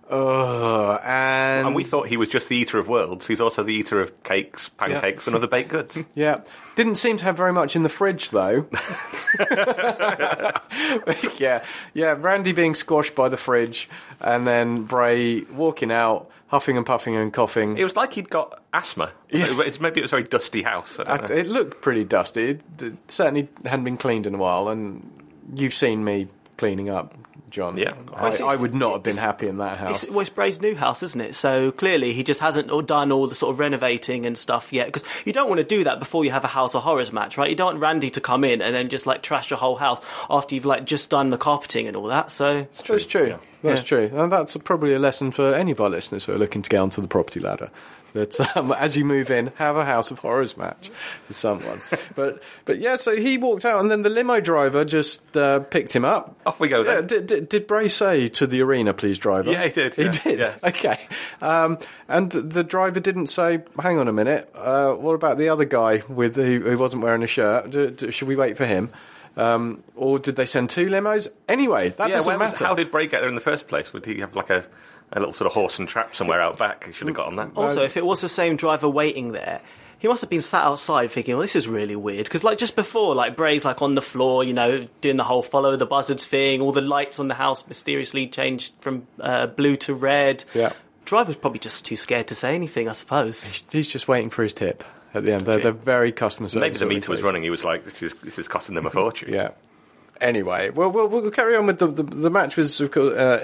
uh, 0.09 0.99
and 1.03 1.67
And 1.67 1.75
we 1.75 1.83
thought 1.83 2.07
he 2.07 2.17
was 2.17 2.29
just 2.29 2.49
the 2.49 2.55
eater 2.55 2.77
of 2.77 2.87
worlds. 2.87 3.25
He's 3.25 3.41
also 3.41 3.63
the 3.63 3.73
eater 3.73 4.01
of 4.01 4.23
cakes, 4.23 4.69
pancakes, 4.69 5.25
and 5.25 5.35
other 5.35 5.47
baked 5.47 5.69
goods. 5.69 5.97
Yeah. 6.15 6.41
Didn't 6.75 6.95
seem 6.95 7.17
to 7.17 7.25
have 7.25 7.37
very 7.37 7.53
much 7.53 7.75
in 7.75 7.83
the 7.83 7.89
fridge, 7.89 8.31
though. 8.31 8.67
yeah, 11.39 11.63
yeah. 11.93 12.15
Randy 12.19 12.51
being 12.51 12.75
squashed 12.75 13.15
by 13.15 13.29
the 13.29 13.37
fridge, 13.37 13.89
and 14.19 14.45
then 14.45 14.83
Bray 14.83 15.41
walking 15.53 15.91
out, 15.91 16.29
huffing 16.47 16.77
and 16.77 16.85
puffing 16.85 17.15
and 17.15 17.33
coughing. 17.33 17.77
It 17.77 17.83
was 17.83 17.95
like 17.95 18.13
he'd 18.13 18.29
got 18.29 18.61
asthma. 18.73 19.11
It's, 19.29 19.79
maybe 19.79 19.99
it 19.99 20.03
was 20.03 20.11
a 20.11 20.15
very 20.17 20.23
dusty 20.27 20.61
house. 20.63 20.99
I 20.99 21.03
don't 21.03 21.23
I- 21.23 21.27
know. 21.27 21.35
it 21.35 21.47
looked 21.47 21.81
pretty 21.81 22.03
dusty. 22.03 22.49
It, 22.51 22.61
it 22.81 22.93
certainly 23.11 23.47
hadn't 23.65 23.85
been 23.85 23.97
cleaned 23.97 24.25
in 24.27 24.35
a 24.35 24.37
while, 24.37 24.67
and 24.69 25.09
you've 25.55 25.73
seen 25.73 26.03
me 26.03 26.27
cleaning 26.57 26.89
up, 26.89 27.13
John. 27.49 27.77
Yeah. 27.77 27.93
I, 28.13 28.27
It's- 28.27 28.41
I 28.41 28.55
would 28.55 28.73
not 28.73 28.93
have 28.93 29.03
been 29.03 29.17
happy 29.17 29.47
in 29.47 29.57
that 29.57 29.77
house. 29.77 30.03
It's, 30.03 30.11
well, 30.11 30.21
it's 30.21 30.29
Bray's 30.29 30.61
new 30.61 30.75
house, 30.75 31.03
isn't 31.03 31.19
it? 31.19 31.35
So 31.35 31.71
clearly 31.71 32.13
he 32.13 32.23
just 32.23 32.39
hasn't 32.41 32.69
done 32.87 33.11
all 33.11 33.27
the 33.27 33.35
sort 33.35 33.53
of 33.53 33.59
renovating 33.59 34.25
and 34.25 34.37
stuff 34.37 34.71
yet. 34.71 34.85
Because 34.87 35.03
you 35.25 35.33
don't 35.33 35.49
want 35.49 35.59
to 35.59 35.65
do 35.65 35.83
that 35.85 35.99
before 35.99 36.23
you 36.25 36.31
have 36.31 36.43
a 36.43 36.47
House 36.47 36.75
of 36.75 36.83
Horrors 36.83 37.11
match, 37.11 37.37
right? 37.37 37.49
You 37.49 37.55
don't 37.55 37.67
want 37.67 37.79
Randy 37.81 38.09
to 38.11 38.21
come 38.21 38.43
in 38.43 38.61
and 38.61 38.73
then 38.73 38.87
just 38.89 39.05
like 39.05 39.21
trash 39.21 39.49
your 39.49 39.57
whole 39.59 39.75
house 39.75 39.99
after 40.29 40.55
you've 40.55 40.65
like 40.65 40.85
just 40.85 41.09
done 41.09 41.29
the 41.31 41.37
carpeting 41.37 41.87
and 41.87 41.97
all 41.97 42.07
that. 42.07 42.31
So 42.31 42.57
it's 42.57 43.05
true. 43.05 43.27
yeah. 43.27 43.37
That's 43.65 43.81
Yeah. 43.81 44.07
true. 44.07 44.11
And 44.19 44.31
that's 44.31 44.55
probably 44.57 44.93
a 44.93 44.99
lesson 44.99 45.31
for 45.31 45.53
any 45.53 45.71
of 45.71 45.81
our 45.81 45.89
listeners 45.89 46.25
who 46.25 46.33
are 46.33 46.37
looking 46.37 46.61
to 46.61 46.69
get 46.69 46.79
onto 46.79 47.01
the 47.01 47.07
property 47.07 47.39
ladder. 47.39 47.69
That 48.13 48.55
um, 48.55 48.71
as 48.71 48.95
you 48.95 49.03
move 49.03 49.29
in, 49.29 49.51
have 49.55 49.75
a 49.75 49.83
House 49.83 50.09
of 50.09 50.19
Horrors 50.19 50.55
match 50.55 50.89
with 51.27 51.35
someone. 51.35 51.79
but 52.15 52.41
but 52.63 52.79
yeah, 52.79 52.95
so 52.95 53.13
he 53.13 53.37
walked 53.37 53.65
out, 53.65 53.81
and 53.81 53.91
then 53.91 54.03
the 54.03 54.09
limo 54.09 54.39
driver 54.39 54.85
just 54.85 55.35
uh, 55.35 55.59
picked 55.59 55.93
him 55.93 56.05
up. 56.05 56.33
Off 56.45 56.61
we 56.61 56.69
go 56.69 56.81
Yeah, 56.83 57.01
did, 57.01 57.27
did, 57.27 57.49
did 57.49 57.67
Bray 57.67 57.89
say 57.89 58.29
to 58.29 58.47
the 58.47 58.61
arena, 58.61 58.93
please, 58.93 59.19
driver? 59.19 59.51
Yeah, 59.51 59.63
he 59.65 59.69
did, 59.69 59.95
He 59.95 60.03
yeah, 60.03 60.11
did. 60.11 60.39
Okay. 60.63 60.97
Um, 61.41 61.77
and 62.07 62.31
the 62.31 62.63
driver 62.63 63.01
didn't 63.01 63.27
say, 63.27 63.63
"Hang 63.79 63.99
on 63.99 64.07
a 64.07 64.13
minute. 64.13 64.49
Uh, 64.55 64.93
what 64.93 65.13
about 65.15 65.37
the 65.37 65.49
other 65.49 65.65
guy 65.65 66.01
with 66.07 66.37
who, 66.37 66.61
who 66.61 66.77
wasn't 66.77 67.03
wearing 67.03 67.21
a 67.23 67.27
shirt? 67.27 67.69
Do, 67.71 67.91
do, 67.91 68.11
should 68.11 68.29
we 68.29 68.37
wait 68.37 68.55
for 68.55 68.65
him?" 68.65 68.91
Um, 69.37 69.83
or 69.95 70.17
did 70.19 70.35
they 70.37 70.45
send 70.45 70.69
two 70.69 70.87
limos? 70.87 71.27
Anyway, 71.49 71.89
that 71.89 72.09
yeah, 72.09 72.15
doesn't 72.15 72.29
where 72.29 72.39
was- 72.39 72.53
matter. 72.53 72.65
how 72.65 72.75
did 72.75 72.91
Bray 72.91 73.07
get 73.07 73.19
there 73.19 73.29
in 73.29 73.35
the 73.35 73.41
first 73.41 73.67
place? 73.67 73.91
Would 73.93 74.05
he 74.05 74.19
have 74.19 74.35
like 74.35 74.49
a, 74.49 74.65
a 75.11 75.19
little 75.19 75.33
sort 75.33 75.47
of 75.47 75.53
horse 75.53 75.77
and 75.79 75.87
trap 75.87 76.15
somewhere 76.15 76.41
out 76.41 76.57
back? 76.57 76.85
He 76.85 76.93
should 76.93 77.07
have 77.07 77.15
got 77.17 77.27
on 77.27 77.35
that. 77.35 77.51
Also, 77.55 77.83
if 77.83 77.97
it 77.97 78.05
was 78.05 78.21
the 78.21 78.29
same 78.29 78.55
driver 78.55 78.87
waiting 78.87 79.33
there, 79.33 79.59
he 79.99 80.07
must 80.07 80.21
have 80.21 80.29
been 80.29 80.41
sat 80.41 80.63
outside 80.63 81.11
thinking, 81.11 81.33
"Well, 81.35 81.41
this 81.41 81.55
is 81.55 81.67
really 81.67 81.95
weird." 81.95 82.25
Because 82.25 82.43
like 82.43 82.57
just 82.57 82.75
before, 82.75 83.13
like 83.15 83.35
Bray's 83.35 83.65
like 83.65 83.81
on 83.81 83.95
the 83.95 84.01
floor, 84.01 84.43
you 84.43 84.53
know, 84.53 84.87
doing 85.01 85.15
the 85.17 85.23
whole 85.23 85.41
follow 85.41 85.75
the 85.75 85.85
buzzards 85.85 86.25
thing. 86.25 86.61
All 86.61 86.71
the 86.71 86.81
lights 86.81 87.19
on 87.19 87.27
the 87.27 87.33
house 87.35 87.65
mysteriously 87.67 88.27
changed 88.27 88.73
from 88.79 89.07
uh, 89.19 89.47
blue 89.47 89.75
to 89.77 89.93
red. 89.93 90.43
Yeah. 90.53 90.73
Driver's 91.05 91.35
probably 91.37 91.59
just 91.59 91.85
too 91.85 91.95
scared 91.97 92.27
to 92.27 92.35
say 92.35 92.55
anything, 92.55 92.89
I 92.89 92.93
suppose. 92.93 93.63
He's 93.71 93.87
just 93.87 94.07
waiting 94.07 94.29
for 94.31 94.43
his 94.43 94.53
tip 94.53 94.83
at 95.15 95.23
the 95.23 95.33
end. 95.33 95.45
They're, 95.45 95.59
they're 95.59 95.71
very 95.71 96.11
customer 96.11 96.49
service. 96.49 96.61
Maybe 96.61 96.77
the 96.77 96.85
meter 96.85 97.11
was 97.11 97.21
running. 97.21 97.43
He 97.43 97.49
was 97.49 97.63
like, 97.63 97.83
"This 97.83 98.03
is 98.03 98.13
this 98.15 98.37
is 98.37 98.47
costing 98.47 98.75
them 98.75 98.85
a 98.85 98.89
fortune." 98.89 99.33
Yeah. 99.33 99.51
Anyway, 100.21 100.69
well, 100.69 100.89
we'll, 100.89 101.09
we'll 101.09 101.29
carry 101.31 101.55
on 101.55 101.65
with 101.65 101.79
the 101.79 101.87
the, 101.87 102.03
the 102.03 102.29
match 102.29 102.55
was 102.55 102.79
uh, 102.79 102.85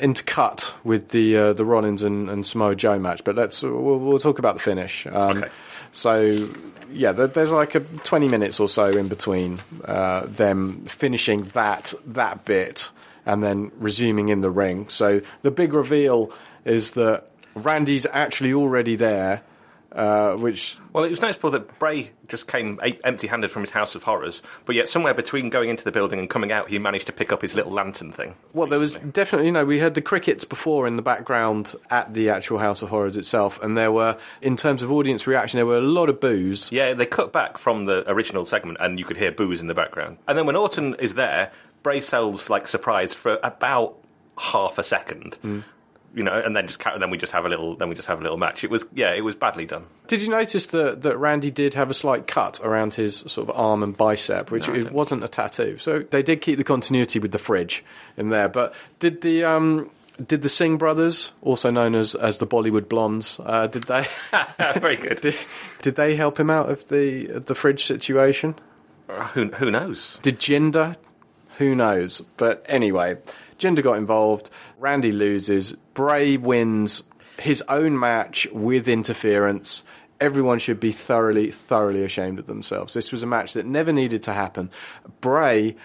intercut 0.01 0.73
with 0.83 1.09
the 1.09 1.37
uh, 1.37 1.53
the 1.53 1.65
Rollins 1.65 2.03
and, 2.03 2.29
and 2.29 2.45
Samoa 2.45 2.75
Joe 2.75 2.97
match, 2.99 3.23
but 3.23 3.35
let's 3.35 3.61
we'll, 3.63 3.99
we'll 3.99 4.19
talk 4.19 4.39
about 4.39 4.55
the 4.55 4.61
finish. 4.61 5.05
Um, 5.07 5.37
Okay. 5.37 5.49
So 5.91 6.49
yeah, 6.91 7.11
there, 7.11 7.27
there's 7.27 7.51
like 7.51 7.75
a 7.75 7.79
20 7.81 8.27
minutes 8.27 8.59
or 8.59 8.69
so 8.69 8.85
in 8.85 9.07
between 9.07 9.59
uh, 9.85 10.25
them 10.25 10.85
finishing 10.85 11.43
that 11.53 11.93
that 12.05 12.45
bit 12.45 12.91
and 13.25 13.43
then 13.43 13.71
resuming 13.77 14.29
in 14.29 14.41
the 14.41 14.49
ring. 14.49 14.89
So 14.89 15.21
the 15.41 15.51
big 15.51 15.73
reveal 15.73 16.31
is 16.65 16.91
that 16.91 17.25
Randy's 17.55 18.07
actually 18.11 18.53
already 18.53 18.95
there, 18.95 19.41
uh, 19.91 20.35
which 20.35 20.77
Well, 20.93 21.03
it 21.03 21.09
was 21.09 21.21
noticeable 21.21 21.51
that 21.51 21.79
Bray 21.79 22.11
just 22.27 22.47
came 22.47 22.79
empty-handed 23.03 23.51
from 23.51 23.63
his 23.63 23.71
House 23.71 23.93
of 23.95 24.03
Horrors, 24.03 24.41
but 24.65 24.75
yet 24.75 24.87
somewhere 24.87 25.13
between 25.13 25.49
going 25.49 25.69
into 25.69 25.83
the 25.83 25.91
building 25.91 26.19
and 26.19 26.29
coming 26.29 26.51
out, 26.51 26.69
he 26.69 26.79
managed 26.79 27.07
to 27.07 27.11
pick 27.11 27.31
up 27.31 27.41
his 27.41 27.55
little 27.55 27.71
lantern 27.71 28.11
thing. 28.11 28.35
Well, 28.53 28.67
there 28.67 28.79
was 28.79 28.95
definitely, 28.95 29.47
you 29.47 29.51
know, 29.51 29.65
we 29.65 29.79
heard 29.79 29.93
the 29.93 30.01
crickets 30.01 30.45
before 30.45 30.87
in 30.87 30.95
the 30.95 31.01
background 31.01 31.75
at 31.89 32.13
the 32.13 32.29
actual 32.29 32.59
House 32.59 32.81
of 32.81 32.89
Horrors 32.89 33.17
itself, 33.17 33.61
and 33.61 33.77
there 33.77 33.91
were, 33.91 34.17
in 34.41 34.55
terms 34.55 34.81
of 34.81 34.91
audience 34.91 35.27
reaction, 35.27 35.57
there 35.57 35.65
were 35.65 35.77
a 35.77 35.81
lot 35.81 36.07
of 36.09 36.21
boos. 36.21 36.71
Yeah, 36.71 36.93
they 36.93 37.05
cut 37.05 37.33
back 37.33 37.57
from 37.57 37.85
the 37.85 38.09
original 38.09 38.45
segment, 38.45 38.77
and 38.79 38.97
you 38.97 39.05
could 39.05 39.17
hear 39.17 39.31
boos 39.31 39.59
in 39.61 39.67
the 39.67 39.75
background. 39.75 40.17
And 40.27 40.37
then 40.37 40.45
when 40.45 40.55
Orton 40.55 40.95
is 40.95 41.15
there, 41.15 41.51
Bray 41.83 41.99
sells 41.99 42.49
like 42.49 42.67
surprise 42.67 43.13
for 43.13 43.39
about 43.43 43.97
half 44.37 44.77
a 44.77 44.83
second. 44.83 45.37
You 46.13 46.23
know, 46.23 46.33
and 46.33 46.55
then 46.55 46.67
just 46.67 46.83
then 46.99 47.09
we 47.09 47.17
just 47.17 47.31
have 47.31 47.45
a 47.45 47.49
little 47.49 47.75
then 47.75 47.87
we 47.87 47.95
just 47.95 48.07
have 48.07 48.19
a 48.19 48.21
little 48.21 48.37
match. 48.37 48.63
It 48.63 48.69
was 48.69 48.85
yeah, 48.93 49.13
it 49.13 49.21
was 49.21 49.35
badly 49.35 49.65
done. 49.65 49.85
Did 50.07 50.21
you 50.21 50.29
notice 50.29 50.65
that, 50.67 51.03
that 51.03 51.17
Randy 51.17 51.51
did 51.51 51.73
have 51.75 51.89
a 51.89 51.93
slight 51.93 52.27
cut 52.27 52.59
around 52.61 52.95
his 52.95 53.17
sort 53.17 53.49
of 53.49 53.57
arm 53.57 53.81
and 53.81 53.95
bicep, 53.95 54.51
which 54.51 54.67
No, 54.67 54.75
it 54.75 54.91
wasn't 54.91 55.23
a 55.23 55.29
tattoo? 55.29 55.77
So 55.77 55.99
they 55.99 56.21
did 56.21 56.41
keep 56.41 56.57
the 56.57 56.65
continuity 56.65 57.19
with 57.19 57.31
the 57.31 57.39
fridge 57.39 57.83
in 58.17 58.29
there. 58.29 58.49
But 58.49 58.73
did 58.99 59.21
the 59.21 59.45
um, 59.45 59.89
did 60.27 60.41
the 60.41 60.49
Singh 60.49 60.77
brothers, 60.77 61.31
also 61.41 61.71
known 61.71 61.95
as 61.95 62.13
as 62.15 62.39
the 62.39 62.47
Bollywood 62.47 62.89
Blondes, 62.89 63.39
uh, 63.43 63.67
did 63.67 63.83
they 63.83 64.05
Very 64.79 64.97
good. 64.97 65.21
did, 65.21 65.35
did 65.81 65.95
they 65.95 66.15
help 66.15 66.39
him 66.39 66.49
out 66.49 66.69
of 66.69 66.87
the 66.89 67.27
the 67.27 67.55
fridge 67.55 67.85
situation? 67.85 68.55
Who, 69.33 69.47
who 69.47 69.71
knows? 69.71 70.19
Did 70.21 70.39
Jinder? 70.39 70.95
Who 71.57 71.75
knows? 71.75 72.21
But 72.37 72.65
anyway, 72.67 73.17
Jinder 73.59 73.83
got 73.83 73.97
involved. 73.97 74.49
Randy 74.79 75.11
loses. 75.11 75.75
Bray 75.93 76.37
wins 76.37 77.03
his 77.39 77.63
own 77.67 77.99
match 77.99 78.47
with 78.51 78.87
interference. 78.87 79.83
Everyone 80.19 80.59
should 80.59 80.79
be 80.79 80.91
thoroughly, 80.91 81.51
thoroughly 81.51 82.03
ashamed 82.03 82.39
of 82.39 82.45
themselves. 82.45 82.93
This 82.93 83.11
was 83.11 83.23
a 83.23 83.27
match 83.27 83.53
that 83.53 83.65
never 83.65 83.91
needed 83.91 84.21
to 84.23 84.33
happen. 84.33 84.69
Bray, 85.19 85.75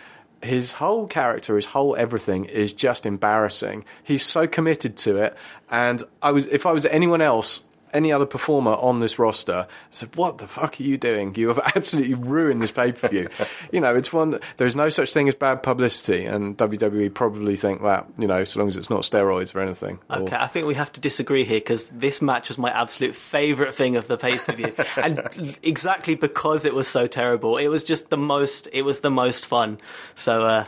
his 0.42 0.72
whole 0.72 1.06
character, 1.06 1.56
his 1.56 1.64
whole 1.66 1.96
everything 1.96 2.44
is 2.44 2.72
just 2.72 3.06
embarrassing. 3.06 3.84
He's 4.02 4.22
so 4.22 4.46
committed 4.46 4.96
to 4.98 5.16
it. 5.16 5.36
And 5.70 6.02
I 6.22 6.32
was, 6.32 6.46
if 6.46 6.66
I 6.66 6.72
was 6.72 6.84
anyone 6.86 7.22
else, 7.22 7.64
any 7.92 8.12
other 8.12 8.26
performer 8.26 8.72
on 8.72 9.00
this 9.00 9.18
roster, 9.18 9.66
said, 9.90 10.14
"What 10.16 10.38
the 10.38 10.46
fuck 10.46 10.80
are 10.80 10.82
you 10.82 10.96
doing? 10.96 11.34
You 11.34 11.48
have 11.48 11.58
absolutely 11.76 12.14
ruined 12.14 12.62
this 12.62 12.72
pay 12.72 12.92
per 12.92 13.08
view." 13.08 13.28
you 13.72 13.80
know, 13.80 13.94
it's 13.94 14.12
one. 14.12 14.30
That, 14.30 14.42
There's 14.56 14.76
no 14.76 14.88
such 14.88 15.12
thing 15.12 15.28
as 15.28 15.34
bad 15.34 15.62
publicity, 15.62 16.24
and 16.26 16.56
WWE 16.58 17.12
probably 17.14 17.56
think 17.56 17.82
that. 17.82 18.06
You 18.18 18.26
know, 18.26 18.44
so 18.44 18.60
long 18.60 18.68
as 18.68 18.76
it's 18.76 18.90
not 18.90 19.02
steroids 19.02 19.54
or 19.54 19.60
anything. 19.60 19.98
or- 20.10 20.18
Okay, 20.22 20.36
I 20.36 20.46
think 20.46 20.66
we 20.66 20.74
have 20.74 20.92
to 20.92 21.00
disagree 21.00 21.44
here 21.44 21.60
because 21.60 21.90
this 21.90 22.20
match 22.22 22.48
was 22.48 22.58
my 22.58 22.70
absolute 22.70 23.14
favourite 23.14 23.74
thing 23.74 23.96
of 23.96 24.08
the 24.08 24.16
pay 24.16 24.36
per 24.36 24.52
view, 24.52 24.74
and 24.96 25.58
exactly 25.62 26.14
because 26.14 26.64
it 26.64 26.74
was 26.74 26.88
so 26.88 27.06
terrible, 27.06 27.56
it 27.56 27.68
was 27.68 27.84
just 27.84 28.10
the 28.10 28.16
most. 28.16 28.68
It 28.72 28.82
was 28.82 29.00
the 29.00 29.10
most 29.10 29.46
fun. 29.46 29.78
So 30.14 30.42
uh, 30.44 30.64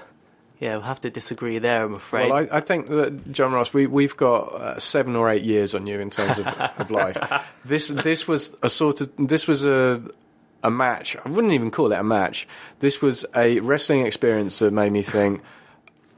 yeah, 0.59 0.75
we'll 0.75 0.83
have 0.83 1.01
to 1.03 1.11
disagree 1.11 1.59
there. 1.59 1.85
I'm 1.85 1.94
afraid. 1.94 2.31
Well, 2.31 2.49
I, 2.51 2.59
I 2.59 2.61
think 2.61 2.88
that 2.88 3.25
Jonross, 3.25 3.73
we, 3.73 3.87
we've 3.87 4.16
got 4.16 4.53
uh, 4.53 4.79
seven 4.79 5.14
or 5.14 5.31
eight 5.31 5.42
years 5.42 5.75
on 5.75 5.87
you 5.87 6.01
in 6.01 6.11
terms 6.11 6.38
of, 6.38 6.47
of 6.79 6.90
life. 6.90 7.16
This 7.64 7.88
this 7.88 8.27
was 8.27 8.57
a 8.62 8.68
sort 8.68 9.01
of 9.01 9.12
this 9.18 9.47
was 9.47 9.64
a 9.64 10.03
a 10.64 10.71
match. 10.71 11.16
I 11.25 11.29
wouldn't 11.29 11.53
even 11.53 11.71
call 11.71 11.92
it 11.92 11.99
a 11.99 12.03
match. 12.05 12.49
This 12.81 13.01
was 13.01 13.25
a 13.37 13.61
wrestling 13.61 14.07
experience 14.07 14.59
that 14.59 14.73
made 14.73 14.90
me 14.90 15.03
think, 15.03 15.42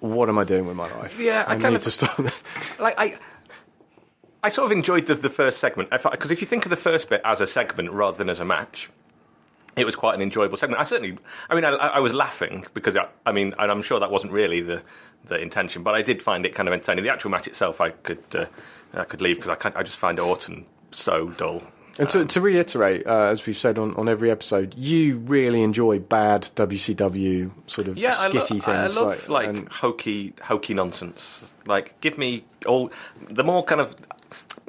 "What 0.00 0.28
am 0.28 0.38
I 0.38 0.44
doing 0.44 0.66
with 0.66 0.76
my 0.76 0.90
life? 0.96 1.20
Yeah, 1.20 1.44
I 1.46 1.52
I, 1.52 1.56
kind 1.58 1.74
need 1.74 1.76
of- 1.76 1.82
to 1.82 1.90
stop." 1.90 2.18
like 2.80 2.94
I, 2.98 3.18
I 4.42 4.48
sort 4.48 4.66
of 4.66 4.72
enjoyed 4.72 5.06
the, 5.06 5.14
the 5.16 5.28
first 5.30 5.58
segment 5.58 5.90
because 5.90 6.30
if 6.30 6.40
you 6.40 6.46
think 6.46 6.64
of 6.64 6.70
the 6.70 6.76
first 6.76 7.10
bit 7.10 7.20
as 7.24 7.42
a 7.42 7.46
segment 7.46 7.90
rather 7.92 8.16
than 8.16 8.30
as 8.30 8.40
a 8.40 8.44
match, 8.46 8.88
it 9.76 9.84
was 9.84 9.96
quite 9.96 10.14
an 10.14 10.22
enjoyable 10.22 10.56
segment. 10.56 10.80
I 10.80 10.84
certainly, 10.84 11.16
I 11.48 11.54
mean, 11.54 11.64
I, 11.64 11.70
I 11.70 11.98
was 12.00 12.12
laughing 12.14 12.66
because 12.74 12.96
I, 12.96 13.08
I 13.24 13.32
mean, 13.32 13.54
and 13.58 13.70
I'm 13.70 13.82
sure 13.82 14.00
that 14.00 14.10
wasn't 14.10 14.32
really 14.32 14.60
the 14.60 14.82
the 15.26 15.38
intention, 15.40 15.82
but 15.82 15.94
I 15.94 16.02
did 16.02 16.22
find 16.22 16.46
it 16.46 16.54
kind 16.54 16.68
of 16.68 16.72
entertaining. 16.72 17.04
The 17.04 17.12
actual 17.12 17.30
match 17.30 17.46
itself, 17.46 17.80
I 17.80 17.90
could 17.90 18.22
uh, 18.34 18.46
I 18.94 19.04
could 19.04 19.20
leave 19.20 19.36
because 19.36 19.50
I 19.50 19.54
can't, 19.56 19.76
I 19.76 19.82
just 19.82 19.98
find 19.98 20.18
Orton 20.18 20.66
so 20.90 21.28
dull. 21.30 21.62
And 21.98 22.08
to, 22.10 22.24
to 22.24 22.40
reiterate, 22.40 23.06
uh, 23.06 23.24
as 23.26 23.46
we've 23.46 23.58
said 23.58 23.76
on, 23.76 23.94
on 23.96 24.08
every 24.08 24.30
episode, 24.30 24.74
you 24.74 25.18
really 25.18 25.62
enjoy 25.62 25.98
bad 25.98 26.42
WCW 26.54 27.50
sort 27.66 27.88
of 27.88 27.98
Yeah, 27.98 28.14
I, 28.16 28.28
lo- 28.28 28.32
skitty 28.40 28.56
I 28.68 28.82
things. 28.84 28.96
love 28.96 29.28
like, 29.28 29.48
and- 29.48 29.68
hokey, 29.68 30.32
hokey 30.42 30.72
nonsense. 30.74 31.52
Like, 31.66 32.00
give 32.00 32.16
me 32.16 32.44
all 32.66 32.90
the 33.28 33.44
more 33.44 33.62
kind 33.64 33.80
of 33.80 33.94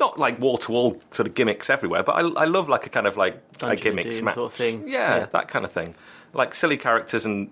not 0.01 0.19
like 0.19 0.35
wall 0.39 0.57
to 0.57 0.71
wall 0.71 1.01
sort 1.11 1.27
of 1.29 1.33
gimmicks 1.35 1.69
everywhere, 1.69 2.03
but 2.03 2.13
I, 2.19 2.21
I 2.43 2.45
love 2.45 2.67
like 2.67 2.85
a 2.85 2.89
kind 2.89 3.07
of 3.07 3.15
like 3.15 3.35
a 3.35 3.57
Dungeon 3.59 3.77
of 3.77 3.81
gimmicks 3.83 4.21
match 4.21 4.35
sort 4.35 4.51
of 4.51 4.57
thing. 4.57 4.87
Yeah, 4.87 5.17
Yeah. 5.17 5.25
that 5.37 5.47
kind 5.47 5.63
of 5.63 5.71
thing. 5.71 5.95
Like 6.33 6.53
silly 6.53 6.77
characters 6.77 7.25
and. 7.25 7.49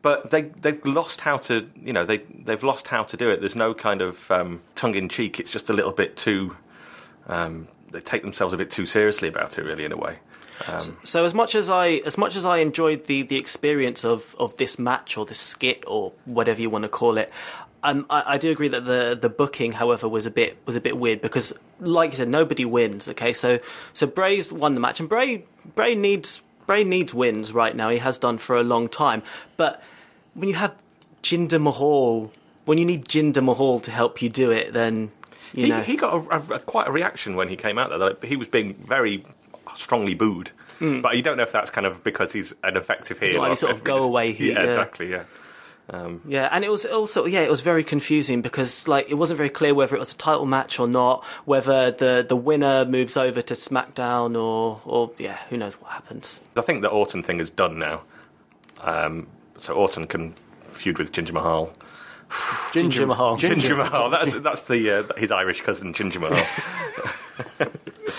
But 0.00 0.30
they 0.30 0.42
they've 0.64 0.82
lost 0.86 1.20
how 1.20 1.36
to 1.48 1.68
you 1.88 1.92
know 1.92 2.04
they 2.06 2.18
they've 2.46 2.62
lost 2.62 2.86
how 2.88 3.02
to 3.02 3.16
do 3.16 3.30
it. 3.30 3.40
There's 3.40 3.56
no 3.66 3.74
kind 3.74 4.00
of 4.00 4.30
um, 4.30 4.62
tongue 4.74 4.94
in 4.94 5.08
cheek. 5.10 5.38
It's 5.40 5.50
just 5.52 5.68
a 5.68 5.74
little 5.74 5.92
bit 5.92 6.16
too. 6.16 6.56
Um, 7.26 7.68
they 7.90 8.00
take 8.00 8.22
themselves 8.22 8.54
a 8.54 8.56
bit 8.56 8.70
too 8.70 8.86
seriously 8.86 9.28
about 9.28 9.58
it, 9.58 9.64
really, 9.64 9.84
in 9.84 9.92
a 9.92 9.98
way. 9.98 10.18
So 11.04 11.24
as 11.24 11.34
much 11.34 11.54
as 11.54 11.68
I 11.68 12.00
as 12.06 12.16
much 12.16 12.36
as 12.36 12.44
I 12.46 12.58
enjoyed 12.58 13.04
the 13.06 13.22
the 13.22 13.36
experience 13.36 14.02
of 14.04 14.34
of 14.38 14.56
this 14.56 14.78
match 14.78 15.18
or 15.18 15.26
this 15.26 15.38
skit 15.40 15.84
or 15.86 16.12
whatever 16.24 16.60
you 16.62 16.70
want 16.70 16.84
to 16.84 16.88
call 16.88 17.18
it, 17.18 17.30
um, 17.82 18.06
I, 18.08 18.34
I 18.34 18.38
do 18.38 18.50
agree 18.50 18.68
that 18.68 18.84
the 18.84 19.18
the 19.20 19.28
booking, 19.28 19.72
however, 19.72 20.08
was 20.08 20.26
a 20.26 20.30
bit 20.30 20.56
was 20.66 20.76
a 20.76 20.80
bit 20.80 20.96
weird 20.96 21.20
because, 21.20 21.52
like 21.80 22.10
you 22.10 22.16
said, 22.16 22.28
nobody 22.28 22.64
wins. 22.64 23.08
Okay, 23.08 23.32
so 23.32 23.58
so 23.92 24.06
Bray's 24.06 24.52
won 24.52 24.74
the 24.74 24.80
match, 24.80 25.00
and 25.00 25.08
Bray 25.08 25.44
Bray 25.74 25.94
needs 25.94 26.42
Bray 26.66 26.84
needs 26.84 27.12
wins 27.12 27.52
right 27.52 27.74
now. 27.74 27.88
He 27.90 27.98
has 27.98 28.18
done 28.18 28.38
for 28.38 28.56
a 28.56 28.62
long 28.62 28.88
time, 28.88 29.22
but 29.56 29.82
when 30.34 30.48
you 30.48 30.54
have 30.54 30.74
Jinder 31.22 31.60
Mahal, 31.60 32.32
when 32.64 32.78
you 32.78 32.84
need 32.84 33.06
Jinder 33.06 33.42
Mahal 33.42 33.80
to 33.80 33.90
help 33.90 34.22
you 34.22 34.28
do 34.28 34.52
it, 34.52 34.72
then 34.72 35.10
you 35.52 35.64
he, 35.64 35.70
know 35.70 35.80
he 35.80 35.96
got 35.96 36.14
a, 36.14 36.54
a, 36.54 36.58
quite 36.60 36.86
a 36.86 36.92
reaction 36.92 37.34
when 37.34 37.48
he 37.48 37.56
came 37.56 37.78
out 37.78 37.90
there. 37.90 37.98
Like, 37.98 38.24
he 38.24 38.36
was 38.36 38.48
being 38.48 38.74
very 38.74 39.24
strongly 39.74 40.14
booed, 40.14 40.52
but 41.02 41.16
you 41.16 41.22
don't 41.22 41.36
know 41.36 41.42
if 41.42 41.52
that's 41.52 41.70
kind 41.70 41.86
of 41.86 42.04
because 42.04 42.32
he's 42.32 42.54
an 42.62 42.76
effective 42.76 43.18
heel. 43.18 43.40
Like 43.40 43.58
sort 43.58 43.72
of 43.72 43.82
go 43.82 44.04
away 44.04 44.30
yeah. 44.30 44.62
exactly. 44.62 45.10
Yeah. 45.10 45.24
Yeah, 46.26 46.48
and 46.50 46.64
it 46.64 46.70
was 46.70 46.86
also 46.86 47.26
yeah, 47.26 47.40
it 47.40 47.50
was 47.50 47.60
very 47.60 47.84
confusing 47.84 48.40
because 48.42 48.88
like 48.88 49.10
it 49.10 49.14
wasn't 49.14 49.36
very 49.36 49.50
clear 49.50 49.74
whether 49.74 49.94
it 49.94 49.98
was 49.98 50.14
a 50.14 50.16
title 50.16 50.46
match 50.46 50.78
or 50.80 50.88
not, 50.88 51.24
whether 51.44 51.90
the 51.90 52.24
the 52.26 52.36
winner 52.36 52.84
moves 52.84 53.16
over 53.16 53.42
to 53.42 53.54
SmackDown 53.54 54.40
or 54.40 54.80
or 54.84 55.10
yeah, 55.18 55.38
who 55.50 55.56
knows 55.56 55.74
what 55.74 55.92
happens. 55.92 56.40
I 56.56 56.62
think 56.62 56.82
the 56.82 56.88
Orton 56.88 57.22
thing 57.22 57.40
is 57.40 57.50
done 57.50 57.78
now, 57.78 58.02
um, 58.80 59.26
so 59.58 59.74
Orton 59.74 60.06
can 60.06 60.34
feud 60.64 60.98
with 60.98 61.12
Ginger 61.12 61.34
Mahal. 61.34 61.74
Ginger 62.72 63.06
Mahal. 63.06 63.36
Ginger, 63.36 63.76
Mahal. 63.76 64.08
That's 64.08 64.34
that's 64.36 64.62
the 64.62 64.90
uh, 64.90 65.18
his 65.18 65.30
Irish 65.30 65.60
cousin, 65.60 65.92
Ginger 65.92 66.20
Mahal. 66.20 66.42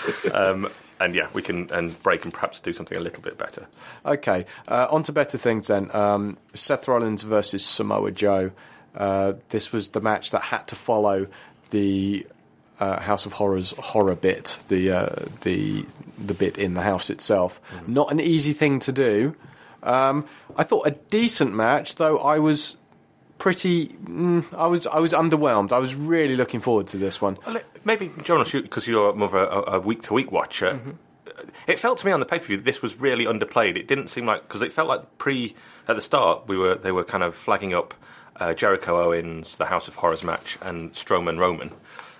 um, 0.32 0.70
and 1.00 1.14
yeah, 1.14 1.28
we 1.32 1.42
can 1.42 1.70
and 1.72 2.00
Bray 2.02 2.18
can 2.18 2.30
perhaps 2.30 2.60
do 2.60 2.72
something 2.72 2.96
a 2.96 3.00
little 3.00 3.22
bit 3.22 3.38
better. 3.38 3.66
Okay, 4.04 4.46
uh, 4.68 4.86
on 4.90 5.02
to 5.04 5.12
better 5.12 5.38
things 5.38 5.66
then. 5.66 5.94
Um, 5.94 6.36
Seth 6.54 6.88
Rollins 6.88 7.22
versus 7.22 7.64
Samoa 7.64 8.10
Joe. 8.10 8.52
Uh, 8.94 9.34
this 9.48 9.72
was 9.72 9.88
the 9.88 10.00
match 10.00 10.30
that 10.30 10.42
had 10.42 10.68
to 10.68 10.76
follow 10.76 11.26
the 11.70 12.26
uh, 12.78 13.00
House 13.00 13.26
of 13.26 13.32
Horrors 13.32 13.72
horror 13.78 14.16
bit, 14.16 14.58
the 14.68 14.90
uh, 14.90 15.14
the 15.42 15.84
the 16.18 16.34
bit 16.34 16.58
in 16.58 16.74
the 16.74 16.82
house 16.82 17.10
itself. 17.10 17.60
Not 17.86 18.12
an 18.12 18.20
easy 18.20 18.52
thing 18.52 18.78
to 18.80 18.92
do. 18.92 19.36
Um, 19.82 20.26
I 20.56 20.62
thought 20.62 20.86
a 20.86 20.92
decent 20.92 21.54
match, 21.54 21.96
though. 21.96 22.18
I 22.18 22.38
was 22.38 22.76
pretty. 23.38 23.88
Mm, 23.88 24.44
I 24.54 24.66
was 24.66 24.86
I 24.86 25.00
was 25.00 25.12
underwhelmed. 25.12 25.72
I 25.72 25.78
was 25.78 25.94
really 25.94 26.36
looking 26.36 26.60
forward 26.60 26.86
to 26.88 26.96
this 26.96 27.20
one. 27.20 27.38
Well, 27.46 27.60
Maybe, 27.84 28.10
John, 28.22 28.44
because 28.50 28.86
you're 28.88 29.12
more 29.14 29.36
of 29.36 29.74
a 29.74 29.80
week 29.80 30.02
to 30.02 30.14
week 30.14 30.32
watcher, 30.32 30.72
Mm-hmm. 30.74 30.90
it 31.68 31.78
felt 31.78 31.98
to 31.98 32.06
me 32.06 32.12
on 32.12 32.20
the 32.20 32.26
pay 32.26 32.38
per 32.38 32.46
view 32.46 32.56
this 32.58 32.80
was 32.80 32.98
really 33.00 33.24
underplayed. 33.26 33.76
It 33.76 33.86
didn't 33.88 34.08
seem 34.08 34.24
like 34.26 34.42
because 34.48 34.62
it 34.62 34.72
felt 34.72 34.88
like 34.88 35.18
pre 35.18 35.54
at 35.88 35.96
the 35.96 36.02
start 36.02 36.48
we 36.48 36.56
were 36.56 36.74
they 36.76 36.92
were 36.92 37.04
kind 37.04 37.22
of 37.22 37.34
flagging 37.34 37.74
up 37.74 37.92
uh, 38.36 38.54
Jericho 38.54 38.96
Owens, 39.04 39.56
the 39.58 39.66
House 39.66 39.86
of 39.88 39.96
Horrors 39.96 40.24
match, 40.24 40.56
and 40.62 40.92
Strowman 40.92 41.38
Roman. 41.38 41.70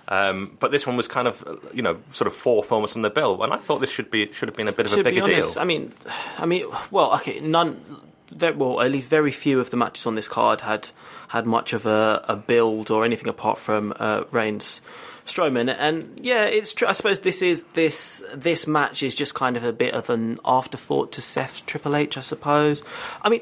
Um, 0.07 0.55
but 0.59 0.69
this 0.71 0.85
one 0.85 0.95
was 0.97 1.07
kind 1.07 1.27
of, 1.27 1.43
uh, 1.47 1.55
you 1.73 1.81
know, 1.81 1.99
sort 2.11 2.27
of 2.27 2.35
fourth 2.35 2.71
almost 2.71 2.95
on 2.95 3.01
the 3.01 3.09
bill, 3.09 3.41
and 3.41 3.51
I 3.51 3.57
thought 3.57 3.79
this 3.81 3.89
should 3.89 4.11
be 4.11 4.31
should 4.31 4.47
have 4.47 4.55
been 4.55 4.67
a 4.67 4.71
bit 4.71 4.85
of 4.85 4.93
a 4.99 5.03
bigger 5.03 5.23
honest, 5.23 5.53
deal. 5.55 5.61
I 5.61 5.65
mean, 5.65 5.93
I 6.37 6.45
mean, 6.45 6.65
well, 6.91 7.15
okay, 7.15 7.39
none. 7.39 7.81
Very, 8.31 8.55
well, 8.55 8.81
at 8.81 8.91
least 8.91 9.09
very 9.09 9.31
few 9.31 9.59
of 9.59 9.69
the 9.69 9.77
matches 9.77 10.05
on 10.05 10.15
this 10.15 10.27
card 10.27 10.61
had 10.61 10.89
had 11.29 11.45
much 11.45 11.73
of 11.73 11.85
a, 11.85 12.23
a 12.27 12.35
build 12.35 12.89
or 12.89 13.05
anything 13.05 13.27
apart 13.27 13.57
from 13.57 13.93
uh, 13.99 14.23
Reigns 14.31 14.81
Strowman, 15.25 15.75
and 15.77 16.19
yeah, 16.21 16.45
it's 16.45 16.73
true. 16.73 16.87
I 16.87 16.91
suppose 16.93 17.19
this 17.21 17.41
is 17.41 17.63
this 17.73 18.23
this 18.33 18.67
match 18.67 19.03
is 19.03 19.15
just 19.15 19.33
kind 19.33 19.57
of 19.57 19.63
a 19.63 19.73
bit 19.73 19.93
of 19.93 20.09
an 20.09 20.39
afterthought 20.45 21.11
to 21.13 21.21
Seth 21.21 21.65
Triple 21.65 21.95
H, 21.95 22.17
I 22.17 22.21
suppose. 22.21 22.83
I 23.21 23.29
mean, 23.29 23.41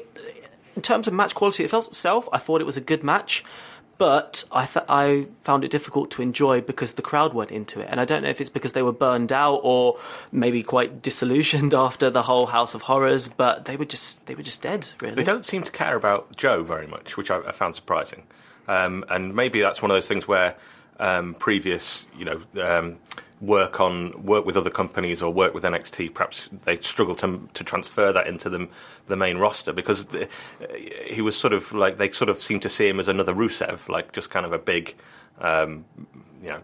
in 0.76 0.82
terms 0.82 1.06
of 1.06 1.14
match 1.14 1.34
quality 1.34 1.64
itself, 1.64 2.28
I 2.32 2.38
thought 2.38 2.60
it 2.60 2.66
was 2.66 2.76
a 2.76 2.82
good 2.82 3.04
match. 3.04 3.44
But 4.04 4.44
I 4.52 4.66
th- 4.66 4.84
I 4.86 5.28
found 5.44 5.64
it 5.64 5.70
difficult 5.70 6.10
to 6.10 6.20
enjoy 6.20 6.60
because 6.60 6.92
the 6.92 7.00
crowd 7.00 7.32
went 7.32 7.50
into 7.50 7.80
it, 7.80 7.88
and 7.90 7.98
I 7.98 8.04
don't 8.04 8.22
know 8.22 8.28
if 8.28 8.38
it's 8.38 8.50
because 8.50 8.74
they 8.74 8.82
were 8.82 8.92
burned 8.92 9.32
out 9.32 9.60
or 9.62 9.98
maybe 10.30 10.62
quite 10.62 11.00
disillusioned 11.00 11.72
after 11.86 12.10
the 12.10 12.20
whole 12.20 12.44
House 12.44 12.74
of 12.74 12.82
Horrors. 12.82 13.28
But 13.28 13.64
they 13.64 13.78
were 13.78 13.86
just 13.86 14.26
they 14.26 14.34
were 14.34 14.42
just 14.42 14.60
dead, 14.60 14.88
really. 15.00 15.14
They 15.14 15.24
don't 15.24 15.46
seem 15.46 15.62
to 15.62 15.72
care 15.72 15.96
about 15.96 16.36
Joe 16.36 16.62
very 16.62 16.86
much, 16.86 17.16
which 17.16 17.30
I, 17.30 17.38
I 17.48 17.52
found 17.52 17.76
surprising. 17.76 18.24
Um, 18.68 19.06
and 19.08 19.34
maybe 19.34 19.62
that's 19.62 19.80
one 19.80 19.90
of 19.90 19.94
those 19.94 20.06
things 20.06 20.28
where 20.28 20.54
um, 21.00 21.32
previous, 21.32 22.06
you 22.14 22.26
know, 22.26 22.42
um, 22.62 22.98
work 23.40 23.80
on 23.80 24.24
work 24.24 24.46
with 24.46 24.56
other 24.56 24.70
companies 24.70 25.20
or 25.22 25.32
work 25.32 25.54
with 25.54 25.64
NXT, 25.64 26.14
perhaps 26.14 26.48
they 26.64 26.76
struggle 26.78 27.14
to 27.16 27.48
to 27.54 27.64
transfer 27.64 28.12
that 28.12 28.26
into 28.26 28.48
the 28.48 28.68
the 29.06 29.16
main 29.16 29.38
roster 29.38 29.72
because 29.72 30.06
the, 30.06 30.28
he 31.06 31.20
was 31.20 31.36
sort 31.36 31.52
of 31.52 31.72
like 31.72 31.96
they 31.96 32.10
sort 32.10 32.30
of 32.30 32.40
seem 32.40 32.60
to 32.60 32.68
see 32.68 32.88
him 32.88 33.00
as 33.00 33.08
another 33.08 33.34
Rusev, 33.34 33.88
like 33.88 34.12
just 34.12 34.30
kind 34.30 34.46
of 34.46 34.52
a 34.52 34.58
big, 34.58 34.94
um, 35.40 35.84
you 36.42 36.48
know, 36.50 36.62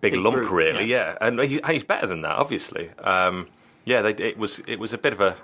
big, 0.00 0.12
Big 0.12 0.20
lump, 0.20 0.36
brute, 0.36 0.50
really. 0.50 0.86
yeah. 0.86 1.14
Yeah, 1.20 1.28
and 1.28 1.40
he, 1.40 1.60
he's 1.66 1.84
better 1.84 2.06
than 2.06 2.22
that, 2.22 2.36
obviously. 2.36 2.90
Um, 2.98 3.48
yeah, 3.84 4.02
they, 4.02 4.12
it 4.12 4.38
was 4.38 4.60
it 4.66 4.78
was 4.78 4.92
a 4.92 4.98
bit 4.98 5.12
of 5.12 5.20
a 5.20 5.36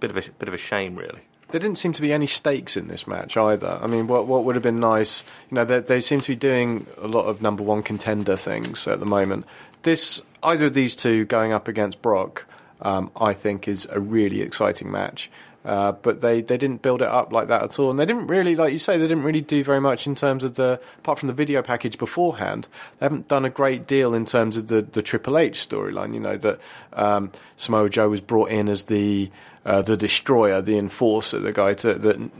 bit 0.00 0.10
of 0.10 0.16
a 0.16 0.22
bit 0.38 0.48
of 0.48 0.54
a 0.54 0.58
shame, 0.58 0.96
really. 0.96 1.20
There 1.50 1.58
didn't 1.58 1.78
seem 1.78 1.94
to 1.94 2.02
be 2.02 2.12
any 2.12 2.26
stakes 2.26 2.76
in 2.76 2.88
this 2.88 3.06
match 3.06 3.34
either. 3.38 3.78
I 3.80 3.86
mean, 3.86 4.06
what 4.06 4.26
what 4.26 4.44
would 4.44 4.54
have 4.54 4.62
been 4.62 4.80
nice, 4.80 5.24
you 5.50 5.54
know, 5.54 5.64
they, 5.64 5.80
they 5.80 6.00
seem 6.02 6.20
to 6.20 6.28
be 6.28 6.36
doing 6.36 6.86
a 6.98 7.08
lot 7.08 7.24
of 7.24 7.40
number 7.40 7.62
one 7.62 7.82
contender 7.82 8.36
things 8.36 8.86
at 8.86 9.00
the 9.00 9.06
moment. 9.06 9.46
This 9.82 10.22
either 10.42 10.66
of 10.66 10.74
these 10.74 10.94
two 10.96 11.24
going 11.24 11.52
up 11.52 11.68
against 11.68 12.02
Brock, 12.02 12.46
um, 12.82 13.10
I 13.20 13.32
think, 13.32 13.68
is 13.68 13.86
a 13.90 14.00
really 14.00 14.40
exciting 14.42 14.90
match. 14.90 15.30
Uh, 15.64 15.92
but 15.92 16.20
they, 16.20 16.40
they 16.40 16.56
didn't 16.56 16.80
build 16.80 17.02
it 17.02 17.08
up 17.08 17.32
like 17.32 17.48
that 17.48 17.62
at 17.62 17.78
all, 17.78 17.90
and 17.90 17.98
they 17.98 18.06
didn't 18.06 18.28
really, 18.28 18.56
like 18.56 18.72
you 18.72 18.78
say, 18.78 18.96
they 18.96 19.08
didn't 19.08 19.24
really 19.24 19.40
do 19.40 19.62
very 19.62 19.80
much 19.80 20.06
in 20.06 20.14
terms 20.14 20.44
of 20.44 20.54
the 20.54 20.80
apart 20.98 21.18
from 21.18 21.26
the 21.26 21.34
video 21.34 21.60
package 21.62 21.98
beforehand. 21.98 22.68
They 22.98 23.06
haven't 23.06 23.28
done 23.28 23.44
a 23.44 23.50
great 23.50 23.86
deal 23.86 24.14
in 24.14 24.24
terms 24.24 24.56
of 24.56 24.68
the 24.68 24.82
the 24.82 25.02
Triple 25.02 25.36
H 25.36 25.68
storyline. 25.68 26.14
You 26.14 26.20
know 26.20 26.36
that 26.38 26.60
um, 26.94 27.32
Samoa 27.56 27.90
Joe 27.90 28.08
was 28.08 28.20
brought 28.20 28.50
in 28.50 28.68
as 28.68 28.84
the 28.84 29.30
uh, 29.66 29.82
the 29.82 29.96
destroyer, 29.96 30.62
the 30.62 30.78
enforcer, 30.78 31.38
the 31.40 31.52
guy 31.52 31.74
to, 31.74 31.94
that 31.94 32.30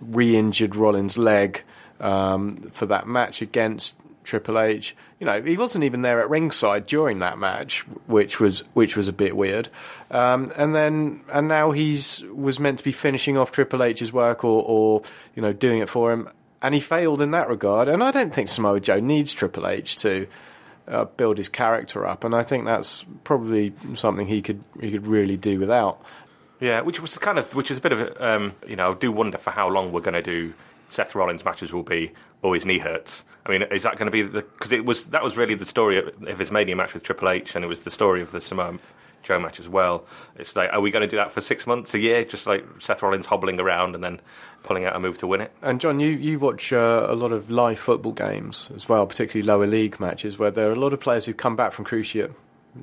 re-injured 0.00 0.74
Rollins' 0.74 1.16
leg 1.16 1.62
um, 2.00 2.56
for 2.72 2.86
that 2.86 3.06
match 3.06 3.42
against 3.42 3.94
Triple 4.26 4.58
H. 4.58 4.94
You 5.18 5.26
know, 5.26 5.40
he 5.40 5.56
wasn't 5.56 5.84
even 5.84 6.02
there 6.02 6.20
at 6.20 6.28
ringside 6.28 6.86
during 6.86 7.20
that 7.20 7.38
match, 7.38 7.80
which 8.06 8.38
was 8.38 8.60
which 8.74 8.96
was 8.96 9.08
a 9.08 9.12
bit 9.12 9.36
weird. 9.36 9.68
Um, 10.10 10.52
and 10.56 10.74
then 10.74 11.22
and 11.32 11.48
now 11.48 11.70
he's 11.70 12.22
was 12.34 12.60
meant 12.60 12.78
to 12.78 12.84
be 12.84 12.92
finishing 12.92 13.38
off 13.38 13.52
Triple 13.52 13.82
H's 13.82 14.12
work 14.12 14.44
or, 14.44 14.62
or 14.66 15.02
you 15.34 15.42
know 15.42 15.52
doing 15.52 15.80
it 15.80 15.88
for 15.88 16.12
him, 16.12 16.28
and 16.60 16.74
he 16.74 16.80
failed 16.80 17.22
in 17.22 17.30
that 17.30 17.48
regard. 17.48 17.88
And 17.88 18.02
I 18.02 18.10
don't 18.10 18.34
think 18.34 18.48
Samoa 18.48 18.80
Joe 18.80 19.00
needs 19.00 19.32
Triple 19.32 19.66
H 19.66 19.96
to. 19.96 20.26
Uh, 20.88 21.04
build 21.04 21.36
his 21.36 21.48
character 21.48 22.06
up, 22.06 22.22
and 22.22 22.32
I 22.32 22.44
think 22.44 22.64
that's 22.64 23.04
probably 23.24 23.72
something 23.94 24.28
he 24.28 24.40
could 24.40 24.62
he 24.80 24.92
could 24.92 25.08
really 25.08 25.36
do 25.36 25.58
without. 25.58 26.00
Yeah, 26.60 26.82
which 26.82 27.02
was 27.02 27.18
kind 27.18 27.40
of 27.40 27.52
which 27.56 27.72
is 27.72 27.78
a 27.78 27.80
bit 27.80 27.90
of 27.92 28.22
um, 28.22 28.54
you 28.68 28.76
know, 28.76 28.92
I 28.92 28.94
do 28.94 29.10
wonder 29.10 29.36
for 29.36 29.50
how 29.50 29.68
long 29.68 29.90
we're 29.90 30.00
going 30.00 30.14
to 30.14 30.22
do 30.22 30.54
Seth 30.88 31.14
Rollins 31.14 31.44
matches 31.44 31.72
will 31.72 31.82
be. 31.82 32.12
Oh, 32.42 32.52
his 32.52 32.64
knee 32.64 32.78
hurts. 32.78 33.24
I 33.46 33.50
mean, 33.50 33.62
is 33.62 33.84
that 33.84 33.96
going 33.96 34.06
to 34.06 34.12
be 34.12 34.22
the 34.22 34.42
because 34.42 34.72
it 34.72 34.84
was 34.84 35.06
that 35.06 35.22
was 35.22 35.36
really 35.36 35.54
the 35.54 35.64
story 35.64 35.98
of, 35.98 36.38
his 36.38 36.50
Mania 36.50 36.74
match 36.74 36.92
with 36.92 37.04
Triple 37.04 37.28
H, 37.28 37.54
and 37.54 37.64
it 37.64 37.68
was 37.68 37.84
the 37.84 37.90
story 37.90 38.20
of 38.20 38.32
the 38.32 38.40
Samoa 38.40 38.78
Joe 39.22 39.38
match 39.38 39.60
as 39.60 39.68
well. 39.68 40.04
It's 40.36 40.56
like, 40.56 40.72
are 40.72 40.80
we 40.80 40.90
going 40.90 41.02
to 41.02 41.08
do 41.08 41.16
that 41.16 41.30
for 41.30 41.40
six 41.40 41.66
months, 41.66 41.94
a 41.94 41.98
year, 41.98 42.24
just 42.24 42.46
like 42.46 42.64
Seth 42.80 43.02
Rollins 43.02 43.26
hobbling 43.26 43.60
around 43.60 43.94
and 43.94 44.02
then 44.02 44.20
pulling 44.64 44.84
out 44.84 44.96
a 44.96 45.00
move 45.00 45.18
to 45.18 45.26
win 45.26 45.40
it? 45.42 45.52
And 45.62 45.80
John, 45.80 46.00
you 46.00 46.10
you 46.10 46.40
watch 46.40 46.72
uh, 46.72 47.06
a 47.08 47.14
lot 47.14 47.30
of 47.32 47.48
live 47.48 47.78
football 47.78 48.12
games 48.12 48.70
as 48.74 48.88
well, 48.88 49.06
particularly 49.06 49.46
lower 49.46 49.66
league 49.66 50.00
matches, 50.00 50.38
where 50.38 50.50
there 50.50 50.68
are 50.68 50.72
a 50.72 50.76
lot 50.76 50.92
of 50.92 51.00
players 51.00 51.26
who 51.26 51.32
come 51.32 51.54
back 51.54 51.72
from 51.72 51.84
cruciate 51.84 52.32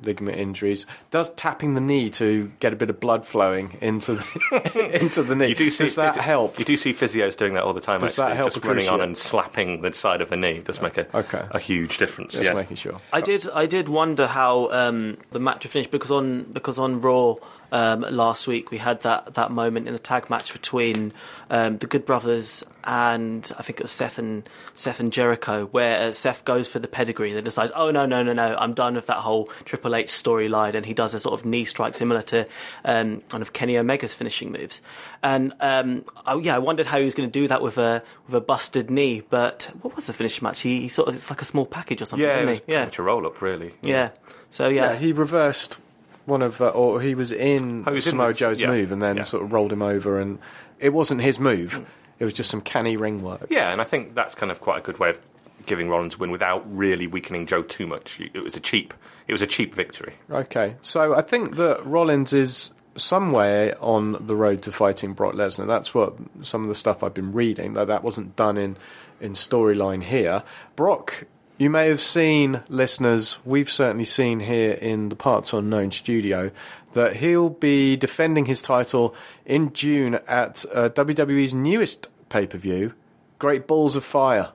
ligament 0.02 0.38
injuries. 0.38 0.86
Does 1.10 1.30
tapping 1.30 1.74
the 1.74 1.80
knee 1.80 2.10
to 2.10 2.50
get 2.60 2.72
a 2.72 2.76
bit 2.76 2.90
of 2.90 3.00
blood 3.00 3.24
flowing 3.26 3.76
into 3.80 4.14
the, 4.14 4.98
into 5.02 5.22
the 5.22 5.34
knee? 5.36 5.48
You 5.48 5.54
do 5.54 5.70
see 5.70 5.84
does 5.84 5.94
that 5.96 6.14
physio- 6.14 6.22
help? 6.22 6.58
You 6.58 6.64
do 6.64 6.76
see 6.76 6.92
physios 6.92 7.36
doing 7.36 7.54
that 7.54 7.64
all 7.64 7.72
the 7.72 7.80
time. 7.80 8.00
Does 8.00 8.18
actually, 8.18 8.30
that 8.32 8.36
help 8.36 8.52
just 8.54 8.64
running 8.64 8.88
on 8.88 9.00
and 9.00 9.16
slapping 9.16 9.82
the 9.82 9.92
side 9.92 10.20
of 10.20 10.30
the 10.30 10.36
knee 10.36 10.60
does 10.60 10.80
make 10.80 10.98
a 10.98 11.16
Okay. 11.16 11.44
a 11.50 11.58
huge 11.58 11.98
difference. 11.98 12.32
Just 12.32 12.44
yeah. 12.44 12.54
making 12.54 12.76
sure. 12.76 13.00
I 13.12 13.20
did. 13.20 13.46
I 13.54 13.66
did 13.66 13.88
wonder 13.88 14.26
how 14.26 14.70
um, 14.70 15.18
the 15.30 15.40
match 15.40 15.64
would 15.64 15.72
finish 15.72 15.86
because 15.88 16.10
on 16.10 16.44
because 16.44 16.78
on 16.78 17.00
Raw 17.00 17.36
um, 17.74 18.00
last 18.10 18.46
week 18.46 18.70
we 18.70 18.78
had 18.78 19.02
that, 19.02 19.34
that 19.34 19.50
moment 19.50 19.86
in 19.88 19.92
the 19.92 19.98
tag 19.98 20.30
match 20.30 20.52
between 20.52 21.12
um, 21.50 21.76
the 21.78 21.86
Good 21.86 22.06
Brothers 22.06 22.64
and 22.84 23.50
I 23.58 23.62
think 23.62 23.80
it 23.80 23.82
was 23.84 23.90
Seth 23.90 24.16
and 24.18 24.48
Seth 24.74 25.00
and 25.00 25.12
Jericho, 25.12 25.66
where 25.66 26.08
uh, 26.08 26.12
Seth 26.12 26.44
goes 26.44 26.68
for 26.68 26.78
the 26.78 26.86
pedigree, 26.86 27.32
then 27.32 27.42
decides, 27.42 27.72
oh 27.74 27.90
no 27.90 28.06
no 28.06 28.22
no 28.22 28.32
no, 28.32 28.56
I'm 28.58 28.74
done 28.74 28.94
with 28.94 29.06
that 29.08 29.16
whole 29.18 29.46
Triple 29.64 29.94
H 29.96 30.06
storyline, 30.08 30.74
and 30.74 30.86
he 30.86 30.94
does 30.94 31.14
a 31.14 31.20
sort 31.20 31.38
of 31.38 31.44
knee 31.46 31.64
strike 31.64 31.94
similar 31.94 32.22
to 32.22 32.46
um, 32.84 33.22
kind 33.22 33.42
of 33.42 33.52
Kenny 33.52 33.76
Omega's 33.76 34.14
finishing 34.14 34.52
moves, 34.52 34.80
and 35.22 35.52
um, 35.60 36.04
oh 36.26 36.38
yeah, 36.38 36.54
I 36.54 36.58
wondered 36.58 36.86
how 36.86 36.98
he 36.98 37.04
was 37.04 37.14
going 37.14 37.28
to 37.28 37.32
do 37.40 37.48
that 37.48 37.60
with 37.62 37.78
a 37.78 38.02
with 38.26 38.34
a 38.34 38.40
busted 38.40 38.90
knee, 38.90 39.22
but 39.30 39.70
what 39.82 39.96
was 39.96 40.06
the 40.06 40.12
finish 40.12 40.40
match? 40.42 40.60
He, 40.60 40.82
he 40.82 40.88
sort 40.88 41.08
of 41.08 41.14
it's 41.14 41.30
like 41.30 41.42
a 41.42 41.46
small 41.46 41.66
package 41.66 42.02
or 42.02 42.04
something, 42.04 42.26
Yeah, 42.26 42.34
it 42.34 42.38
didn't 42.40 42.48
was 42.50 42.58
he? 42.66 42.72
Yeah. 42.72 42.90
a 42.96 43.02
roll 43.02 43.26
up, 43.26 43.40
really. 43.42 43.72
Yeah. 43.82 44.10
So 44.50 44.68
yeah, 44.68 44.92
Yeah, 44.92 44.96
he 44.98 45.12
reversed 45.12 45.80
one 46.26 46.42
of, 46.42 46.60
uh, 46.60 46.68
or 46.70 47.00
he 47.00 47.14
was 47.14 47.32
in 47.32 47.84
Oh, 47.86 47.98
Samoa 47.98 48.32
Joe's 48.34 48.60
yeah, 48.60 48.68
move 48.68 48.92
and 48.92 49.02
then 49.02 49.18
yeah. 49.18 49.22
sort 49.24 49.42
of 49.42 49.52
rolled 49.52 49.72
him 49.72 49.82
over, 49.82 50.18
and 50.18 50.38
it 50.78 50.92
wasn't 50.92 51.20
his 51.20 51.38
move. 51.38 51.86
It 52.18 52.24
was 52.24 52.32
just 52.34 52.50
some 52.50 52.60
canny 52.60 52.96
ring 52.96 53.22
work. 53.22 53.46
Yeah, 53.50 53.72
and 53.72 53.80
I 53.80 53.84
think 53.84 54.14
that's 54.14 54.34
kind 54.34 54.50
of 54.52 54.60
quite 54.60 54.78
a 54.78 54.82
good 54.82 54.98
way 54.98 55.10
of 55.10 55.20
giving 55.66 55.88
Rollins 55.88 56.14
a 56.14 56.18
win 56.18 56.30
without 56.30 56.62
really 56.76 57.06
weakening 57.06 57.46
Joe 57.46 57.62
too 57.62 57.86
much. 57.86 58.20
It 58.20 58.42
was 58.42 58.56
a 58.56 58.60
cheap, 58.60 58.94
it 59.26 59.32
was 59.32 59.42
a 59.42 59.46
cheap 59.46 59.74
victory. 59.74 60.14
Okay, 60.30 60.76
so 60.82 61.14
I 61.14 61.22
think 61.22 61.56
that 61.56 61.84
Rollins 61.84 62.32
is 62.32 62.70
some 62.96 63.32
way 63.32 63.72
on 63.80 64.12
the 64.26 64.36
road 64.36 64.62
to 64.62 64.70
fighting 64.72 65.14
Brock 65.14 65.34
Lesnar. 65.34 65.66
That's 65.66 65.92
what 65.94 66.14
some 66.42 66.62
of 66.62 66.68
the 66.68 66.74
stuff 66.76 67.02
I've 67.02 67.14
been 67.14 67.32
reading, 67.32 67.72
though 67.74 67.84
that 67.86 68.04
wasn't 68.04 68.36
done 68.36 68.56
in 68.56 68.76
in 69.20 69.32
storyline 69.32 70.02
here. 70.02 70.42
Brock, 70.76 71.24
you 71.64 71.70
may 71.70 71.88
have 71.88 72.00
seen, 72.00 72.62
listeners, 72.68 73.38
we've 73.42 73.70
certainly 73.70 74.04
seen 74.04 74.40
here 74.40 74.72
in 74.74 75.08
the 75.08 75.16
Parts 75.16 75.54
Unknown 75.54 75.90
studio, 75.92 76.50
that 76.92 77.16
he'll 77.16 77.48
be 77.48 77.96
defending 77.96 78.44
his 78.44 78.60
title 78.60 79.14
in 79.46 79.72
June 79.72 80.16
at 80.28 80.66
uh, 80.74 80.90
WWE's 80.90 81.54
newest 81.54 82.08
pay 82.28 82.46
per 82.46 82.58
view, 82.58 82.92
Great 83.38 83.66
Balls 83.66 83.96
of 83.96 84.04
Fire. 84.04 84.52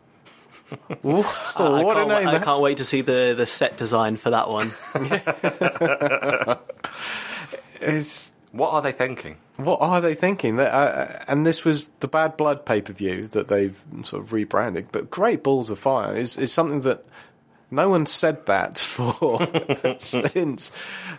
Whoa, 1.01 1.23
I, 1.55 1.83
what 1.83 1.97
a 1.97 2.05
name! 2.05 2.27
I 2.27 2.37
can't 2.37 2.61
wait 2.61 2.77
to 2.77 2.85
see 2.85 3.01
the, 3.01 3.33
the 3.35 3.47
set 3.47 3.75
design 3.75 4.15
for 4.15 4.29
that 4.29 4.47
one. 4.47 4.67
It's- 7.81 8.33
What 8.51 8.71
are 8.73 8.81
they 8.81 8.91
thinking? 8.91 9.37
What 9.63 9.81
are 9.81 9.99
they 10.01 10.15
thinking? 10.15 10.55
That, 10.55 10.73
uh, 10.73 11.23
and 11.27 11.45
this 11.45 11.65
was 11.65 11.89
the 11.99 12.07
Bad 12.07 12.37
Blood 12.37 12.65
pay 12.65 12.81
per 12.81 12.93
view 12.93 13.27
that 13.27 13.47
they've 13.49 13.81
sort 14.03 14.23
of 14.23 14.31
rebranded. 14.33 14.87
But 14.91 15.09
Great 15.11 15.43
Balls 15.43 15.69
of 15.69 15.77
Fire 15.79 16.15
is, 16.15 16.37
is 16.37 16.51
something 16.53 16.79
that 16.81 17.03
no 17.71 17.89
one 17.89 18.05
said 18.05 18.45
that 18.45 18.77
for 18.79 19.39
since 19.99 20.71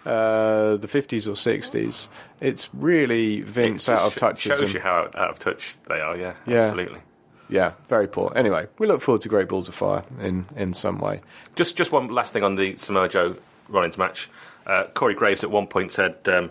uh, 0.06 0.76
the 0.76 0.88
50s 0.88 1.26
or 1.26 1.32
60s. 1.34 2.08
It's 2.40 2.68
really 2.74 3.42
Vince 3.42 3.88
It 3.88 3.92
out 3.92 4.06
of 4.06 4.14
touch. 4.16 4.40
Shows 4.40 4.62
and- 4.62 4.72
you 4.74 4.80
how 4.80 4.94
out 5.04 5.16
out 5.16 5.30
of 5.30 5.38
touch 5.38 5.76
they 5.88 6.00
are. 6.00 6.16
Yeah, 6.16 6.34
Yeah. 6.46 6.62
absolutely. 6.62 7.00
Yeah, 7.48 7.72
very 7.88 8.06
poor. 8.06 8.32
Anyway, 8.36 8.68
we 8.78 8.86
look 8.86 9.00
forward 9.00 9.22
to 9.22 9.28
Great 9.28 9.48
Balls 9.48 9.66
of 9.68 9.74
Fire 9.74 10.04
in, 10.20 10.46
in 10.54 10.72
some 10.72 10.98
way. 10.98 11.20
Just 11.56 11.76
just 11.76 11.90
one 11.92 12.08
last 12.08 12.32
thing 12.32 12.44
on 12.44 12.54
the 12.54 12.76
Samoa 12.76 13.08
Joe 13.08 13.36
Rollins 13.68 13.98
match. 13.98 14.30
Uh, 14.66 14.84
Corey 14.94 15.14
Graves 15.14 15.42
at 15.42 15.50
one 15.50 15.66
point 15.66 15.90
said, 15.90 16.16
um, 16.28 16.50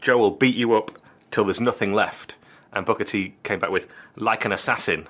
"Joe 0.00 0.18
will 0.18 0.32
beat 0.32 0.56
you 0.56 0.74
up 0.74 0.90
till 1.34 1.44
there's 1.44 1.60
nothing 1.60 1.92
left," 1.92 2.36
and 2.72 2.86
Booker 2.86 3.04
T 3.04 3.34
came 3.42 3.58
back 3.58 3.70
with 3.70 3.88
"like 4.16 4.44
an 4.44 4.52
assassin." 4.52 5.08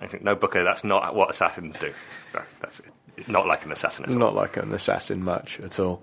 I 0.00 0.06
think 0.06 0.22
no, 0.22 0.34
Booker, 0.34 0.64
that's 0.64 0.84
not 0.84 1.14
what 1.14 1.30
assassins 1.30 1.78
do. 1.78 1.92
That's 2.32 2.82
not 3.28 3.46
like 3.46 3.64
an 3.64 3.72
assassin. 3.72 4.18
Not 4.18 4.34
like 4.34 4.56
an 4.56 4.72
assassin 4.72 5.24
much 5.24 5.58
at 5.60 5.78
all. 5.78 6.02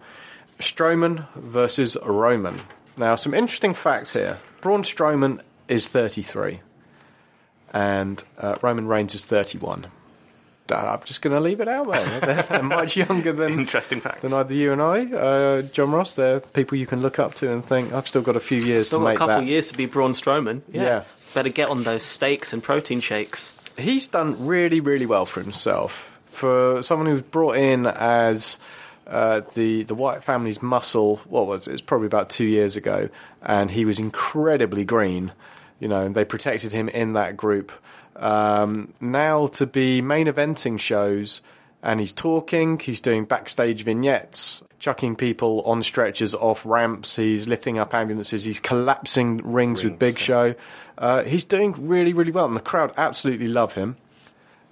Strowman 0.60 1.32
versus 1.34 1.98
Roman. 2.04 2.62
Now, 2.98 3.16
some 3.16 3.34
interesting 3.34 3.74
facts 3.74 4.14
here. 4.14 4.40
Braun 4.62 4.84
Strowman 4.84 5.42
is 5.68 5.88
33, 5.88 6.62
and 7.74 8.24
uh, 8.38 8.56
Roman 8.62 8.88
Reigns 8.88 9.16
is 9.16 9.26
31. 9.26 9.88
I'm 10.76 11.00
just 11.06 11.22
going 11.22 11.34
to 11.36 11.40
leave 11.40 11.60
it 11.62 11.68
out 11.68 11.92
there. 11.92 12.20
They're, 12.22 12.42
they're 12.44 12.64
much 12.64 12.96
younger 12.98 13.32
than 13.34 13.54
Interesting 13.54 14.02
fact. 14.02 14.22
than 14.22 14.34
either 14.34 14.54
you 14.54 14.72
and 14.72 14.82
I. 14.82 15.00
Uh, 15.06 15.62
Jonross, 15.64 16.16
they're 16.16 16.40
people 16.40 16.78
you 16.78 16.86
can 16.86 17.02
look 17.02 17.20
up 17.20 17.34
to 17.36 17.52
and 17.52 17.66
think, 17.66 17.94
I've 17.94 18.08
still 18.08 18.22
got 18.22 18.36
a 18.36 18.40
few 18.40 18.60
years 18.60 18.88
Still 18.88 19.00
to 19.00 19.06
got 19.06 19.16
a 19.16 19.18
couple 19.18 19.36
that. 19.36 19.42
of 19.44 19.48
years 19.48 19.70
to 19.72 19.78
be 19.78 19.86
Braun 19.86 20.12
Strowman. 20.14 20.62
Yeah. 20.72 20.82
Yeah. 20.84 21.04
Better 21.34 21.50
get 21.50 21.70
on 21.70 21.84
those 21.84 22.04
steaks 22.04 22.54
and 22.54 22.62
protein 22.64 23.00
shakes. 23.00 23.56
he's 23.78 24.08
done 24.08 24.46
really, 24.46 24.80
really 24.80 25.06
well 25.06 25.26
for 25.26 25.42
himself. 25.42 26.20
For 26.28 26.82
someone 26.84 27.08
who 27.08 27.14
was 27.14 27.22
brought 27.24 27.56
in 27.58 27.86
as 27.88 28.60
uh, 29.08 29.42
the 29.54 29.84
the 29.84 29.94
Wyatt 29.96 30.24
family's 30.24 30.62
muscle, 30.62 31.18
what 31.28 31.46
was 31.48 31.68
it? 31.68 31.72
It 31.72 31.74
was 31.74 31.82
probably 31.82 32.08
about 32.08 32.30
two 32.30 32.46
years 32.46 32.76
ago, 32.76 33.10
and 33.42 33.70
he 33.70 33.86
was 33.86 34.00
incredibly 34.00 34.86
green. 34.86 35.32
You 35.80 35.88
know, 35.90 36.02
and 36.06 36.16
they 36.16 36.24
protected 36.26 36.72
him 36.72 36.88
in 36.90 37.14
that 37.14 37.36
group. 37.36 37.72
Um, 38.16 38.94
now 39.02 39.48
to 39.48 39.66
be 39.66 40.02
main 40.02 40.28
eventing 40.28 40.80
shows, 40.80 41.42
and 41.82 42.00
he's 42.00 42.12
talking. 42.12 42.80
He's 42.80 43.02
doing 43.02 43.26
backstage 43.26 43.84
vignettes, 43.84 44.64
chucking 44.80 45.16
people 45.16 45.62
on 45.66 45.82
stretchers 45.84 46.34
off 46.36 46.66
ramps. 46.66 47.16
He's 47.16 47.48
lifting 47.48 47.78
up 47.78 47.94
ambulances. 47.94 48.44
He's 48.44 48.60
collapsing 48.60 49.38
rings, 49.44 49.84
with 49.84 50.00
Big 50.00 50.20
Show. 50.20 50.56
Uh, 50.98 51.24
he's 51.24 51.44
doing 51.44 51.76
really, 51.88 52.14
really 52.14 52.32
well, 52.32 52.46
and 52.46 52.56
the 52.56 52.62
crowd 52.62 52.94
absolutely 52.98 53.48
love 53.48 53.74
him. 53.74 53.98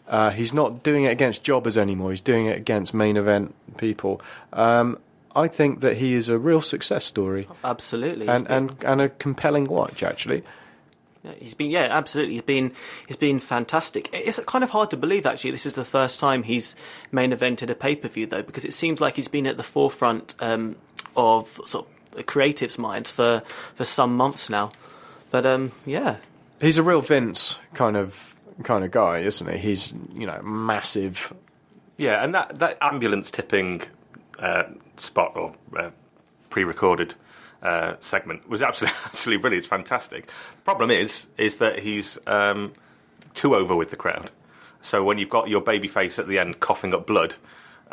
Uh, 0.08 0.30
he's 0.30 0.54
not 0.54 0.84
doing 0.84 1.06
it 1.06 1.10
against 1.10 1.42
jobbers 1.44 1.78
anymore. 1.78 2.12
He's 2.12 2.22
doing 2.22 2.46
it 2.46 2.58
against 2.58 2.94
main 2.94 3.16
event 3.18 3.56
people. 3.78 4.22
Um, 4.52 5.00
I 5.34 5.48
think 5.48 5.80
that 5.80 5.98
he 5.98 6.14
is 6.14 6.28
a 6.28 6.38
real 6.38 6.62
success 6.62 7.06
story 7.06 7.48
Absolutely. 7.64 8.28
and, 8.28 8.46
been- 8.46 8.58
and, 8.70 8.84
and 8.84 9.02
a 9.02 9.10
compelling 9.10 9.66
watch, 9.66 10.04
actually. 10.04 10.44
Yeah, 11.24 11.34
he's 11.39 11.53
been 11.53 11.72
yeah, 11.72 11.88
absolutely. 11.89 12.34
He's 12.34 12.41
been 12.41 12.74
he's 13.07 13.17
been 13.17 13.39
fantastic. 13.39 14.09
It's 14.11 14.43
kind 14.45 14.63
of 14.63 14.72
hard 14.72 14.89
to 14.91 14.97
believe 14.97 15.26
actually. 15.26 15.51
This 15.51 15.65
is 15.65 15.76
the 15.76 15.86
first 15.86 16.19
time 16.19 16.43
he's 16.43 16.76
main 17.11 17.32
evented 17.32 17.69
a 17.69 17.76
pay 17.76 17.95
per 17.95 18.07
view 18.07 18.26
though, 18.26 18.43
because 18.43 18.65
it 18.65 18.74
seems 18.74 18.99
like 18.99 19.15
he's 19.15 19.28
been 19.28 19.45
at 19.45 19.57
the 19.57 19.63
forefront 19.63 20.36
um, 20.39 20.76
of 21.15 21.47
sort 21.65 21.86
of 21.88 22.15
the 22.15 22.24
creatives' 22.24 22.78
mind 22.78 23.07
for 23.07 23.43
for 23.76 23.86
some 23.86 24.15
months 24.17 24.49
now. 24.49 24.72
But 25.30 25.45
um, 25.45 25.72
yeah, 25.86 26.17
He's 26.61 26.78
a 26.78 26.84
real 26.84 27.01
Vince 27.01 27.59
kind 27.74 27.97
of 27.97 28.36
kind 28.63 28.86
of 28.86 28.91
guy, 28.91 29.19
isn't 29.19 29.49
he? 29.49 29.57
He's 29.57 29.93
you 30.13 30.28
know 30.28 30.39
massive. 30.43 31.34
Yeah, 31.97 32.24
and 32.24 32.34
that, 32.36 32.59
that 32.59 32.78
ambulance 32.82 33.30
tipping 33.32 33.82
uh, 34.39 34.63
spot 34.95 35.34
or 35.36 35.53
uh, 35.76 35.89
pre-recorded 36.49 37.15
uh, 37.62 37.95
segment 37.99 38.47
was 38.49 38.62
absolutely 38.62 38.97
absolutely 39.05 39.41
brilliant. 39.41 39.64
It's 39.64 39.70
fantastic. 39.70 40.30
Problem 40.64 40.91
is, 40.91 41.28
is 41.38 41.57
that 41.57 41.80
he's 41.80 42.18
um, 42.28 42.74
too 43.34 43.55
over 43.55 43.76
with 43.76 43.91
the 43.91 43.97
crowd. 43.97 44.32
So 44.82 45.03
when 45.03 45.18
you've 45.18 45.30
got 45.30 45.47
your 45.47 45.62
baby 45.62 45.88
face 45.88 46.18
at 46.18 46.28
the 46.28 46.39
end 46.39 46.59
coughing 46.59 46.93
up 46.93 47.05
blood. 47.07 47.36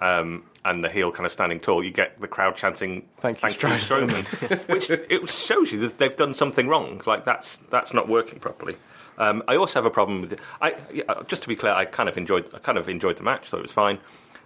Um, 0.01 0.45
and 0.65 0.85
the 0.85 0.89
heel 0.89 1.11
kind 1.11 1.27
of 1.27 1.33
standing 1.33 1.59
tall, 1.61 1.83
you 1.83 1.91
get 1.91 2.21
the 2.21 2.29
crowd 2.29 2.55
chanting 2.55 3.09
Thank 3.19 3.43
you, 3.43 3.49
Strowman," 3.49 4.69
which 4.69 4.91
it 4.91 5.29
shows 5.29 5.73
you 5.73 5.79
that 5.81 5.99
they've 5.99 6.15
done 6.15 6.35
something 6.35 6.69
wrong. 6.69 7.01
Like 7.07 7.25
that's 7.25 7.57
that's 7.57 7.95
not 7.95 8.09
working 8.09 8.39
properly. 8.39 8.77
Um, 9.17 9.43
I 9.49 9.57
also 9.57 9.81
have 9.81 9.87
a 9.87 9.91
problem 9.91 10.21
with. 10.21 10.41
I 10.61 10.77
yeah, 10.93 11.03
just 11.27 11.43
to 11.43 11.49
be 11.49 11.57
clear, 11.57 11.73
I 11.73 11.85
kind 11.85 12.09
of 12.09 12.17
enjoyed. 12.17 12.49
I 12.55 12.59
kind 12.59 12.79
of 12.79 12.89
enjoyed 12.89 13.17
the 13.17 13.25
match, 13.25 13.49
so 13.49 13.59
it 13.59 13.63
was 13.63 13.73
fine. 13.73 13.99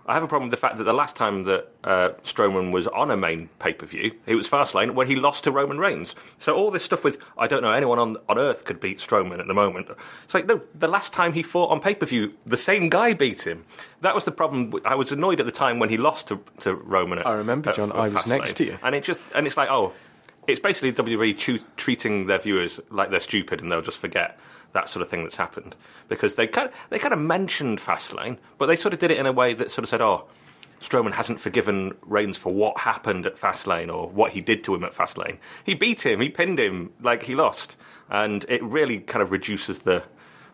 I 0.04 0.14
have 0.14 0.22
a 0.22 0.26
problem 0.26 0.50
with 0.50 0.58
the 0.58 0.66
fact 0.66 0.78
that 0.78 0.84
the 0.84 0.92
last 0.92 1.14
time 1.14 1.44
that 1.44 1.68
uh, 1.84 2.10
Strowman 2.24 2.72
was 2.72 2.88
on 2.88 3.10
a 3.10 3.16
main 3.16 3.48
pay 3.60 3.72
per 3.72 3.86
view, 3.86 4.12
it 4.26 4.34
was 4.34 4.48
Fastlane 4.48 4.94
when 4.94 5.06
he 5.06 5.14
lost 5.14 5.44
to 5.44 5.52
Roman 5.52 5.78
Reigns. 5.78 6.16
So 6.38 6.56
all 6.56 6.70
this 6.70 6.82
stuff 6.82 7.04
with 7.04 7.18
I 7.38 7.46
don't 7.46 7.62
know 7.62 7.72
anyone 7.72 7.98
on 7.98 8.16
on 8.28 8.38
earth 8.38 8.64
could 8.64 8.80
beat 8.80 8.98
Strowman 8.98 9.38
at 9.38 9.46
the 9.46 9.54
moment. 9.54 9.88
It's 10.24 10.34
like 10.34 10.46
no, 10.46 10.60
the 10.74 10.88
last 10.88 11.12
time 11.12 11.32
he 11.32 11.42
fought 11.42 11.70
on 11.70 11.80
pay 11.80 11.94
per 11.94 12.06
view, 12.06 12.34
the 12.44 12.56
same 12.56 12.88
guy 12.88 13.14
beat 13.14 13.46
him. 13.46 13.64
That 14.00 14.14
was 14.14 14.24
the 14.24 14.32
problem. 14.32 14.72
I 14.84 14.96
was 14.96 15.12
annoyed 15.12 15.38
at 15.38 15.46
the 15.46 15.52
time 15.52 15.78
when 15.78 15.88
he 15.88 15.96
lost 15.96 16.28
to, 16.28 16.40
to 16.60 16.74
Roman. 16.74 17.20
At, 17.20 17.26
I 17.26 17.34
remember, 17.34 17.70
at- 17.70 17.76
John, 17.76 17.90
at 17.90 17.96
I 17.96 18.08
was 18.08 18.26
next 18.26 18.56
to 18.56 18.64
you. 18.64 18.78
and 18.82 18.94
it 18.94 19.04
just 19.04 19.20
and 19.34 19.46
it's 19.46 19.56
like 19.56 19.68
oh, 19.70 19.92
it's 20.48 20.60
basically 20.60 20.92
WWE 20.92 21.64
treating 21.76 22.26
their 22.26 22.38
viewers 22.38 22.80
like 22.90 23.10
they're 23.10 23.20
stupid 23.20 23.62
and 23.62 23.70
they'll 23.70 23.82
just 23.82 24.00
forget 24.00 24.38
that 24.72 24.88
sort 24.88 25.02
of 25.02 25.08
thing 25.08 25.22
that's 25.22 25.36
happened 25.36 25.76
because 26.08 26.34
they 26.34 26.46
kind 26.46 26.68
of, 26.68 26.86
they 26.90 26.98
kind 26.98 27.14
of 27.14 27.20
mentioned 27.20 27.78
Fastlane, 27.78 28.38
but 28.58 28.66
they 28.66 28.76
sort 28.76 28.94
of 28.94 29.00
did 29.00 29.10
it 29.10 29.18
in 29.18 29.26
a 29.26 29.32
way 29.32 29.54
that 29.54 29.70
sort 29.70 29.84
of 29.84 29.88
said 29.88 30.00
oh. 30.00 30.26
Strowman 30.80 31.12
hasn't 31.12 31.38
forgiven 31.38 31.94
Reigns 32.02 32.36
for 32.36 32.52
what 32.52 32.76
happened 32.78 33.24
at 33.24 33.36
Fastlane 33.36 33.88
or 33.88 34.08
what 34.08 34.32
he 34.32 34.40
did 34.40 34.64
to 34.64 34.74
him 34.74 34.82
at 34.82 34.92
Fastlane. 34.92 35.38
He 35.62 35.74
beat 35.74 36.04
him, 36.04 36.20
he 36.20 36.28
pinned 36.28 36.58
him, 36.58 36.90
like 37.00 37.22
he 37.22 37.36
lost, 37.36 37.76
and 38.10 38.44
it 38.48 38.60
really 38.64 38.98
kind 38.98 39.22
of 39.22 39.30
reduces 39.30 39.78
the 39.80 40.02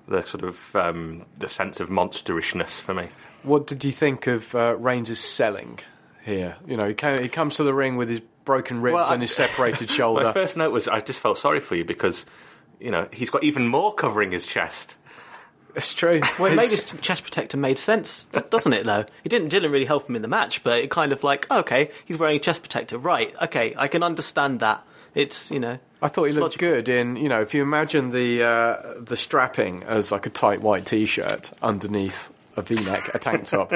the 0.06 0.22
sort 0.22 0.42
of 0.44 0.74
um, 0.74 1.24
the 1.38 1.48
sense 1.48 1.80
of 1.80 1.88
monsterishness 1.90 2.80
for 2.80 2.94
me. 2.94 3.08
What 3.42 3.66
did 3.66 3.84
you 3.84 3.92
think 3.92 4.26
of 4.26 4.54
uh, 4.54 4.76
Reigns' 4.78 5.18
selling 5.20 5.78
here? 6.24 6.56
You 6.66 6.76
know, 6.76 6.88
he, 6.88 6.94
came, 6.94 7.20
he 7.20 7.28
comes 7.28 7.56
to 7.56 7.64
the 7.64 7.74
ring 7.74 7.96
with 7.96 8.08
his 8.08 8.20
broken 8.44 8.80
ribs 8.80 8.94
Well, 8.94 9.12
and 9.12 9.22
his 9.22 9.30
separated 9.34 9.90
shoulder. 9.90 10.24
My 10.24 10.32
first 10.32 10.56
note 10.56 10.72
was 10.72 10.88
I 10.88 11.00
just 11.00 11.20
felt 11.20 11.38
sorry 11.38 11.60
for 11.60 11.74
you 11.76 11.84
because 11.84 12.26
you 12.80 12.90
know 12.90 13.08
he's 13.12 13.30
got 13.30 13.44
even 13.44 13.68
more 13.68 13.92
covering 13.94 14.32
his 14.32 14.46
chest. 14.46 14.96
It's 15.74 15.94
true. 15.94 16.20
Well, 16.38 16.52
it 16.52 16.56
made 16.56 16.70
his 16.70 16.82
chest 17.00 17.22
protector 17.22 17.56
made 17.56 17.78
sense, 17.78 18.24
doesn't 18.24 18.72
it? 18.72 18.84
Though 18.84 19.04
it 19.24 19.28
didn't 19.28 19.48
didn't 19.48 19.70
really 19.70 19.84
help 19.84 20.08
him 20.08 20.16
in 20.16 20.22
the 20.22 20.28
match, 20.28 20.62
but 20.62 20.78
it 20.78 20.90
kind 20.90 21.12
of 21.12 21.22
like 21.24 21.46
oh, 21.50 21.60
okay, 21.60 21.90
he's 22.04 22.18
wearing 22.18 22.36
a 22.36 22.40
chest 22.40 22.62
protector, 22.62 22.98
right? 22.98 23.34
Okay, 23.42 23.74
I 23.76 23.88
can 23.88 24.02
understand 24.02 24.60
that. 24.60 24.84
It's 25.14 25.50
you 25.50 25.60
know, 25.60 25.78
I 26.00 26.08
thought 26.08 26.24
he 26.24 26.32
looked 26.32 26.42
logical. 26.42 26.68
good 26.68 26.88
in, 26.88 27.16
you 27.16 27.28
know, 27.28 27.40
if 27.40 27.54
you 27.54 27.62
imagine 27.62 28.10
the 28.10 28.42
uh, 28.42 28.76
the 28.98 29.16
strapping 29.16 29.82
as 29.82 30.12
like 30.12 30.26
a 30.26 30.30
tight 30.30 30.60
white 30.60 30.86
t-shirt 30.86 31.52
underneath 31.62 32.32
a 32.58 32.62
V-neck, 32.62 33.14
a 33.14 33.18
tank 33.18 33.46
top. 33.46 33.72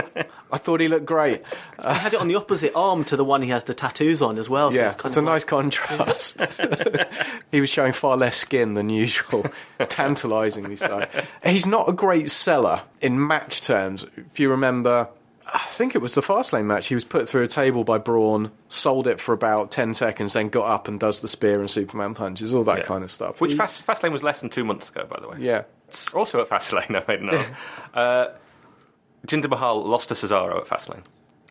I 0.53 0.59
thought 0.59 0.80
he 0.80 0.89
looked 0.89 1.07
great. 1.07 1.43
He 1.78 1.83
had 1.95 2.14
it 2.14 2.20
on 2.20 2.28
the 2.28 2.35
opposite 2.35 2.72
arm 2.74 3.05
to 3.07 3.16
the 3.16 3.24
one 3.24 3.41
he 3.43 3.49
has 3.51 3.64
the 3.64 3.74
tattoos 3.74 4.20
on 4.20 4.39
as 4.39 4.51
well. 4.51 4.70
So 4.72 4.78
yeah, 4.80 4.87
it's, 4.87 4.95
it's, 4.97 5.03
kind 5.03 5.16
a 5.16 5.20
like- 5.20 5.26
nice 5.26 5.45
contrast. 5.45 6.41
he 7.51 7.61
was 7.61 7.70
showing 7.70 7.93
far 7.93 8.16
less 8.16 8.37
skin 8.37 8.74
than 8.74 8.91
usual, 8.91 9.47
tantalisingly 9.78 10.76
so. 10.76 11.07
He's 11.45 11.66
not 11.66 11.89
a 11.89 11.93
great 11.93 12.30
seller 12.30 12.83
in 13.01 13.24
match 13.26 13.61
terms. 13.62 14.05
If 14.16 14.39
you 14.41 14.51
remember, 14.51 15.09
I 15.53 15.59
think 15.59 15.95
it 15.95 16.01
was 16.01 16.14
the 16.14 16.20
Fastlane 16.20 16.64
match. 16.66 16.87
He 16.89 16.95
was 16.95 17.05
put 17.05 17.28
through 17.28 17.43
a 17.43 17.47
table 17.49 17.85
by 17.85 17.99
Braun, 17.99 18.51
sold 18.68 19.07
it 19.07 19.20
for 19.20 19.33
about 19.33 19.70
ten 19.70 19.93
seconds, 19.95 20.33
then 20.35 20.49
got 20.49 20.70
up 20.70 20.89
and 20.89 20.99
does 21.01 21.20
the 21.20 21.28
spear 21.28 21.61
and 21.61 21.70
Superman 21.70 22.14
punches, 22.14 22.53
all 22.55 22.62
that 22.64 22.78
Yeah. 22.78 22.85
kind 22.85 23.05
of 23.05 23.11
stuff. 23.11 23.41
Which 23.41 23.53
He- 23.53 23.57
Fast, 23.57 23.87
Fastlane 23.87 24.12
was 24.12 24.22
less 24.22 24.41
than 24.41 24.51
two 24.51 24.64
months 24.64 24.89
ago, 24.91 25.07
by 25.09 25.18
the 25.20 25.28
way. 25.28 25.37
yeah. 25.41 25.62
Also 26.14 26.41
at 26.41 26.49
Fastlane, 26.49 26.97
I 26.97 27.05
made 27.07 27.20
a 27.20 27.24
note. 27.24 27.47
uh, 27.93 28.26
Jinder 29.27 29.49
Mahal 29.49 29.85
lost 29.85 30.09
to 30.09 30.14
Cesaro 30.14 30.57
at 30.59 30.64
Fastlane 30.66 31.03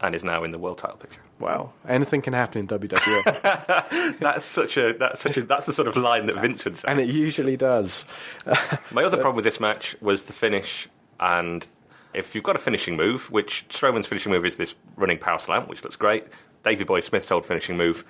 and 0.01 0.15
is 0.15 0.23
now 0.23 0.43
in 0.43 0.51
the 0.51 0.57
world 0.57 0.77
title 0.79 0.97
picture. 0.97 1.21
Wow, 1.39 1.73
anything 1.87 2.21
can 2.21 2.33
happen 2.33 2.59
in 2.61 2.67
WWE, 2.67 4.17
That's 4.19 4.45
such 4.45 4.77
a 4.77 4.93
that's 4.93 5.21
such 5.21 5.37
a 5.37 5.43
that's 5.43 5.65
the 5.65 5.73
sort 5.73 5.87
of 5.87 5.95
line 5.95 6.25
that 6.25 6.35
Vince 6.37 6.65
would 6.65 6.77
say. 6.77 6.87
and 6.87 6.99
it 6.99 7.07
usually 7.09 7.55
does. 7.57 8.05
My 8.91 9.03
other 9.03 9.17
problem 9.17 9.35
with 9.35 9.45
this 9.45 9.59
match 9.59 9.95
was 10.01 10.23
the 10.23 10.33
finish, 10.33 10.87
and 11.19 11.65
if 12.13 12.35
you've 12.35 12.43
got 12.43 12.55
a 12.55 12.59
finishing 12.59 12.95
move, 12.97 13.31
which 13.31 13.65
Strowman's 13.69 14.07
finishing 14.07 14.31
move 14.31 14.45
is 14.45 14.57
this 14.57 14.75
running 14.97 15.17
power 15.17 15.39
slam, 15.39 15.67
which 15.67 15.83
looks 15.83 15.95
great. 15.95 16.25
Davey 16.63 16.83
Boy 16.83 16.99
Smith's 16.99 17.31
old 17.31 17.45
finishing 17.45 17.77
move, 17.77 18.05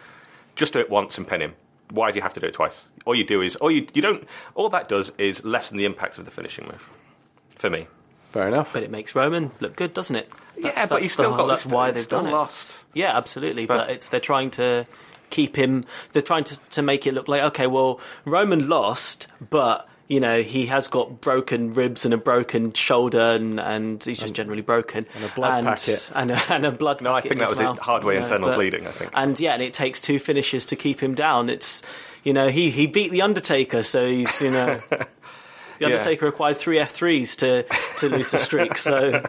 just 0.56 0.74
do 0.74 0.80
it 0.80 0.90
once 0.90 1.18
and 1.18 1.28
pin 1.28 1.42
him. 1.42 1.54
Why 1.92 2.12
do 2.12 2.18
you 2.18 2.22
have 2.24 2.34
to 2.34 2.40
do 2.40 2.48
it 2.48 2.54
twice? 2.54 2.86
All 3.06 3.16
you 3.16 3.26
do 3.26 3.42
is, 3.42 3.56
all 3.58 3.70
you 3.72 3.86
you 3.94 4.02
don't. 4.02 4.28
All 4.56 4.70
that 4.70 4.88
does 4.90 5.12
is 5.18 5.44
lessen 5.46 5.78
the 5.78 5.86
impact 5.86 6.18
of 6.18 6.26
the 6.26 6.32
finishing 6.32 6.66
move. 6.66 6.90
For 7.56 7.70
me, 7.70 7.88
Fair 8.32 8.48
enough. 8.48 8.74
But 8.74 8.84
it 8.84 8.90
makes 8.92 9.14
Roman 9.16 9.52
look 9.60 9.76
good, 9.76 9.94
doesn't 9.94 10.16
it? 10.16 10.32
yeah, 10.58 10.88
but 10.88 11.02
he's 11.04 11.14
still 11.14 11.30
whole- 11.30 11.38
got 11.38 11.48
that's 11.48 11.66
why 11.66 11.92
they've 11.92 12.04
still 12.04 12.22
done 12.24 12.30
it. 12.30 12.34
lost. 12.34 12.84
Yeah, 12.94 13.16
absolutely. 13.16 13.66
But, 13.68 13.78
But- 13.78 13.90
it's 13.92 14.10
they're 14.10 14.20
trying 14.20 14.52
to 14.52 14.86
keep 15.30 15.56
him. 15.56 15.86
They're 16.12 16.22
trying 16.22 16.44
to 16.46 16.60
to 16.72 16.82
make 16.82 17.06
it 17.08 17.14
look 17.14 17.28
like 17.28 17.44
okay, 17.44 17.68
well, 17.68 18.00
Roman 18.26 18.68
lost, 18.70 19.28
but 19.50 19.88
you 20.08 20.20
know 20.20 20.42
he 20.42 20.66
has 20.66 20.88
got 20.90 21.22
broken 21.22 21.74
ribs 21.74 22.04
and 22.06 22.14
a 22.14 22.18
broken 22.18 22.74
shoulder, 22.74 23.20
and, 23.20 23.60
and 23.60 24.04
he's 24.04 24.18
just 24.20 24.34
generally 24.34 24.62
broken, 24.62 25.06
and 25.16 25.24
a 25.24 25.30
blood 25.30 25.64
packet. 25.64 26.12
and 26.16 26.32
a, 26.32 26.40
and 26.50 26.66
a 26.66 26.72
blood. 26.72 27.02
No, 27.02 27.14
I 27.14 27.22
think 27.22 27.36
that 27.40 27.42
his 27.44 27.50
was 27.52 27.60
it, 27.60 27.64
mouth, 27.64 27.80
hardware 27.80 28.14
you 28.16 28.20
know, 28.20 28.26
internal 28.26 28.50
but- 28.50 28.56
bleeding, 28.56 28.86
I 28.88 28.92
think. 28.92 29.12
And 29.14 29.40
yeah, 29.40 29.54
and 29.54 29.62
it 29.64 29.74
takes 29.74 30.00
two 30.02 30.20
finishes 30.20 30.66
to 30.68 30.76
keep 30.76 31.00
him 31.02 31.16
down. 31.16 31.50
It's 31.50 31.82
you 32.24 32.34
know 32.34 32.50
he 32.50 32.70
he 32.70 32.88
beat 32.88 33.12
the 33.12 33.22
Undertaker, 33.24 33.84
so 33.84 34.06
he's 34.08 34.42
you 34.42 34.52
know. 34.52 34.80
The 35.82 35.88
Yeah. 35.90 35.96
Undertaker 35.96 36.26
required 36.26 36.58
three 36.58 36.78
F3s 36.78 37.36
to, 37.38 37.64
to 38.00 38.10
lose 38.10 38.32
the 38.32 38.38
streak, 38.38 38.78
so 38.78 39.24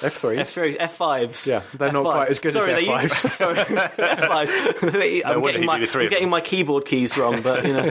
F3. 0.00 0.38
F3, 0.38 0.76
F5s. 0.78 1.50
Yeah, 1.50 1.62
they're 1.74 1.90
not 1.92 2.04
F5s. 2.06 2.12
quite 2.12 2.28
as 2.30 2.40
good 2.40 2.56
as 2.56 2.64
sorry, 2.64 2.74
they 2.74 2.86
F5s. 2.86 3.02
use- 3.24 3.34
sorry, 3.34 3.56
F5s. 3.58 5.22
I'm, 5.24 5.40
wonder 5.40 5.52
getting 5.52 5.66
my, 5.66 5.78
did 5.78 5.88
the 5.88 5.92
three 5.92 6.04
I'm 6.04 6.10
getting 6.10 6.30
my 6.30 6.40
keyboard 6.40 6.84
keys 6.84 7.16
wrong, 7.18 7.42
but 7.42 7.66
you 7.66 7.72
know. 7.72 7.90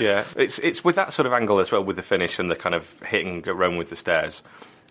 Yeah, 0.00 0.24
it's 0.36 0.58
it's 0.60 0.84
with 0.84 0.96
that 0.96 1.12
sort 1.12 1.26
of 1.26 1.32
angle 1.32 1.58
as 1.58 1.72
well, 1.72 1.82
with 1.82 1.96
the 1.96 2.02
finish 2.02 2.38
and 2.38 2.50
the 2.50 2.56
kind 2.56 2.74
of 2.74 2.98
hitting 3.02 3.42
Roman 3.42 3.78
with 3.78 3.88
the 3.90 3.96
stairs. 3.96 4.42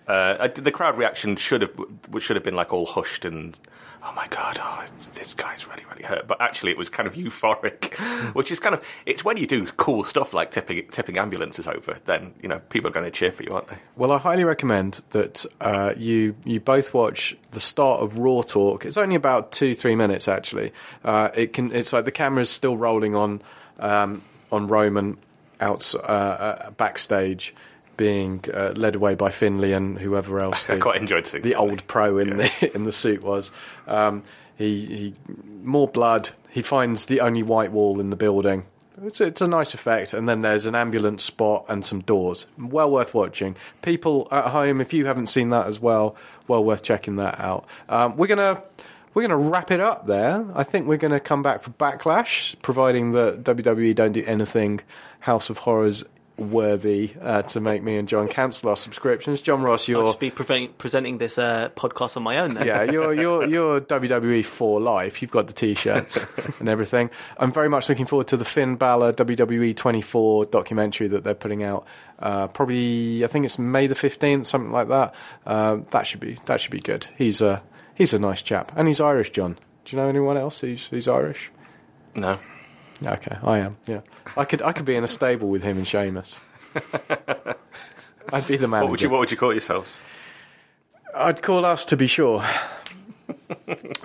Uh, 0.07 0.35
I- 0.39 0.47
the 0.49 0.71
crowd 0.71 0.97
reaction 0.97 1.35
should 1.35 1.61
have 1.61 1.71
should 2.19 2.35
have 2.35 2.43
been 2.43 2.55
like 2.55 2.73
all 2.73 2.85
hushed 2.85 3.23
and 3.25 3.57
oh 4.03 4.13
my 4.15 4.27
god, 4.29 4.57
oh, 4.61 4.85
this 5.13 5.33
guy's 5.33 5.67
really 5.67 5.83
really 5.89 6.03
hurt. 6.03 6.27
But 6.27 6.41
actually, 6.41 6.71
it 6.71 6.77
was 6.77 6.89
kind 6.89 7.07
of 7.07 7.15
euphoric, 7.15 7.95
which 8.35 8.51
is 8.51 8.59
kind 8.59 8.75
of 8.75 8.83
it's 9.05 9.23
when 9.23 9.37
you 9.37 9.47
do 9.47 9.65
cool 9.65 10.03
stuff 10.03 10.33
like 10.33 10.51
tipping 10.51 10.87
tipping 10.89 11.17
ambulances 11.17 11.67
over, 11.67 11.99
then 12.05 12.33
you 12.41 12.49
know 12.49 12.59
people 12.69 12.89
are 12.89 12.93
going 12.93 13.05
to 13.05 13.11
cheer 13.11 13.31
for 13.31 13.43
you, 13.43 13.53
aren't 13.53 13.67
they? 13.67 13.77
Well, 13.95 14.11
I 14.11 14.17
highly 14.17 14.43
recommend 14.43 15.01
that 15.11 15.45
uh, 15.61 15.93
you 15.97 16.35
you 16.45 16.59
both 16.59 16.93
watch 16.93 17.37
the 17.51 17.59
start 17.59 18.01
of 18.01 18.17
Raw 18.17 18.41
Talk. 18.41 18.85
It's 18.85 18.97
only 18.97 19.15
about 19.15 19.51
two 19.51 19.75
three 19.75 19.95
minutes 19.95 20.27
actually. 20.27 20.71
Uh, 21.03 21.29
it 21.35 21.53
can 21.53 21.71
it's 21.71 21.93
like 21.93 22.05
the 22.05 22.11
camera's 22.11 22.49
still 22.49 22.77
rolling 22.77 23.15
on 23.15 23.41
um, 23.79 24.23
on 24.51 24.67
Roman 24.67 25.17
out 25.59 25.93
uh, 25.95 25.97
uh, 25.97 26.71
backstage, 26.71 27.53
being 27.97 28.43
uh, 28.53 28.73
led 28.75 28.95
away 28.95 29.15
by 29.15 29.31
Finlay 29.31 29.73
and 29.73 29.99
whoever 29.99 30.39
else. 30.45 30.69
I 30.69 30.75
the- 30.75 30.81
quite 30.81 31.01
enjoyed 31.01 31.27
seeing 31.27 31.43
the 31.43 31.51
Finlay. 31.51 31.69
old 31.71 31.87
pro 31.87 32.17
in 32.17 32.37
the 32.37 32.71
in 32.75 32.83
the 32.85 32.91
suit 32.91 33.23
was. 33.23 33.51
Um, 33.87 34.23
he, 34.55 34.85
he 34.85 35.13
more 35.63 35.87
blood. 35.87 36.29
He 36.49 36.61
finds 36.61 37.05
the 37.05 37.21
only 37.21 37.43
white 37.43 37.71
wall 37.71 37.99
in 37.99 38.09
the 38.09 38.15
building. 38.15 38.65
It's, 39.03 39.21
it's 39.21 39.41
a 39.41 39.47
nice 39.47 39.75
effect, 39.75 40.11
and 40.13 40.27
then 40.27 40.41
there's 40.41 40.65
an 40.65 40.73
ambulance 40.73 41.23
spot 41.23 41.65
and 41.69 41.85
some 41.85 41.99
doors. 42.01 42.47
Well 42.57 42.89
worth 42.89 43.13
watching. 43.13 43.55
People 43.83 44.27
at 44.31 44.45
home, 44.45 44.81
if 44.81 44.91
you 44.91 45.05
haven't 45.05 45.27
seen 45.27 45.49
that 45.49 45.67
as 45.67 45.79
well, 45.79 46.15
well 46.47 46.63
worth 46.63 46.81
checking 46.81 47.17
that 47.17 47.39
out. 47.39 47.67
Um, 47.89 48.15
we're 48.15 48.25
gonna 48.25 48.63
we're 49.13 49.21
gonna 49.21 49.37
wrap 49.37 49.69
it 49.69 49.79
up 49.79 50.07
there. 50.07 50.43
I 50.55 50.63
think 50.63 50.87
we're 50.87 50.97
gonna 50.97 51.19
come 51.19 51.43
back 51.43 51.61
for 51.61 51.69
Backlash, 51.71 52.55
providing 52.63 53.11
that 53.11 53.43
WWE 53.43 53.93
don't 53.93 54.13
do 54.13 54.23
anything 54.25 54.79
House 55.19 55.51
of 55.51 55.59
Horrors 55.59 56.03
worthy 56.38 57.11
uh, 57.21 57.41
to 57.41 57.59
make 57.59 57.81
me 57.81 57.97
and 57.97 58.07
John 58.07 58.27
cancel 58.27 58.69
our 58.69 58.75
subscriptions. 58.75 59.41
Jonross, 59.41 59.88
you're 59.88 60.01
I'll 60.01 60.07
just 60.07 60.19
be 60.19 60.29
prevent- 60.29 60.77
presenting 60.77 61.17
this 61.17 61.38
uh, 61.38 61.69
podcast 61.75 62.15
on 62.17 62.23
my 62.23 62.38
own 62.39 62.53
then. 62.53 62.67
yeah, 62.67 62.83
you're 62.83 63.13
you're 63.21 63.45
you're 63.47 63.81
WWE 63.81 64.45
for 64.45 64.79
life. 64.79 65.21
You've 65.21 65.31
got 65.31 65.47
the 65.47 65.53
t-shirts 65.53 66.25
and 66.59 66.69
everything. 66.69 67.09
I'm 67.38 67.51
very 67.51 67.69
much 67.69 67.89
looking 67.89 68.05
forward 68.05 68.27
to 68.27 68.38
the 68.38 68.45
Finn 68.45 68.75
Balor 68.75 69.13
WWE 69.13 69.75
24 69.75 70.45
documentary 70.45 71.07
that 71.07 71.23
they're 71.23 71.33
putting 71.33 71.63
out. 71.63 71.85
Uh, 72.19 72.47
probably, 72.47 73.23
I 73.23 73.27
think 73.27 73.45
it's 73.45 73.59
May 73.59 73.88
the 73.88 73.95
15th, 73.95 74.45
something 74.45 74.71
like 74.71 74.88
that. 74.88 75.13
Uh, 75.45 75.79
that 75.91 76.07
should 76.07 76.19
be 76.19 76.38
that 76.45 76.59
should 76.61 76.71
be 76.71 76.79
good. 76.79 77.07
He's 77.17 77.41
a 77.41 77.61
he's 77.95 78.13
a 78.13 78.19
nice 78.19 78.41
chap, 78.41 78.71
and 78.75 78.88
he's 78.88 79.01
Irish. 79.01 79.31
John, 79.31 79.57
do 79.85 79.95
you 79.95 80.01
know 80.01 80.07
anyone 80.09 80.38
else 80.38 80.59
who's 80.59 80.88
who's 80.88 81.07
Irish? 81.07 81.51
No, 82.15 82.39
Okay, 83.05 83.37
I 83.43 83.59
am. 83.59 83.75
Yeah, 83.85 84.01
I 84.35 84.45
could 84.45 84.61
I 84.61 84.71
could 84.71 84.85
be 84.85 84.95
in 84.95 85.03
a 85.03 85.07
stable 85.07 85.49
with 85.49 85.63
him 85.63 85.77
and 85.77 85.87
Sheamus. 85.87 86.39
I'd 88.33 88.47
be 88.47 88.57
the 88.57 88.67
manager. 88.67 88.85
what 88.85 88.91
would 88.91 89.01
you 89.01 89.09
what 89.09 89.19
would 89.19 89.31
you 89.31 89.37
call 89.37 89.51
yourselves? 89.51 89.99
I'd 91.15 91.41
call 91.41 91.65
us 91.65 91.85
to 91.85 91.97
be 91.97 92.07
sure. 92.07 92.43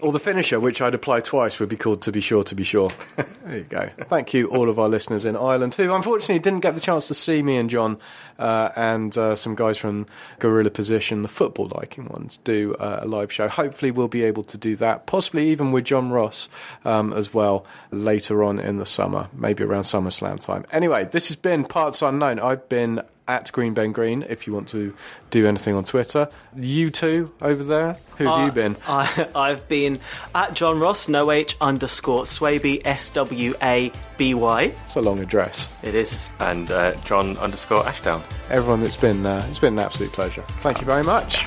Or 0.01 0.13
the 0.13 0.21
finisher, 0.21 0.59
which 0.61 0.81
I'd 0.83 0.95
apply 0.95 1.21
twice, 1.21 1.61
would 1.61 1.69
be 1.69 1.77
called 1.77 2.03
"To 2.03 2.13
Be 2.13 2.21
Sure, 2.21 2.45
To 2.45 2.55
Be 2.55 2.65
Sure." 2.65 2.91
there 3.45 3.59
you 3.59 3.65
go. 3.65 3.89
Thank 4.03 4.35
you, 4.35 4.49
all 4.49 4.69
of 4.69 4.79
our 4.79 4.89
listeners 4.89 5.25
in 5.25 5.37
Ireland 5.37 5.75
who, 5.75 5.93
unfortunately, 5.95 6.39
didn't 6.39 6.61
get 6.61 6.75
the 6.75 6.81
chance 6.81 7.09
to 7.09 7.15
see 7.15 7.43
me 7.43 7.57
and 7.57 7.71
John 7.71 7.99
uh, 8.39 8.71
and 8.77 9.17
uh, 9.17 9.37
some 9.37 9.55
guys 9.55 9.79
from 9.79 10.07
Gorilla 10.39 10.71
Position, 10.71 11.23
the 11.23 11.29
football 11.29 11.71
liking 11.75 12.07
ones, 12.07 12.39
do 12.39 12.75
uh, 12.75 13.01
a 13.03 13.07
live 13.07 13.33
show. 13.33 13.49
Hopefully, 13.49 13.91
we'll 13.91 14.09
be 14.09 14.25
able 14.25 14.43
to 14.45 14.59
do 14.59 14.77
that, 14.77 15.07
possibly 15.07 15.49
even 15.51 15.73
with 15.73 15.85
Jonross 15.85 16.49
um, 16.85 17.13
as 17.13 17.33
well 17.33 17.67
later 17.91 18.43
on 18.43 18.59
in 18.59 18.79
the 18.79 18.87
summer, 18.87 19.29
maybe 19.33 19.65
around 19.65 19.83
SummerSlam 19.83 20.41
time. 20.45 20.65
Anyway, 20.73 21.05
this 21.05 21.29
has 21.29 21.37
been 21.37 21.65
Parts 21.65 22.03
Unknown. 22.03 22.39
I've 22.39 22.69
been 22.69 23.03
at 23.33 23.51
Green 23.53 23.73
Ben 23.75 23.93
Green 23.93 24.23
if 24.29 24.47
you 24.47 24.53
want 24.53 24.69
to 24.69 24.95
do 25.31 25.47
anything 25.47 25.75
on 25.75 25.85
Twitter. 25.85 26.29
You 26.55 26.91
two 26.91 27.33
over 27.41 27.65
there, 27.65 27.97
who 28.19 28.25
have 28.27 28.39
Uh, 28.41 28.45
you 28.47 28.53
been? 28.53 28.77
I, 28.87 29.29
I've 29.35 29.67
been 29.69 29.99
at 30.35 30.51
Jonross, 30.51 31.09
no 31.09 31.31
H 31.31 31.57
underscore 31.61 32.25
Swaby, 32.25 32.83
S 32.85 33.09
W 33.11 33.55
A 33.63 33.91
B 34.19 34.35
Y. 34.35 34.75
It's 34.85 34.97
a 34.97 35.01
long 35.01 35.21
address. 35.21 35.73
It 35.83 35.95
is. 35.95 36.31
And 36.39 36.71
uh, 36.71 36.95
John 37.05 37.37
underscore 37.39 37.87
Ashdown. 37.87 38.23
Everyone, 38.51 38.83
it's 38.83 38.97
been 38.97 39.25
uh, 39.25 39.47
it's 39.49 39.59
been 39.59 39.75
an 39.79 39.85
absolute 39.85 40.13
pleasure. 40.13 40.43
Thank 40.61 40.81
you 40.81 40.87
very 40.87 41.03
much. 41.05 41.47